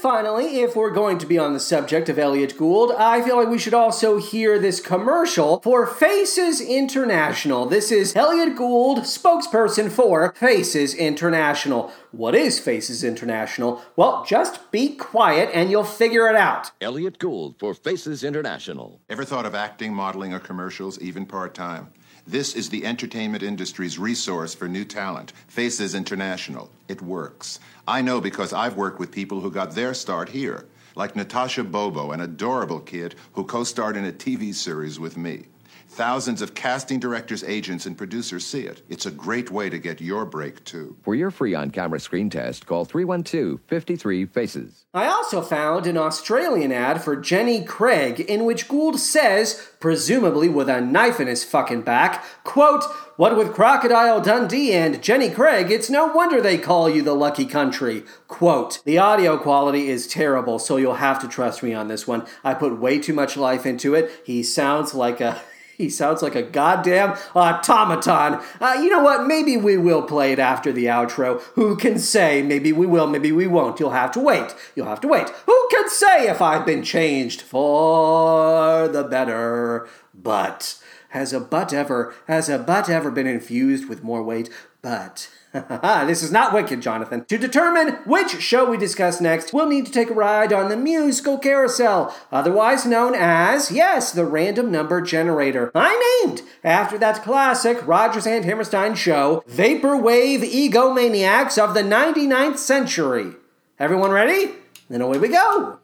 Finally, 0.00 0.60
if 0.60 0.74
we're 0.74 0.90
going 0.90 1.18
to 1.18 1.26
be 1.26 1.38
on 1.38 1.52
the 1.52 1.60
subject 1.60 2.08
of 2.08 2.18
Elliott 2.18 2.56
Gould, 2.56 2.90
I 2.92 3.20
feel 3.20 3.36
like 3.36 3.50
we 3.50 3.58
should 3.58 3.74
also 3.74 4.16
hear 4.16 4.58
this 4.58 4.80
commercial 4.80 5.60
for 5.60 5.86
Faces 5.86 6.58
International. 6.58 7.66
This 7.66 7.92
is 7.92 8.16
Elliott 8.16 8.56
Gould, 8.56 9.00
spokesperson 9.00 9.90
for 9.90 10.32
Faces 10.32 10.94
International. 10.94 11.92
What 12.12 12.34
is 12.34 12.58
Faces 12.58 13.04
International? 13.04 13.82
Well, 13.94 14.24
just 14.26 14.70
be 14.70 14.96
quiet 14.96 15.50
and 15.52 15.70
you'll 15.70 15.84
figure 15.84 16.26
it 16.28 16.34
out. 16.34 16.70
Elliott 16.80 17.18
Gould 17.18 17.58
for 17.58 17.74
Faces 17.74 18.24
International. 18.24 19.02
Ever 19.10 19.26
thought 19.26 19.44
of 19.44 19.54
acting, 19.54 19.92
modeling, 19.92 20.32
or 20.32 20.38
commercials, 20.38 20.98
even 21.00 21.26
part 21.26 21.52
time? 21.52 21.92
This 22.26 22.54
is 22.54 22.68
the 22.68 22.84
entertainment 22.84 23.42
industry's 23.42 23.98
resource 23.98 24.54
for 24.54 24.68
new 24.68 24.84
talent, 24.84 25.32
Faces 25.48 25.94
International. 25.94 26.70
It 26.88 27.02
works. 27.02 27.60
I 27.86 28.02
know 28.02 28.20
because 28.20 28.52
I've 28.52 28.76
worked 28.76 28.98
with 28.98 29.10
people 29.10 29.40
who 29.40 29.50
got 29.50 29.74
their 29.74 29.94
start 29.94 30.28
here, 30.28 30.66
like 30.94 31.16
Natasha 31.16 31.64
Bobo, 31.64 32.12
an 32.12 32.20
adorable 32.20 32.80
kid 32.80 33.14
who 33.32 33.44
co 33.44 33.64
starred 33.64 33.96
in 33.96 34.04
a 34.04 34.12
TV 34.12 34.54
series 34.54 34.98
with 34.98 35.16
me. 35.16 35.46
Thousands 35.90 36.40
of 36.40 36.54
casting 36.54 37.00
directors, 37.00 37.42
agents, 37.42 37.84
and 37.84 37.98
producers 37.98 38.46
see 38.46 38.60
it. 38.60 38.80
It's 38.88 39.06
a 39.06 39.10
great 39.10 39.50
way 39.50 39.68
to 39.68 39.76
get 39.76 40.00
your 40.00 40.24
break, 40.24 40.64
too. 40.64 40.96
For 41.02 41.16
your 41.16 41.32
free 41.32 41.52
on 41.52 41.72
camera 41.72 41.98
screen 41.98 42.30
test, 42.30 42.64
call 42.64 42.84
312 42.84 43.58
53 43.66 44.24
Faces. 44.26 44.86
I 44.94 45.06
also 45.06 45.42
found 45.42 45.88
an 45.88 45.96
Australian 45.96 46.70
ad 46.70 47.02
for 47.02 47.16
Jenny 47.16 47.64
Craig 47.64 48.20
in 48.20 48.44
which 48.44 48.68
Gould 48.68 49.00
says, 49.00 49.72
presumably 49.80 50.48
with 50.48 50.68
a 50.68 50.80
knife 50.80 51.18
in 51.18 51.26
his 51.26 51.42
fucking 51.42 51.82
back, 51.82 52.24
quote, 52.44 52.84
What 53.16 53.36
with 53.36 53.52
Crocodile 53.52 54.20
Dundee 54.20 54.72
and 54.72 55.02
Jenny 55.02 55.28
Craig, 55.28 55.72
it's 55.72 55.90
no 55.90 56.06
wonder 56.06 56.40
they 56.40 56.56
call 56.56 56.88
you 56.88 57.02
the 57.02 57.14
lucky 57.14 57.46
country. 57.46 58.04
Quote, 58.28 58.80
The 58.84 58.98
audio 58.98 59.36
quality 59.36 59.88
is 59.88 60.06
terrible, 60.06 60.60
so 60.60 60.76
you'll 60.76 60.94
have 60.94 61.18
to 61.20 61.28
trust 61.28 61.64
me 61.64 61.74
on 61.74 61.88
this 61.88 62.06
one. 62.06 62.26
I 62.44 62.54
put 62.54 62.78
way 62.78 63.00
too 63.00 63.12
much 63.12 63.36
life 63.36 63.66
into 63.66 63.96
it. 63.96 64.22
He 64.24 64.44
sounds 64.44 64.94
like 64.94 65.20
a 65.20 65.42
He 65.80 65.88
sounds 65.88 66.20
like 66.20 66.34
a 66.34 66.42
goddamn 66.42 67.16
automaton. 67.34 68.38
Uh, 68.60 68.74
you 68.74 68.90
know 68.90 69.02
what? 69.02 69.26
Maybe 69.26 69.56
we 69.56 69.78
will 69.78 70.02
play 70.02 70.30
it 70.30 70.38
after 70.38 70.72
the 70.72 70.84
outro. 70.84 71.40
Who 71.54 71.74
can 71.74 71.98
say? 71.98 72.42
Maybe 72.42 72.70
we 72.70 72.86
will, 72.86 73.06
maybe 73.06 73.32
we 73.32 73.46
won't. 73.46 73.80
You'll 73.80 73.90
have 73.92 74.12
to 74.12 74.20
wait. 74.20 74.54
You'll 74.74 74.88
have 74.88 75.00
to 75.00 75.08
wait. 75.08 75.30
Who 75.46 75.68
can 75.70 75.88
say 75.88 76.28
if 76.28 76.42
I've 76.42 76.66
been 76.66 76.82
changed 76.82 77.40
for 77.40 78.88
the 78.88 79.04
better? 79.04 79.88
But 80.12 80.78
has 81.10 81.32
a 81.32 81.40
butt 81.40 81.72
ever 81.72 82.14
has 82.26 82.48
a 82.50 82.58
butt 82.58 82.90
ever 82.90 83.10
been 83.10 83.26
infused 83.26 83.88
with 83.88 84.04
more 84.04 84.22
weight? 84.22 84.50
But 84.82 85.28
this 85.52 86.22
is 86.22 86.30
not 86.30 86.52
wicked, 86.52 86.80
Jonathan. 86.80 87.24
To 87.24 87.36
determine 87.36 87.94
which 88.06 88.40
show 88.40 88.70
we 88.70 88.76
discuss 88.76 89.20
next, 89.20 89.52
we'll 89.52 89.66
need 89.66 89.84
to 89.86 89.92
take 89.92 90.10
a 90.10 90.14
ride 90.14 90.52
on 90.52 90.68
the 90.68 90.76
musical 90.76 91.38
carousel, 91.38 92.14
otherwise 92.30 92.86
known 92.86 93.14
as, 93.14 93.70
yes, 93.70 94.12
the 94.12 94.24
random 94.24 94.70
number 94.70 95.00
generator. 95.00 95.72
I 95.74 96.22
named 96.24 96.42
after 96.62 96.96
that 96.98 97.22
classic 97.22 97.86
Rodgers 97.86 98.26
and 98.26 98.44
Hammerstein 98.44 98.94
show, 98.94 99.42
Vaporwave 99.48 100.42
Egomaniacs 100.42 101.58
of 101.62 101.74
the 101.74 101.82
99th 101.82 102.58
Century. 102.58 103.32
Everyone 103.78 104.10
ready? 104.10 104.52
Then 104.88 105.00
away 105.00 105.18
we 105.18 105.28
go. 105.28 105.78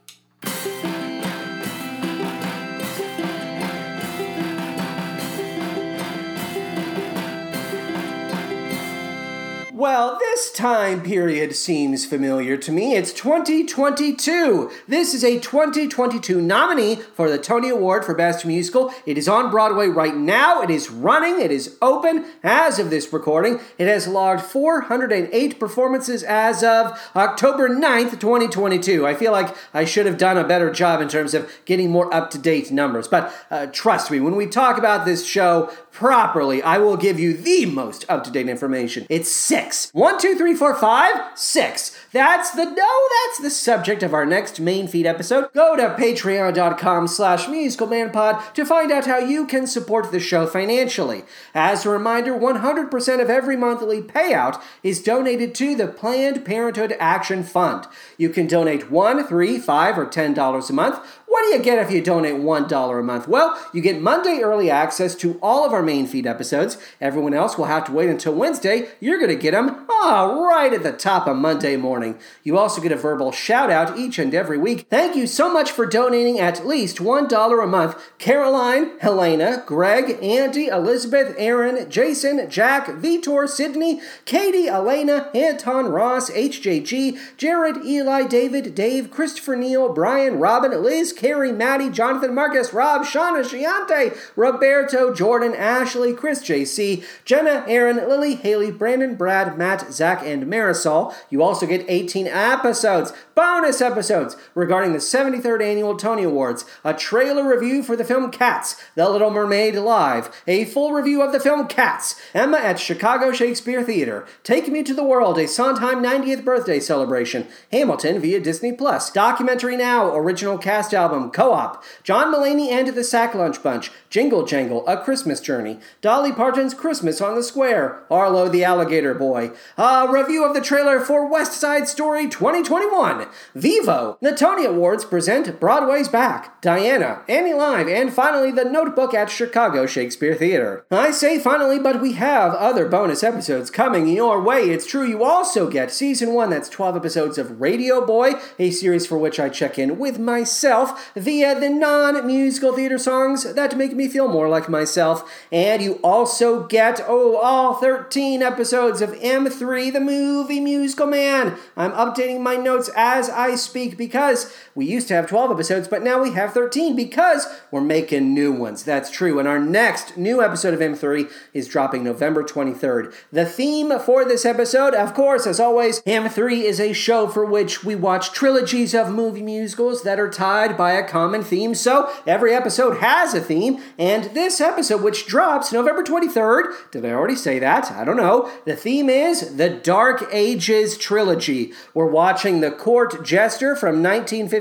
Well, 9.87 10.19
time 10.57 11.03
period 11.03 11.55
seems 11.55 12.07
familiar 12.07 12.57
to 12.57 12.73
me. 12.73 12.95
It's 12.97 13.13
2022. 13.13 14.71
This 14.89 15.13
is 15.13 15.23
a 15.23 15.39
2022 15.39 16.41
nominee 16.41 16.97
for 16.97 17.29
the 17.29 17.37
Tony 17.37 17.69
Award 17.69 18.07
for 18.07 18.15
Best 18.15 18.47
Musical. 18.47 18.93
It 19.05 19.19
is 19.19 19.29
on 19.29 19.51
Broadway 19.51 19.89
right 19.89 20.17
now. 20.17 20.63
It 20.63 20.71
is 20.71 20.91
running. 20.91 21.43
It 21.43 21.51
is 21.51 21.77
open 21.83 22.25
as 22.43 22.79
of 22.79 22.89
this 22.89 23.13
recording. 23.13 23.61
It 23.77 23.87
has 23.87 24.09
logged 24.09 24.41
408 24.41 25.61
performances 25.61 26.23
as 26.23 26.65
of 26.65 26.99
October 27.15 27.69
9th, 27.69 28.19
2022. 28.19 29.07
I 29.07 29.15
feel 29.15 29.33
like 29.33 29.55
I 29.75 29.85
should 29.85 30.07
have 30.07 30.17
done 30.17 30.39
a 30.39 30.49
better 30.49 30.73
job 30.73 31.03
in 31.03 31.09
terms 31.09 31.35
of 31.35 31.53
getting 31.67 31.91
more 31.91 32.13
up 32.15 32.31
to 32.31 32.39
date 32.39 32.71
numbers. 32.71 33.09
But 33.09 33.31
uh, 33.51 33.67
trust 33.67 34.11
me, 34.11 34.21
when 34.21 34.37
we 34.37 34.47
talk 34.47 34.79
about 34.79 35.05
this 35.05 35.27
show 35.27 35.71
properly, 35.91 36.63
I 36.63 36.79
will 36.79 36.97
give 36.97 37.21
you 37.21 37.35
the 37.35 37.67
most 37.67 38.07
up 38.09 38.25
to 38.25 38.31
date 38.31 38.49
information. 38.49 39.07
It's 39.11 39.31
six. 39.31 39.91
One, 39.93 40.19
two, 40.19 40.35
three, 40.35 40.46
four, 40.55 40.75
five, 40.75 41.15
six. 41.35 41.97
That's 42.13 42.51
the 42.51 42.65
no, 42.65 42.99
that's 43.27 43.41
the 43.41 43.51
subject 43.51 44.03
of 44.03 44.15
our 44.15 44.25
next 44.27 44.61
main 44.61 44.89
feed 44.89 45.07
episode. 45.07 45.53
Go 45.53 45.77
to 45.77 45.95
patreon.com 45.99 47.09
slash 47.09 47.47
musicalmanpod 47.47 48.55
to 48.55 48.65
find 48.65 48.93
out 48.93 49.07
how 49.07 49.19
you 49.19 49.47
can 49.47 49.67
support 49.67 50.13
the 50.13 50.21
show 50.21 50.47
financially. 50.47 51.25
As 51.55 51.85
a 51.85 51.91
reminder, 51.91 52.33
100% 52.33 53.23
of 53.23 53.31
every 53.31 53.57
monthly 53.57 54.03
payout 54.03 54.61
is 54.83 55.03
donated 55.03 55.55
to 55.57 55.75
the 55.75 55.89
Planned 55.89 56.45
Parenthood 56.45 56.97
Action 56.99 57.43
Fund. 57.43 57.87
You 58.17 58.31
can 58.31 58.47
donate 58.47 58.91
one, 58.91 59.27
three, 59.27 59.59
five, 59.59 59.99
or 59.99 60.07
ten 60.07 60.35
dollars 60.35 60.71
a 60.71 60.73
month. 60.73 60.99
What 61.37 61.51
do 61.51 61.59
you 61.59 61.63
get 61.63 61.79
if 61.79 61.93
you 61.93 62.01
donate 62.01 62.37
$1 62.37 62.99
a 62.99 63.03
month? 63.03 63.29
Well, 63.29 63.63
you 63.75 63.83
get 63.83 64.01
Monday 64.01 64.41
early 64.43 64.71
access 64.71 65.15
to 65.17 65.39
all 65.43 65.67
of 65.67 65.75
our 65.75 65.83
main 65.83 66.07
feed 66.07 66.27
episodes. 66.27 66.79
Everyone 66.99 67.35
else 67.35 67.59
will 67.59 67.67
have 67.67 67.85
to 67.85 67.93
wait 67.93 68.09
until 68.09 68.33
Wednesday. 68.33 68.89
You're 69.01 69.19
going 69.19 69.29
to 69.29 69.37
get 69.37 69.51
them 69.51 69.85
oh, 69.91 70.03
ah, 70.03 70.49
right 70.49 70.73
at 70.73 70.83
the 70.83 70.93
top 70.93 71.27
of 71.27 71.37
Monday 71.37 71.77
morning. 71.77 72.19
You 72.43 72.57
also 72.57 72.81
get 72.81 72.91
a 72.91 72.97
verbal 72.97 73.33
shout 73.33 73.71
out 73.71 73.99
each 73.99 74.19
and 74.19 74.35
every 74.35 74.57
week. 74.57 74.87
Thank 74.89 75.15
you 75.15 75.27
so 75.27 75.53
much 75.53 75.71
for 75.71 75.85
donating 75.85 76.41
at 76.41 76.67
least 76.67 76.99
$1 76.99 77.63
a 77.63 77.67
month. 77.67 78.03
Caroline, 78.17 78.99
Helena, 79.01 79.63
Greg, 79.67 80.19
Andy, 80.23 80.69
Elizabeth, 80.69 81.35
Aaron, 81.37 81.91
Jason, 81.91 82.49
Jack, 82.49 82.87
Vitor, 82.87 83.47
Sydney, 83.47 84.01
Katie, 84.25 84.69
Elena, 84.69 85.31
Anton, 85.35 85.89
Ross, 85.89 86.31
HJG, 86.31 87.37
Jared, 87.37 87.85
Eli, 87.85 88.27
David, 88.27 88.75
Dave, 88.75 89.11
Christopher 89.11 89.57
Neal, 89.57 89.93
Brian, 89.93 90.39
Robin, 90.39 90.83
Liz, 90.83 91.13
Carrie, 91.27 91.51
Maddie, 91.51 91.91
Jonathan, 91.91 92.33
Marcus, 92.37 92.73
Rob, 92.73 93.03
Shauna, 93.03 93.43
Shiante, 93.43 94.17
Roberto, 94.37 95.13
Jordan, 95.13 95.57
Ashley, 95.57 96.13
Chris, 96.13 96.41
JC, 96.41 97.05
Jenna, 97.25 97.65
Aaron, 97.67 97.97
Lily, 97.97 98.37
Haley, 98.37 98.71
Brandon, 98.71 99.17
Brad, 99.17 99.59
Matt, 99.59 99.93
Zach, 99.93 100.23
and 100.25 100.45
Marisol. 100.45 101.13
You 101.29 101.43
also 101.43 101.67
get 101.67 101.85
18 101.89 102.29
episodes, 102.29 103.13
bonus 103.35 103.81
episodes 103.81 104.37
regarding 104.55 104.93
the 104.93 104.99
73rd 104.99 105.63
Annual 105.65 105.97
Tony 105.97 106.23
Awards, 106.23 106.65
a 106.85 106.95
trailer 106.95 107.49
review 107.49 107.83
for 107.83 107.97
the 107.97 108.05
film 108.05 108.31
Cats, 108.31 108.81
The 108.95 109.11
Little 109.11 109.31
Mermaid 109.31 109.75
Live, 109.75 110.31
a 110.47 110.65
full 110.67 110.93
review 110.93 111.23
of 111.23 111.33
the 111.33 111.41
film 111.41 111.67
Cats, 111.67 112.15
Emma 112.35 112.59
at 112.59 112.79
Chicago 112.79 113.33
Shakespeare 113.33 113.83
Theater, 113.83 114.25
Take 114.45 114.69
Me 114.69 114.85
to 114.85 114.95
the 114.95 115.03
World, 115.03 115.39
a 115.39 115.49
Sondheim 115.49 116.05
90th 116.05 116.45
birthday 116.45 116.79
celebration, 116.79 117.49
Hamilton 117.73 118.21
via 118.21 118.39
Disney 118.39 118.73
Plus, 118.73 119.11
Documentary 119.11 119.77
Now, 119.77 120.15
original 120.15 120.57
cast 120.57 120.95
album, 120.95 121.16
Co-op, 121.31 121.83
John 122.03 122.33
Mulaney 122.33 122.71
and 122.71 122.89
the 122.89 123.05
Sack 123.05 123.35
Lunch 123.35 123.63
Bunch, 123.63 123.91
Jingle 124.11 124.45
Jangle, 124.45 124.87
A 124.87 124.97
Christmas 124.97 125.41
Journey, 125.41 125.79
Dolly 126.01 126.33
Parton's 126.33 126.75
Christmas 126.75 127.21
on 127.21 127.35
the 127.35 127.43
Square, 127.43 128.03
Arlo 128.11 128.49
the 128.49 128.63
Alligator 128.65 129.15
Boy, 129.15 129.51
a 129.77 130.07
review 130.11 130.45
of 130.45 130.55
the 130.55 130.61
trailer 130.61 131.01
for 131.01 131.31
West 131.31 131.53
Side 131.55 131.89
Story 131.89 132.29
2021, 132.29 133.27
Vivo, 133.55 134.19
the 134.21 134.33
Tony 134.33 134.65
Awards 134.65 135.05
present 135.05 135.59
Broadway's 135.59 136.09
Back, 136.09 136.61
Diana, 136.63 137.23
Annie 137.29 137.55
Live, 137.55 137.89
and 137.89 138.13
finally 138.13 138.51
The 138.51 138.65
Notebook 138.65 139.15
at 139.15 139.31
Chicago 139.31 139.87
Shakespeare 139.87 140.35
Theater. 140.35 140.85
I 140.91 141.11
say 141.11 141.39
finally, 141.39 141.79
but 141.79 142.01
we 142.01 142.13
have 142.13 142.55
other 142.55 142.87
bonus 142.87 143.23
episodes 143.23 143.71
coming 143.71 144.07
your 144.09 144.41
way. 144.41 144.71
It's 144.71 144.87
true, 144.87 145.07
you 145.07 145.25
also 145.25 145.71
get 145.71 145.91
season 145.91 146.33
one, 146.33 146.51
that's 146.51 146.69
12 146.69 146.97
episodes 146.97 147.39
of 147.39 147.61
Radio 147.61 148.05
Boy, 148.05 148.35
a 148.59 148.71
series 148.71 149.07
for 149.07 149.19
which 149.19 149.41
I 149.41 149.49
check 149.49 149.79
in 149.79 149.99
with 149.99 150.19
myself 150.19 150.96
via 151.15 151.59
the 151.59 151.71
non 151.71 152.27
musical 152.27 152.73
theater 152.73 152.99
songs 152.99 153.55
that 153.55 153.77
make 153.77 153.95
me 153.95 154.09
feel 154.09 154.29
more 154.29 154.49
like 154.49 154.69
myself. 154.69 155.29
And 155.51 155.83
you 155.83 155.95
also 156.03 156.65
get, 156.67 157.01
oh, 157.07 157.37
all 157.37 157.75
13 157.75 158.43
episodes 158.43 159.01
of 159.01 159.11
M3, 159.11 159.93
the 159.93 160.01
movie 160.01 160.61
musical 160.61 161.07
man. 161.07 161.57
I'm 161.77 161.93
updating 161.93 162.41
my 162.41 162.57
notes 162.57 162.91
as 162.97 163.29
I 163.29 163.55
speak 163.57 163.97
because 163.97 164.53
we 164.77 164.85
used 164.85 165.09
to 165.09 165.15
have 165.15 165.27
12 165.27 165.51
episodes, 165.51 165.89
but 165.89 166.03
now 166.03 166.23
we 166.23 166.33
have 166.33 166.53
13 166.53 166.95
because 166.95 167.47
we're 167.71 167.81
making 167.81 168.35
new 168.35 168.53
ones. 168.53 168.85
That's 168.85 169.11
true. 169.11 169.39
And 169.39 169.49
our 169.49 169.59
next 169.59 170.19
new 170.19 170.43
episode 170.43 170.75
of 170.75 170.81
M3 170.81 171.33
is 171.55 171.67
dropping 171.67 172.05
November 172.05 172.45
23rd. 172.45 173.15
The 173.33 173.47
theme 173.47 173.99
for 173.99 174.25
this 174.25 174.45
episode, 174.45 174.95
of 174.95 175.15
course, 175.15 175.47
as 175.47 175.59
always, 175.59 176.03
M3 176.03 176.63
is 176.63 176.79
a 176.79 176.93
show 176.93 177.27
for 177.27 177.45
which 177.45 177.85
we 177.85 177.95
watch 177.95 178.33
trilogies 178.33 178.95
of 178.95 179.11
movie 179.11 179.43
musicals 179.43 180.03
that 180.03 180.21
are 180.21 180.31
tied 180.31 180.77
by 180.77 180.93
a 180.93 181.09
common 181.09 181.43
theme. 181.43 181.75
So 181.75 182.13
every 182.27 182.53
episode 182.53 182.99
has 182.99 183.33
a 183.33 183.41
theme, 183.41 183.83
and 183.99 184.25
this 184.35 184.61
episode, 184.61 185.03
which 185.03 185.27
drops 185.27 185.73
November 185.73 186.03
23rd, 186.03 186.91
did 186.91 187.07
I 187.07 187.13
already 187.13 187.37
say 187.37 187.59
that? 187.59 187.91
I 187.91 188.05
don't 188.05 188.19
know. 188.19 188.51
The 188.67 188.77
theme 188.77 189.09
is 189.09 189.57
the 189.57 189.71
Dark 189.71 190.29
Ages 190.33 190.99
trilogy. 190.99 191.73
We're 191.95 192.11
watching 192.11 192.61
The 192.61 192.71
Court 192.71 193.25
Jester 193.25 193.75
from 193.75 194.03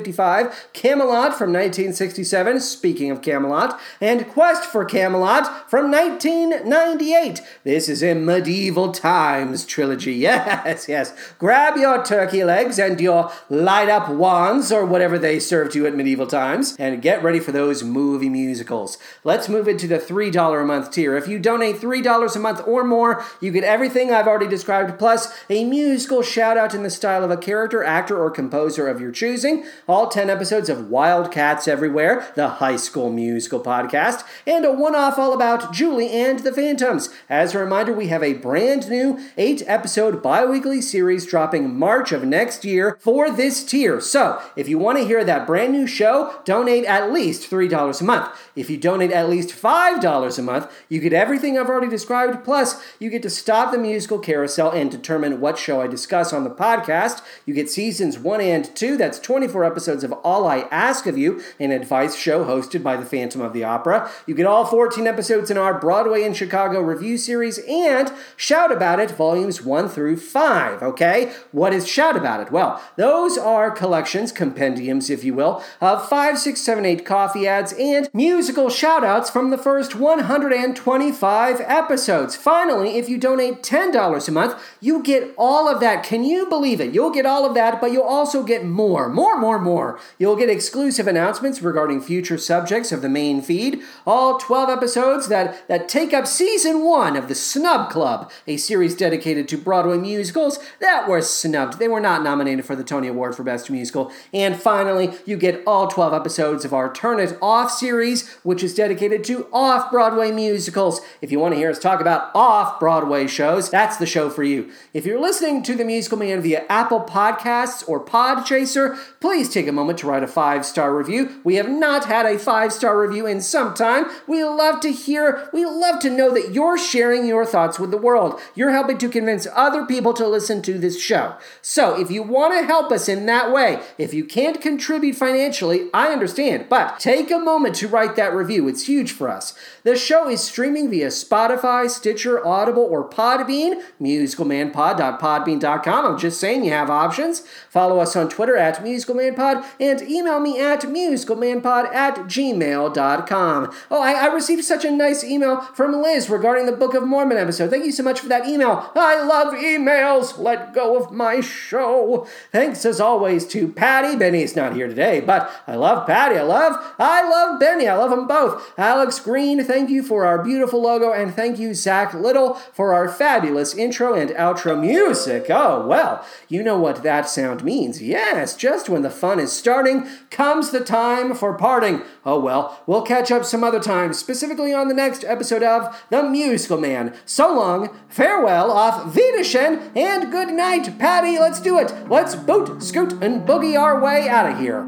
1955, 0.06 0.74
Camelot 0.74 1.38
from 1.38 1.52
1967, 1.52 2.60
speaking 2.60 3.12
of 3.12 3.22
Camelot, 3.22 3.80
and 4.00 4.28
Quest 4.30 4.64
for 4.66 4.86
Camelot 4.86 5.70
from 5.70 5.92
1998. 5.92 7.42
This 7.64 7.90
is 7.90 8.04
a 8.04 8.14
medieval 8.14 8.92
times 8.92 9.66
trilogy. 9.66 10.16
Yes, 10.26 10.88
yes. 10.88 11.14
Grab 11.38 11.78
your 11.78 12.04
turkey 12.04 12.44
legs 12.44 12.80
and 12.80 13.00
your 13.00 13.32
light 13.50 13.90
up 13.90 14.10
wands 14.10 14.72
or 14.72 14.86
whatever 14.86 15.20
they 15.20 15.40
served 15.40 15.76
you 15.76 15.86
at 15.86 15.96
medieval 15.96 16.26
times 16.26 16.76
and 16.80 17.02
get 17.02 17.22
ready 17.22 17.40
for 17.40 17.52
those 17.52 17.84
movie 17.84 18.30
musicals. 18.30 18.98
Let's 19.24 19.48
move 19.48 19.68
into 19.68 19.88
the 19.88 20.00
$3 20.00 20.62
a 20.62 20.66
month 20.66 20.92
tier. 20.92 21.16
If 21.16 21.28
you 21.28 21.38
donate 21.38 21.76
$3 21.78 22.36
a 22.36 22.40
month 22.40 22.62
or 22.68 22.84
more, 22.84 23.24
you 23.40 23.52
get 23.52 23.64
everything 23.64 24.12
I've 24.12 24.28
already 24.28 24.48
described, 24.48 24.98
plus 24.98 25.32
a 25.50 25.64
musical 25.64 26.24
shout 26.24 26.58
out 26.58 26.74
in 26.74 26.84
the 26.84 26.90
style 26.90 27.24
of 27.24 27.32
a 27.32 27.38
character, 27.38 27.84
actor, 27.84 28.18
or 28.18 28.32
composer 28.32 28.88
of 28.88 29.00
your 29.00 29.12
choosing, 29.12 29.66
10 30.04 30.30
episodes 30.30 30.68
of 30.68 30.90
Wildcats 30.90 31.70
Everywhere, 31.70 32.28
the 32.36 32.50
high 32.50 32.76
school 32.76 33.10
musical 33.10 33.62
podcast, 33.62 34.26
and 34.46 34.66
a 34.66 34.72
one 34.72 34.94
off 34.94 35.18
all 35.18 35.34
about 35.34 35.72
Julie 35.72 36.10
and 36.10 36.40
the 36.40 36.52
Phantoms. 36.52 37.10
As 37.30 37.56
a 37.56 37.60
reminder, 37.60 37.94
we 37.94 38.08
have 38.08 38.22
a 38.22 38.34
brand 38.34 38.90
new 38.90 39.18
eight 39.38 39.64
episode 39.66 40.22
bi 40.22 40.46
weekly 40.46 40.82
series 40.82 41.26
dropping 41.26 41.80
March 41.80 42.12
of 42.12 42.26
next 42.26 42.66
year 42.66 42.98
for 43.00 43.32
this 43.32 43.64
tier. 43.64 44.02
So, 44.02 44.42
if 44.58 44.68
you 44.68 44.78
want 44.78 44.98
to 44.98 45.06
hear 45.06 45.24
that 45.24 45.48
brand 45.48 45.72
new 45.72 45.88
show, 45.88 46.42
donate 46.44 46.84
at 46.84 47.14
least 47.14 47.50
$3 47.50 48.02
a 48.02 48.04
month. 48.04 48.38
If 48.54 48.70
you 48.70 48.76
donate 48.76 49.12
at 49.12 49.30
least 49.30 49.52
$5 49.52 50.38
a 50.38 50.42
month, 50.42 50.70
you 50.90 51.00
get 51.00 51.14
everything 51.14 51.58
I've 51.58 51.70
already 51.70 51.90
described, 51.90 52.44
plus 52.44 52.84
you 53.00 53.10
get 53.10 53.22
to 53.22 53.30
stop 53.30 53.72
the 53.72 53.78
musical 53.78 54.20
carousel 54.20 54.72
and 54.72 54.92
determine 54.92 55.40
what 55.40 55.58
show 55.58 55.80
I 55.80 55.88
discuss 55.88 56.34
on 56.34 56.44
the 56.44 56.50
podcast. 56.50 57.22
You 57.46 57.54
get 57.54 57.70
seasons 57.70 58.20
1 58.20 58.42
and 58.42 58.76
2, 58.76 58.98
that's 58.98 59.20
24 59.20 59.64
episodes 59.64 59.85
of 59.88 60.12
All 60.24 60.48
I 60.48 60.68
Ask 60.72 61.06
of 61.06 61.18
You, 61.18 61.42
an 61.60 61.72
advice 61.72 62.16
show 62.16 62.46
hosted 62.46 62.82
by 62.82 62.98
the 62.98 63.06
Phantom 63.06 63.42
of 63.42 63.54
the 63.54 63.64
Opera. 63.64 64.10
You 64.26 64.34
get 64.34 64.46
all 64.46 64.66
14 64.66 65.06
episodes 65.06 65.52
in 65.52 65.58
our 65.58 65.80
Broadway 65.80 66.24
in 66.24 66.34
Chicago 66.34 66.82
review 66.82 67.18
series 67.18 67.60
and 67.68 68.12
Shout 68.36 68.72
About 68.72 69.00
It 69.00 69.12
volumes 69.12 69.62
1 69.62 69.90
through 69.90 70.18
5, 70.18 70.82
okay? 70.82 71.34
What 71.52 71.74
is 71.74 71.88
Shout 71.88 72.16
About 72.18 72.42
It? 72.42 72.52
Well, 72.52 72.82
those 72.96 73.38
are 73.38 73.70
collections, 73.70 74.32
compendiums, 74.32 75.10
if 75.10 75.24
you 75.24 75.34
will, 75.34 75.64
of 75.82 76.08
5, 76.08 76.40
6, 76.40 76.60
7, 76.60 76.86
8 76.86 77.06
coffee 77.06 77.48
ads 77.48 77.74
and 77.74 78.10
musical 78.14 78.68
shoutouts 78.68 79.30
from 79.30 79.50
the 79.52 79.58
first 79.58 79.96
125 79.96 81.62
episodes. 81.62 82.36
Finally, 82.36 82.98
if 82.98 83.08
you 83.10 83.18
donate 83.18 83.62
$10 83.62 84.28
a 84.28 84.32
month, 84.32 84.62
you 84.80 85.04
get 85.04 85.34
all 85.38 85.68
of 85.68 85.80
that. 85.80 86.04
Can 86.04 86.24
you 86.24 86.48
believe 86.48 86.80
it? 86.80 86.94
You'll 86.94 87.12
get 87.12 87.26
all 87.26 87.46
of 87.46 87.54
that, 87.56 87.82
but 87.82 87.92
you'll 87.92 88.04
also 88.04 88.44
get 88.44 88.66
more, 88.66 89.10
more, 89.10 89.38
more, 89.38 89.60
more. 89.60 89.75
You'll 90.18 90.36
get 90.36 90.50
exclusive 90.50 91.08
announcements 91.08 91.62
regarding 91.62 92.02
future 92.02 92.38
subjects 92.38 92.92
of 92.92 93.02
the 93.02 93.10
main 93.10 93.42
feed, 93.42 93.82
all 94.06 94.38
12 94.38 94.70
episodes 94.70 95.28
that, 95.28 95.68
that 95.68 95.90
take 95.90 96.14
up 96.14 96.28
season 96.28 96.84
one 96.84 97.16
of 97.16 97.28
the 97.28 97.36
Snub 97.36 97.90
Club, 97.90 98.32
a 98.48 98.58
series 98.58 98.96
dedicated 98.96 99.48
to 99.50 99.58
Broadway 99.58 99.98
musicals 99.98 100.60
that 100.80 101.08
were 101.08 101.22
snubbed. 101.22 101.80
They 101.80 101.88
were 101.88 102.00
not 102.00 102.24
nominated 102.24 102.66
for 102.66 102.76
the 102.76 102.84
Tony 102.84 103.08
Award 103.08 103.36
for 103.36 103.44
Best 103.44 103.70
Musical. 103.70 104.12
And 104.34 104.56
finally, 104.56 105.14
you 105.26 105.38
get 105.38 105.64
all 105.68 105.88
12 105.88 106.14
episodes 106.14 106.66
of 106.66 106.74
our 106.74 106.94
Turn 106.94 107.20
It 107.20 107.38
Off 107.42 107.72
series, 107.72 108.30
which 108.44 108.64
is 108.64 108.74
dedicated 108.74 109.24
to 109.26 109.48
off 109.52 109.92
Broadway 109.92 110.32
musicals. 110.32 111.02
If 111.22 111.32
you 111.32 111.40
want 111.40 111.54
to 111.54 111.58
hear 111.58 111.70
us 111.70 111.80
talk 111.80 112.02
about 112.02 112.32
off 112.34 112.80
Broadway 112.80 113.28
shows, 113.28 113.70
that's 113.70 113.98
the 113.98 114.06
show 114.06 114.30
for 114.30 114.44
you. 114.44 114.72
If 114.94 115.06
you're 115.06 115.20
listening 115.20 115.64
to 115.64 115.76
The 115.76 115.86
Musical 115.86 116.18
Man 116.18 116.42
via 116.42 116.66
Apple 116.70 117.02
Podcasts 117.02 117.88
or 117.88 118.04
Podchaser, 118.04 118.98
please 119.20 119.50
take 119.56 119.68
a 119.68 119.72
moment 119.72 119.98
to 120.00 120.08
write 120.08 120.22
a 120.22 120.28
five 120.28 120.66
star 120.66 120.94
review. 120.96 121.40
We 121.44 121.56
have 121.56 121.70
not 121.70 122.06
had 122.06 122.26
a 122.26 122.38
five 122.38 122.74
star 122.74 123.02
review 123.02 123.26
in 123.26 123.40
some 123.42 123.74
time. 123.74 124.06
We 124.28 124.44
love 124.44 124.82
to 124.82 124.92
hear, 124.92 125.50
we 125.54 125.66
love 125.66 126.00
to 126.02 126.10
know 126.10 126.34
that 126.34 126.52
you're 126.54 126.78
sharing 126.78 127.26
your 127.26 127.46
thoughts 127.46 127.80
with 127.80 127.92
the 127.92 127.98
world. 127.98 128.38
You're 128.54 128.72
helping 128.72 128.98
to 129.00 129.10
convince 129.10 129.48
other 129.54 129.86
people 129.86 130.14
to 130.14 130.28
listen 130.28 130.62
to 130.64 130.78
this 130.78 131.02
show. 131.02 131.38
So 131.62 131.98
if 132.00 132.12
you 132.12 132.22
want 132.22 132.54
to 132.54 132.66
help 132.66 132.92
us 132.92 133.08
in 133.08 133.26
that 133.28 133.50
way, 133.52 133.80
if 133.98 134.14
you 134.14 134.26
can't 134.26 134.60
contribute 134.62 135.16
financially, 135.16 135.90
I 135.94 136.10
understand, 136.10 136.68
but 136.70 137.00
take 137.00 137.32
a 137.32 137.40
moment 137.40 137.76
to 137.76 137.88
write 137.88 138.18
that 138.18 138.34
review. 138.34 138.68
It's 138.68 138.88
huge 138.88 139.14
for 139.14 139.30
us. 139.30 139.54
The 139.84 139.96
show 139.96 140.28
is 140.28 140.44
streaming 140.44 140.90
via 140.90 141.08
Spotify, 141.08 141.90
Stitcher, 141.90 142.46
Audible, 142.46 142.84
or 142.84 143.10
Podbean, 143.10 143.82
musicalmanpod.podbean.com. 144.02 146.06
I'm 146.06 146.20
just 146.20 146.38
saying 146.40 146.66
you 146.66 146.72
have 146.72 146.90
options. 146.90 147.44
Follow 147.70 148.00
us 148.00 148.18
on 148.18 148.28
Twitter 148.28 148.58
at 148.58 148.84
musicalmanpod 148.84 149.45
and 149.80 150.02
email 150.02 150.40
me 150.40 150.60
at 150.60 150.82
musicalmanpod 150.82 151.94
at 151.94 152.16
gmail.com. 152.16 153.74
Oh, 153.92 154.02
I, 154.02 154.14
I 154.14 154.34
received 154.34 154.64
such 154.64 154.86
a 154.86 154.92
nice 154.92 155.24
email 155.24 155.62
from 155.62 156.02
Liz 156.02 156.30
regarding 156.30 156.66
the 156.66 156.72
Book 156.72 156.94
of 156.94 157.04
Mormon 157.04 157.38
episode. 157.38 157.70
Thank 157.70 157.86
you 157.86 157.92
so 157.92 158.04
much 158.04 158.20
for 158.20 158.28
that 158.28 158.48
email. 158.48 158.92
I 158.96 159.24
love 159.24 159.54
emails. 159.54 160.38
Let 160.38 160.74
go 160.74 160.98
of 160.98 161.12
my 161.12 161.42
show. 161.42 162.28
Thanks 162.52 162.86
as 162.86 163.00
always 163.00 163.46
to 163.48 163.68
Patty. 163.68 164.16
Benny's 164.16 164.56
not 164.56 164.76
here 164.76 164.88
today, 164.88 165.22
but 165.22 165.52
I 165.68 165.76
love 165.76 166.08
Patty. 166.08 166.38
I 166.38 166.44
love, 166.44 166.94
I 167.00 167.28
love 167.30 167.60
Benny. 167.60 167.88
I 167.88 167.96
love 167.96 168.10
them 168.12 168.28
both. 168.28 168.74
Alex 168.78 169.20
Green, 169.20 169.64
thank 169.64 169.90
you 169.90 170.04
for 170.04 170.26
our 170.26 170.44
beautiful 170.44 170.82
logo, 170.82 171.12
and 171.12 171.34
thank 171.34 171.60
you, 171.60 171.74
Zach 171.74 172.14
Little, 172.14 172.56
for 172.74 172.94
our 172.94 173.10
fabulous 173.10 173.74
intro 173.74 174.14
and 174.14 174.32
outro 174.32 174.80
music. 174.80 175.48
Oh, 175.50 175.86
well, 175.86 176.26
you 176.48 176.64
know 176.64 176.78
what 176.78 177.04
that 177.04 177.30
sound 177.30 177.64
means. 177.64 178.02
Yes, 178.02 178.56
just 178.56 178.90
when 178.90 179.02
the 179.02 179.10
fun 179.10 179.35
is 179.40 179.52
starting 179.52 180.08
comes 180.30 180.72
the 180.72 180.80
time 180.80 181.34
for 181.34 181.54
parting. 181.58 182.02
Oh, 182.26 182.40
well, 182.40 182.82
we'll 182.86 183.02
catch 183.02 183.32
up 183.32 183.46
some 183.46 183.64
other 183.64 183.80
time, 183.80 184.14
specifically 184.14 184.74
on 184.74 184.88
the 184.88 184.94
next 184.94 185.24
episode 185.24 185.64
of 185.64 186.04
The 186.10 186.24
Musical 186.24 186.78
Man. 186.78 187.16
So 187.26 187.54
long, 187.54 187.96
farewell, 188.10 188.72
auf 188.72 189.16
Wiedersehen, 189.16 189.92
and 189.96 190.32
good 190.32 190.50
night, 190.50 190.98
Patty. 191.00 191.38
Let's 191.40 191.62
do 191.62 191.80
it. 191.80 191.94
Let's 192.10 192.36
boot, 192.36 192.82
scoot, 192.82 193.14
and 193.14 193.48
boogie 193.48 193.80
our 193.80 194.00
way 194.02 194.28
out 194.28 194.52
of 194.52 194.60
here. 194.60 194.86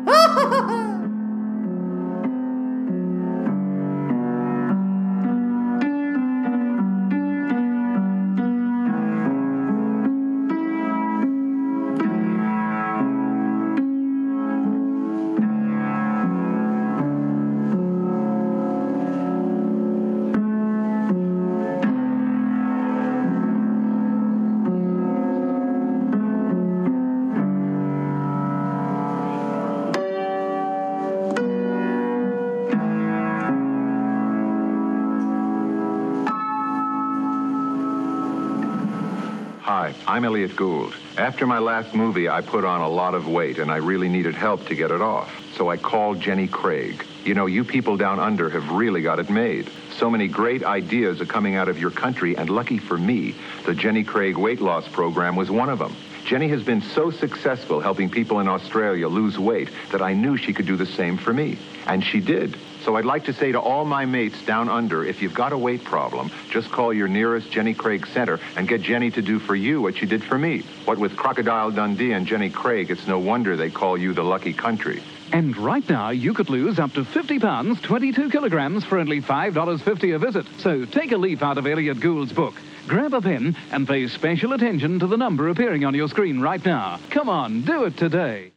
I'm 40.18 40.26
Elliott 40.26 40.56
Gould. 40.56 40.96
After 41.16 41.46
my 41.46 41.60
last 41.60 41.94
movie, 41.94 42.28
I 42.28 42.42
put 42.42 42.66
on 42.66 42.82
a 42.82 42.90
lot 42.90 43.14
of 43.14 43.28
weight 43.28 43.60
and 43.60 43.72
I 43.72 43.76
really 43.76 44.10
needed 44.10 44.34
help 44.34 44.66
to 44.66 44.74
get 44.74 44.90
it 44.90 45.00
off. 45.00 45.32
So 45.56 45.70
I 45.70 45.78
called 45.78 46.20
Jenny 46.20 46.48
Craig. 46.48 47.06
You 47.24 47.36
know, 47.36 47.46
you 47.46 47.64
people 47.64 47.98
down 47.98 48.20
under 48.20 48.50
have 48.50 48.72
really 48.72 49.04
got 49.04 49.20
it 49.20 49.30
made. 49.30 49.70
So 50.00 50.10
many 50.10 50.28
great 50.28 50.64
ideas 50.64 51.22
are 51.22 51.28
coming 51.28 51.54
out 51.54 51.70
of 51.70 51.78
your 51.78 51.92
country, 51.92 52.36
and 52.36 52.50
lucky 52.50 52.80
for 52.80 52.98
me, 52.98 53.36
the 53.68 53.76
Jenny 53.76 54.04
Craig 54.04 54.38
weight 54.38 54.60
loss 54.60 54.88
program 54.88 55.36
was 55.36 55.52
one 55.52 55.70
of 55.70 55.78
them. 55.78 55.96
Jenny 56.26 56.48
has 56.48 56.64
been 56.64 56.82
so 56.82 57.12
successful 57.12 57.80
helping 57.80 58.10
people 58.10 58.40
in 58.40 58.48
Australia 58.48 59.08
lose 59.08 59.38
weight 59.38 59.70
that 59.92 60.02
I 60.02 60.14
knew 60.14 60.36
she 60.36 60.52
could 60.52 60.66
do 60.66 60.78
the 60.78 60.88
same 60.88 61.18
for 61.18 61.32
me. 61.32 61.60
And 61.86 62.04
she 62.04 62.22
did. 62.22 62.58
So 62.88 62.96
I'd 62.96 63.04
like 63.04 63.26
to 63.26 63.34
say 63.34 63.52
to 63.52 63.60
all 63.60 63.84
my 63.84 64.06
mates 64.06 64.42
down 64.46 64.70
under, 64.70 65.04
if 65.04 65.22
you've 65.22 65.34
got 65.34 65.52
a 65.52 65.58
weight 65.58 65.84
problem, 65.84 66.32
just 66.50 66.72
call 66.72 66.94
your 66.94 67.10
nearest 67.10 67.52
Jenny 67.52 67.74
Craig 67.74 68.08
Center 68.14 68.40
and 68.56 68.66
get 68.66 68.82
Jenny 68.82 69.12
to 69.12 69.22
do 69.22 69.40
for 69.40 69.58
you 69.58 69.82
what 69.82 69.98
she 69.98 70.06
did 70.06 70.24
for 70.24 70.38
me. 70.38 70.60
What 70.86 70.98
with 70.98 71.18
Crocodile 71.18 71.72
Dundee 71.72 72.14
and 72.14 72.26
Jenny 72.26 72.50
Craig, 72.50 72.90
it's 72.90 73.06
no 73.06 73.20
wonder 73.20 73.58
they 73.58 73.70
call 73.70 73.98
you 73.98 74.14
the 74.14 74.24
lucky 74.24 74.54
country. 74.54 75.04
And 75.34 75.58
right 75.58 75.84
now, 75.90 76.12
you 76.12 76.34
could 76.34 76.50
lose 76.50 76.80
up 76.80 76.94
to 76.94 77.04
50 77.04 77.40
pounds, 77.40 77.82
22 77.82 78.30
kilograms 78.30 78.86
for 78.86 79.00
only 79.00 79.20
$5.50 79.20 80.16
a 80.16 80.20
visit. 80.20 80.46
So 80.60 80.86
take 80.86 81.12
a 81.12 81.18
leaf 81.18 81.44
out 81.44 81.58
of 81.58 81.68
Elliott 81.68 82.00
Gould's 82.00 82.32
book. 82.32 82.54
Grab 82.88 83.14
a 83.14 83.20
pen 83.20 83.58
and 83.74 83.86
pay 83.86 84.08
special 84.08 84.54
attention 84.54 85.00
to 85.00 85.08
the 85.08 85.18
number 85.18 85.50
appearing 85.50 85.84
on 85.84 85.94
your 85.94 86.08
screen 86.08 86.40
right 86.40 86.64
now. 86.64 87.02
Come 87.10 87.28
on, 87.28 87.64
do 87.64 87.84
it 87.84 87.98
today. 87.98 88.54